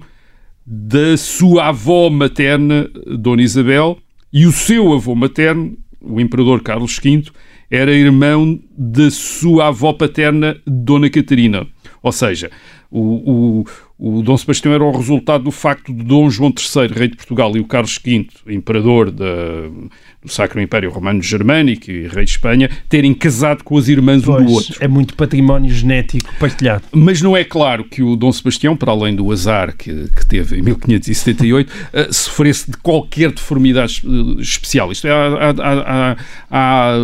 da 0.66 1.16
sua 1.16 1.68
avó 1.68 2.10
materna, 2.10 2.90
Dona 3.06 3.40
Isabel, 3.40 3.98
e 4.32 4.46
o 4.46 4.52
seu 4.52 4.92
avô 4.92 5.14
materno, 5.14 5.76
o 6.00 6.20
imperador 6.20 6.60
Carlos 6.60 6.98
V, 6.98 7.24
era 7.70 7.92
irmão 7.92 8.58
da 8.76 9.10
sua 9.10 9.68
avó 9.68 9.92
paterna, 9.92 10.56
Dona 10.66 11.10
Catarina. 11.10 11.66
Ou 12.02 12.12
seja, 12.12 12.50
o, 12.90 13.60
o, 13.60 13.64
o 13.98 14.20
Dom 14.22 14.36
Sebastião 14.36 14.74
era 14.74 14.84
o 14.84 14.90
resultado 14.94 15.44
do 15.44 15.50
facto 15.50 15.92
de 15.92 16.02
Dom 16.04 16.28
João 16.28 16.50
III, 16.52 16.88
rei 16.92 17.08
de 17.08 17.16
Portugal, 17.16 17.56
e 17.56 17.60
o 17.60 17.64
Carlos 17.64 17.98
V, 18.04 18.26
imperador 18.48 19.10
da, 19.10 19.24
do 20.22 20.28
Sacro 20.30 20.60
Império 20.60 20.90
Romano 20.90 21.22
Germânico 21.22 21.90
e 21.90 22.06
rei 22.06 22.24
de 22.26 22.30
Espanha, 22.32 22.68
terem 22.90 23.14
casado 23.14 23.64
com 23.64 23.78
as 23.78 23.88
irmãs 23.88 24.22
um 24.28 24.32
do 24.36 24.44
Pois, 24.44 24.50
outro. 24.50 24.76
é 24.80 24.86
muito 24.88 25.14
património 25.14 25.72
genético 25.74 26.30
partilhado. 26.38 26.84
Mas 26.92 27.22
não 27.22 27.34
é 27.34 27.42
claro 27.42 27.84
que 27.84 28.02
o 28.02 28.16
Dom 28.16 28.30
Sebastião, 28.32 28.76
para 28.76 28.92
além 28.92 29.16
do 29.16 29.32
azar 29.32 29.74
que, 29.74 30.08
que 30.14 30.26
teve 30.26 30.58
em 30.58 30.62
1578, 30.62 31.72
eh, 31.94 32.08
sofresse 32.12 32.70
de 32.70 32.76
qualquer 32.76 33.32
deformidade 33.32 34.02
eh, 34.04 34.40
especial. 34.42 34.92
Isto 34.92 35.06
é, 35.06 35.10
há, 35.10 35.54
há- 35.58 36.12
há- 36.12 36.16
há 36.50 36.94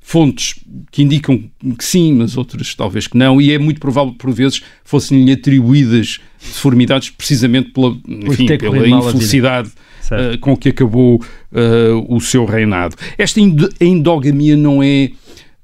fontes 0.00 0.54
que 0.90 1.02
indicam 1.02 1.38
que 1.78 1.84
sim, 1.84 2.14
mas 2.14 2.36
outras 2.36 2.74
talvez 2.74 3.06
que 3.06 3.16
não, 3.18 3.40
e 3.40 3.52
é 3.52 3.58
muito 3.58 3.78
provável 3.78 4.12
que 4.12 4.18
por 4.18 4.32
vezes 4.32 4.62
fossem-lhe 4.84 5.30
atribuídas 5.32 6.18
deformidades 6.40 7.10
precisamente 7.10 7.70
pela, 7.70 7.90
enfim, 8.08 8.46
pela 8.58 8.76
infelicidade 9.08 9.70
eh, 10.10 10.36
com 10.38 10.56
que 10.56 10.68
acabou 10.70 11.22
eh, 11.52 11.90
o 12.08 12.20
seu 12.20 12.44
reinado. 12.44 12.96
Esta 13.18 13.40
endo- 13.40 13.68
endogamia 13.80 14.56
não 14.56 14.82
é, 14.82 15.10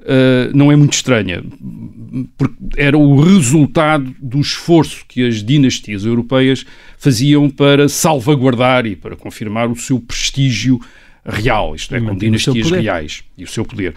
eh, 0.05 0.51
não 0.55 0.71
é 0.71 0.77
muito 0.77 0.93
estranha, 0.93 1.43
porque 2.39 2.55
era 2.77 2.97
o 2.97 3.21
resultado 3.21 4.15
do 4.21 4.41
esforço 4.41 5.05
que 5.09 5.27
as 5.27 5.43
dinastias 5.43 6.05
europeias 6.05 6.65
faziam 6.99 7.51
para 7.51 7.89
salvaguardar 7.89 8.87
e 8.87 8.95
para 8.97 9.17
confirmar 9.17 9.69
o 9.71 9.77
seu 9.77 9.99
prestígio 9.99 10.81
real, 11.29 11.75
isto 11.75 11.93
é, 11.93 11.99
com 12.01 12.15
dinastias 12.17 12.69
reais 12.83 13.25
e 13.37 13.43
o 13.43 13.49
seu 13.49 13.65
poder. 13.65 13.95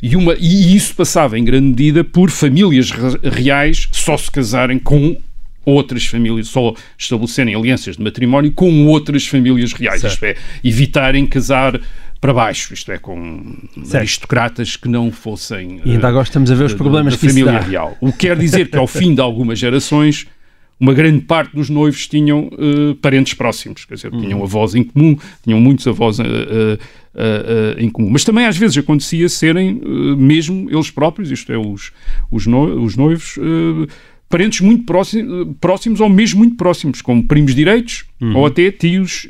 E, 0.00 0.14
uma, 0.14 0.36
e 0.38 0.76
isso 0.76 0.94
passava 0.94 1.36
em 1.36 1.44
grande 1.44 1.66
medida 1.66 2.04
por 2.04 2.30
famílias 2.30 2.92
re- 2.92 3.18
reais 3.28 3.88
só 3.90 4.16
se 4.16 4.30
casarem 4.30 4.78
com 4.78 5.16
outras 5.64 6.06
famílias, 6.06 6.48
só 6.48 6.74
estabelecerem 6.98 7.54
alianças 7.54 7.96
de 7.96 8.02
matrimónio 8.02 8.52
com 8.52 8.86
outras 8.86 9.26
famílias 9.26 9.72
reais, 9.72 10.00
Certo. 10.00 10.14
isto 10.14 10.24
é, 10.24 10.36
evitarem 10.62 11.26
casar 11.26 11.80
para 12.20 12.32
baixo, 12.32 12.72
isto 12.72 12.90
é, 12.90 12.98
com 12.98 13.54
Certo. 13.82 13.96
aristocratas 13.96 14.76
que 14.76 14.88
não 14.88 15.12
fossem 15.12 15.80
E 15.84 15.92
ainda 15.92 16.06
eh, 16.06 16.10
agora 16.10 16.24
estamos 16.24 16.50
a 16.50 16.54
ver 16.54 16.64
os 16.64 16.72
da- 16.72 16.78
problemas 16.78 17.14
da 17.14 17.26
isso 17.26 17.28
família 17.28 17.60
real. 17.60 17.96
O 18.00 18.10
que 18.10 18.18
quer 18.18 18.38
dizer 18.38 18.70
que 18.70 18.76
ao 18.78 18.86
fim 18.86 19.14
de 19.14 19.20
algumas 19.20 19.58
gerações 19.58 20.26
uma 20.80 20.92
grande 20.92 21.20
parte 21.20 21.54
dos 21.54 21.70
noivos 21.70 22.06
tinham 22.08 22.48
uh, 22.48 22.94
parentes 22.96 23.32
próximos, 23.34 23.84
quer 23.84 23.94
dizer, 23.94 24.12
uhum. 24.12 24.20
tinham 24.20 24.42
avós 24.42 24.74
em 24.74 24.82
comum, 24.82 25.16
tinham 25.42 25.60
muitos 25.60 25.86
avós 25.86 26.18
uh, 26.18 26.22
uh, 26.22 27.78
em 27.78 27.88
comum. 27.88 28.10
Mas 28.10 28.24
também 28.24 28.44
às 28.44 28.56
vezes 28.56 28.76
acontecia 28.78 29.28
serem 29.28 29.80
mesmo 30.16 30.68
eles 30.70 30.90
próprios, 30.90 31.30
isto 31.30 31.52
é, 31.52 31.56
os, 31.58 31.92
os, 32.30 32.46
no, 32.46 32.82
os 32.82 32.96
noivos, 32.96 33.36
parentes 34.34 34.60
muito 34.60 34.82
próximos, 34.84 35.54
próximos 35.60 36.00
ou 36.00 36.08
mesmo 36.08 36.38
muito 36.38 36.56
próximos, 36.56 37.00
como 37.00 37.22
primos 37.22 37.54
direitos 37.54 38.04
uhum. 38.20 38.36
ou 38.36 38.46
até 38.46 38.68
tios 38.72 39.28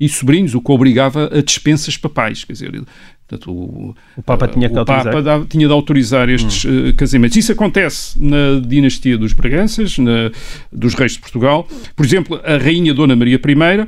e 0.00 0.08
sobrinhos, 0.08 0.56
o 0.56 0.60
que 0.60 0.72
obrigava 0.72 1.30
a 1.32 1.40
dispensas 1.40 1.96
papais. 1.96 2.42
Quer 2.42 2.52
dizer, 2.52 2.82
Portanto, 3.28 3.52
o, 3.52 3.94
o, 4.16 4.22
Papa 4.22 4.48
tinha 4.48 4.68
que 4.68 4.74
o 4.74 4.78
autorizar. 4.78 5.04
Papa 5.04 5.22
dava, 5.22 5.44
tinha 5.44 5.68
de 5.68 5.72
autorizar 5.72 6.28
estes 6.30 6.64
hum. 6.64 6.88
uh, 6.88 6.94
casamentos. 6.94 7.36
Isso 7.36 7.52
acontece 7.52 8.18
na 8.18 8.58
dinastia 8.66 9.16
dos 9.16 9.34
Braganças, 9.34 9.98
na, 9.98 10.32
dos 10.72 10.94
reis 10.94 11.12
de 11.12 11.20
Portugal. 11.20 11.68
Por 11.94 12.04
exemplo, 12.04 12.40
a 12.42 12.56
rainha 12.56 12.92
Dona 12.92 13.14
Maria 13.14 13.36
I, 13.36 13.86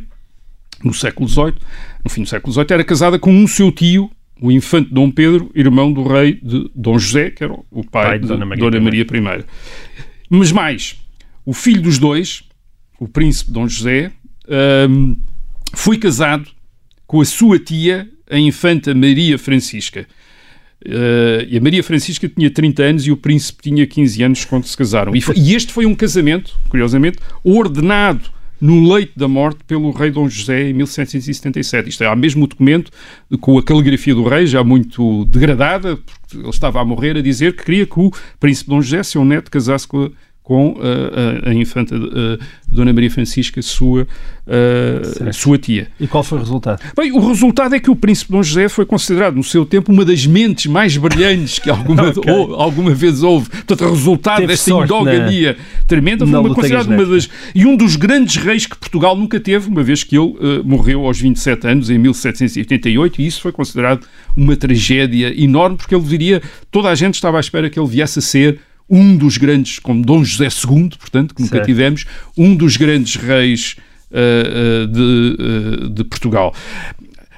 no 0.85 0.95
século 0.95 1.29
XVIII, 1.29 1.55
no 2.05 2.11
fim 2.11 2.23
do 2.23 2.29
século 2.29 2.53
XVIII, 2.53 2.67
era 2.71 2.85
casada 2.85 3.19
com 3.19 3.33
um 3.33 3.49
seu 3.49 3.73
tio, 3.73 4.11
o 4.41 4.53
infante 4.53 4.93
Dom 4.93 5.11
Pedro, 5.11 5.51
irmão 5.55 5.93
do 5.93 6.07
rei 6.07 6.39
de 6.41 6.71
Dom 6.75 6.99
José, 6.99 7.31
que 7.31 7.43
era 7.43 7.53
o 7.53 7.83
pai, 7.83 8.05
pai 8.05 8.19
de 8.21 8.29
Dona 8.29 8.45
Maria, 8.45 8.63
Dona 8.63 8.81
Maria 8.81 9.03
I. 9.03 9.45
Mas 10.31 10.53
mais, 10.53 10.97
o 11.45 11.53
filho 11.53 11.83
dos 11.83 11.99
dois, 11.99 12.45
o 13.01 13.09
príncipe 13.09 13.51
Dom 13.51 13.67
José, 13.67 14.13
um, 14.89 15.17
foi 15.75 15.99
casado 15.99 16.49
com 17.05 17.21
a 17.21 17.25
sua 17.25 17.59
tia, 17.59 18.09
a 18.31 18.39
infanta 18.39 18.95
Maria 18.95 19.37
Francisca. 19.37 20.07
Uh, 20.87 21.45
e 21.49 21.59
a 21.59 21.61
Maria 21.61 21.83
Francisca 21.83 22.29
tinha 22.29 22.49
30 22.49 22.83
anos 22.83 23.07
e 23.07 23.11
o 23.11 23.17
príncipe 23.17 23.65
tinha 23.65 23.87
15 23.87 24.23
anos 24.23 24.45
quando 24.45 24.65
se 24.65 24.77
casaram. 24.77 25.15
E, 25.15 25.21
foi, 25.21 25.35
e 25.37 25.55
este 25.55 25.73
foi 25.73 25.85
um 25.85 25.95
casamento, 25.95 26.57
curiosamente, 26.69 27.19
ordenado 27.43 28.31
no 28.61 28.93
leito 28.93 29.19
da 29.19 29.27
morte 29.27 29.61
pelo 29.67 29.91
rei 29.91 30.11
Dom 30.11 30.29
José 30.29 30.69
em 30.69 30.73
1777. 30.75 31.89
Isto 31.89 32.05
é, 32.05 32.07
há 32.07 32.15
mesmo 32.15 32.45
o 32.45 32.47
documento 32.47 32.91
com 33.41 33.59
a 33.59 33.63
caligrafia 33.63 34.15
do 34.15 34.25
rei, 34.25 34.47
já 34.47 34.63
muito 34.63 35.25
degradada, 35.27 35.97
porque 35.97 36.37
ele 36.37 36.49
estava 36.49 36.81
a 36.81 36.85
morrer, 36.85 37.17
a 37.17 37.23
dizer 37.23 37.57
que 37.57 37.65
queria 37.65 37.87
que 37.87 37.99
o 37.99 38.13
príncipe 38.39 38.71
Dom 38.71 38.83
José, 38.83 39.03
seu 39.03 39.25
neto, 39.25 39.51
casasse 39.51 39.87
com 39.87 40.05
a 40.05 40.11
com 40.51 40.71
uh, 40.71 40.79
a, 41.45 41.51
a, 41.51 41.55
infanta 41.55 41.95
uh, 41.95 42.37
Dona 42.67 42.93
Maria 42.93 43.09
Francisca, 43.09 43.63
sua, 43.63 44.03
uh, 44.03 45.33
sua 45.33 45.57
tia. 45.57 45.87
E 46.01 46.09
qual 46.09 46.25
foi 46.25 46.39
o 46.39 46.41
resultado? 46.41 46.83
Bem, 46.97 47.13
o 47.13 47.25
resultado 47.25 47.77
é 47.77 47.79
que 47.79 47.89
o 47.89 47.95
príncipe 47.95 48.33
Dom 48.33 48.43
José 48.43 48.69
foi 48.69 48.85
considerado, 48.85 49.37
no 49.37 49.45
seu 49.45 49.65
tempo, 49.65 49.93
uma 49.93 50.05
das 50.05 50.27
mentes 50.27 50.67
mais 50.67 50.97
brilhantes 50.97 51.61
que 51.61 51.71
alguma, 51.71 52.09
okay. 52.11 52.33
ou, 52.33 52.55
alguma 52.57 52.93
vez 52.93 53.23
houve. 53.23 53.49
Portanto, 53.49 53.85
o 53.85 53.91
resultado 53.91 54.37
teve 54.39 54.49
desta 54.49 54.73
endogamia 54.73 55.53
na, 55.53 55.85
tremenda 55.87 56.27
foi 56.27 56.41
uma, 56.41 56.53
considerado 56.53 56.89
uma 56.89 57.07
das... 57.07 57.31
E 57.55 57.65
um 57.65 57.77
dos 57.77 57.95
grandes 57.95 58.35
reis 58.35 58.67
que 58.67 58.77
Portugal 58.77 59.17
nunca 59.17 59.39
teve, 59.39 59.69
uma 59.69 59.85
vez 59.85 60.03
que 60.03 60.19
ele 60.19 60.35
morreu 60.65 61.07
aos 61.07 61.21
27 61.21 61.69
anos, 61.69 61.91
em 61.91 61.99
1788, 61.99 63.23
e 63.23 63.27
isso 63.29 63.41
foi 63.41 63.53
considerado 63.53 64.05
uma 64.37 64.57
tragédia 64.57 65.33
enorme, 65.41 65.77
porque 65.77 65.95
ele 65.95 66.03
viria... 66.03 66.43
Toda 66.73 66.89
a 66.89 66.95
gente 66.97 67.15
estava 67.15 67.37
à 67.37 67.41
espera 67.41 67.71
que 67.71 67.79
ele 67.79 67.89
viesse 67.89 68.19
a 68.19 68.23
ser 68.23 68.59
um 68.91 69.17
dos 69.17 69.39
grandes, 69.39 69.79
como 69.79 70.05
Dom 70.05 70.25
José 70.25 70.49
II, 70.49 70.91
portanto, 70.99 71.35
que 71.35 71.41
nunca 71.41 71.57
certo. 71.57 71.67
tivemos, 71.67 72.05
um 72.37 72.57
dos 72.57 72.77
grandes 72.77 73.15
reis 73.15 73.77
uh, 74.11 74.85
uh, 74.85 74.87
de, 74.89 75.85
uh, 75.85 75.91
de, 75.91 76.05
Portugal. 76.05 76.53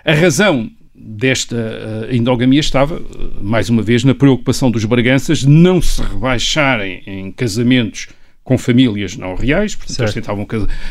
A 0.05 0.14
razão 0.14 0.70
desta 0.94 2.09
endogamia 2.11 2.61
estava, 2.61 3.00
mais 3.40 3.68
uma 3.68 3.82
vez, 3.82 4.03
na 4.05 4.14
preocupação 4.14 4.70
dos 4.70 4.84
Braganças 4.84 5.40
de 5.40 5.48
não 5.48 5.82
se 5.82 6.00
rebaixarem 6.00 7.03
em 7.07 7.32
casamentos 7.32 8.09
com 8.45 8.59
famílias 8.59 9.16
não 9.16 9.34
reais, 9.34 9.76
portanto 9.76 10.01
eles 10.01 10.14
tentavam, 10.14 10.47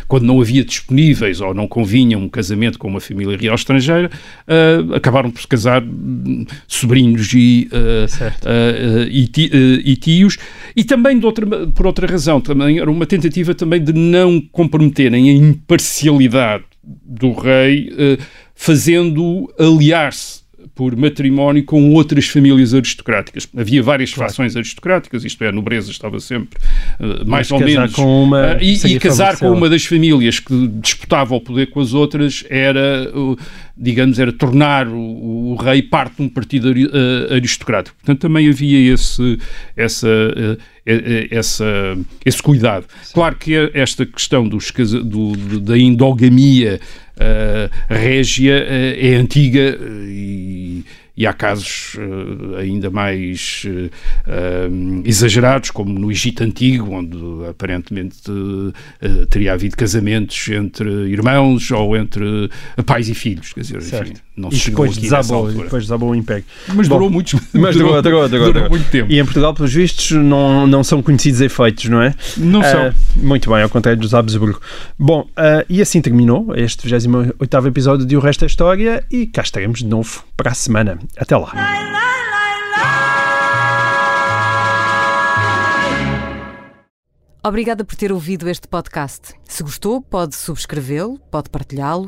quando 0.08 0.24
não 0.24 0.40
havia 0.40 0.64
disponíveis 0.64 1.42
ou 1.42 1.54
não 1.54 1.68
convinha 1.68 2.18
um 2.18 2.30
casamento 2.30 2.80
com 2.80 2.88
uma 2.88 3.02
família 3.02 3.38
real 3.38 3.56
estrangeira, 3.56 4.10
uh, 4.48 4.94
acabaram 4.96 5.30
por 5.30 5.42
se 5.42 5.48
casar 5.48 5.84
sobrinhos 6.68 7.34
e, 7.34 7.70
uh, 7.74 8.06
uh, 8.06 9.08
e, 9.10 9.30
e, 9.84 9.96
tios, 9.98 10.38
e 10.76 10.84
também 10.84 11.24
outra, 11.24 11.46
por 11.68 11.86
outra 11.86 12.08
razão, 12.08 12.40
também 12.40 12.80
era 12.80 12.90
uma 12.90 13.06
tentativa 13.06 13.54
também 13.54 13.84
de 13.84 13.92
não 13.92 14.40
comprometerem 14.52 15.30
a 15.30 15.34
imparcialidade 15.34 16.64
do 16.84 17.34
rei, 17.34 17.92
fazendo 18.56 19.54
aliar-se 19.60 20.41
por 20.74 20.96
matrimónio 20.96 21.64
com 21.64 21.92
outras 21.94 22.28
famílias 22.28 22.74
aristocráticas. 22.74 23.48
Havia 23.56 23.84
várias 23.84 24.14
claro. 24.14 24.30
fações 24.30 24.56
aristocráticas, 24.56 25.26
isto 25.26 25.44
é, 25.44 25.50
a 25.50 25.52
nobreza 25.52 25.92
estava 25.92 26.20
sempre 26.20 26.60
uh, 27.00 27.28
mais 27.28 27.50
Mas 27.50 27.52
ou 27.52 27.60
menos. 27.60 27.94
Com 27.94 28.24
uma, 28.24 28.56
uh, 28.56 28.62
e, 28.62 28.74
e 28.74 29.00
casar 29.00 29.38
com 29.38 29.52
uma 29.52 29.70
das 29.70 29.86
famílias 29.86 30.40
que 30.40 30.68
disputava 30.68 31.36
o 31.36 31.42
poder 31.42 31.68
com 31.68 31.80
as 31.80 31.94
outras 31.94 32.44
era, 32.50 33.12
digamos, 33.78 34.18
era 34.20 34.32
tornar 34.32 34.88
o, 34.88 35.52
o, 35.52 35.56
rei 35.56 35.82
parte 35.82 36.18
de 36.18 36.24
um 36.24 36.30
partido 36.30 36.74
aristocrático. 37.30 37.96
Portanto, 37.98 38.20
também 38.20 38.50
havia 38.50 38.94
esse, 38.94 39.38
essa, 39.76 40.08
essa, 41.30 41.66
esse 42.26 42.42
cuidado. 42.42 42.86
Sim. 43.04 43.14
Claro 43.14 43.36
que 43.36 43.54
esta 43.74 44.06
questão 44.06 44.48
dos, 44.48 44.72
do, 45.04 45.60
da 45.60 45.78
endogamia 45.78 46.80
régia 47.90 48.56
uh, 48.56 49.06
é 49.06 49.16
antiga 49.16 49.78
e 49.82 50.84
e 51.16 51.28
há 51.28 51.34
casos 51.34 51.98
ainda 52.58 52.90
mais 52.90 53.64
exagerados, 55.04 55.70
como 55.70 56.00
no 56.00 56.10
Egito 56.10 56.42
Antigo, 56.42 56.90
onde 56.90 57.18
aparentemente 57.48 58.18
teria 59.30 59.54
havido 59.54 59.76
casamentos 59.76 60.48
entre 60.48 60.90
irmãos 61.10 61.70
ou 61.70 61.96
entre 61.96 62.50
pais 62.88 63.08
e 63.08 63.14
filhos. 63.14 63.54
Quer 63.54 63.60
dizer, 63.60 63.82
certo. 63.84 64.10
enfim, 64.10 64.22
não 64.36 64.50
e 64.50 64.56
se 64.56 64.70
depois 64.70 64.98
desabou, 64.98 65.52
depois 65.52 65.84
desabou 65.84 66.12
o 66.12 66.16
império. 66.16 66.46
Mas 66.70 66.88
Bom, 66.88 66.96
durou, 66.96 67.10
muitos, 67.10 67.40
mas 67.54 67.76
durou, 67.76 68.02
durou, 68.02 68.30
durou, 68.30 68.54
durou, 68.54 68.70
muito 68.70 68.90
tempo. 68.90 69.12
E 69.12 69.20
em 69.20 69.24
Portugal, 69.24 69.54
pelos 69.54 69.74
vistos, 69.74 70.12
não, 70.12 70.66
não 70.66 70.84
são 70.84 71.02
conhecidos 71.02 71.42
efeitos, 71.42 71.86
não 71.86 72.02
é? 72.02 72.16
Não 72.38 72.64
são. 72.64 72.94
Muito 73.16 73.50
bem, 73.50 73.62
ao 73.62 73.70
contrário 73.70 74.00
dos 74.00 74.14
Habsburgo. 74.14 74.62
Bom, 74.98 75.28
e 75.70 75.82
assim 75.82 76.02
terminou 76.02 76.56
este 76.56 76.88
28 76.88 77.68
episódio 77.68 78.06
de 78.06 78.16
O 78.16 78.20
Resto 78.20 78.42
da 78.42 78.48
História 78.48 79.04
e 79.12 79.28
cá 79.28 79.42
estaremos 79.42 79.80
de 79.80 79.86
novo 79.86 80.24
para 80.38 80.52
a 80.52 80.54
semana. 80.54 80.98
Até 81.18 81.36
lá. 81.36 81.52
Obrigada 87.44 87.84
por 87.84 87.96
ter 87.96 88.12
ouvido 88.12 88.48
este 88.48 88.68
podcast. 88.68 89.34
Se 89.46 89.64
gostou, 89.64 90.00
pode 90.00 90.36
subscrevê-lo, 90.36 91.18
pode 91.32 91.50
partilhá-lo 91.50 92.08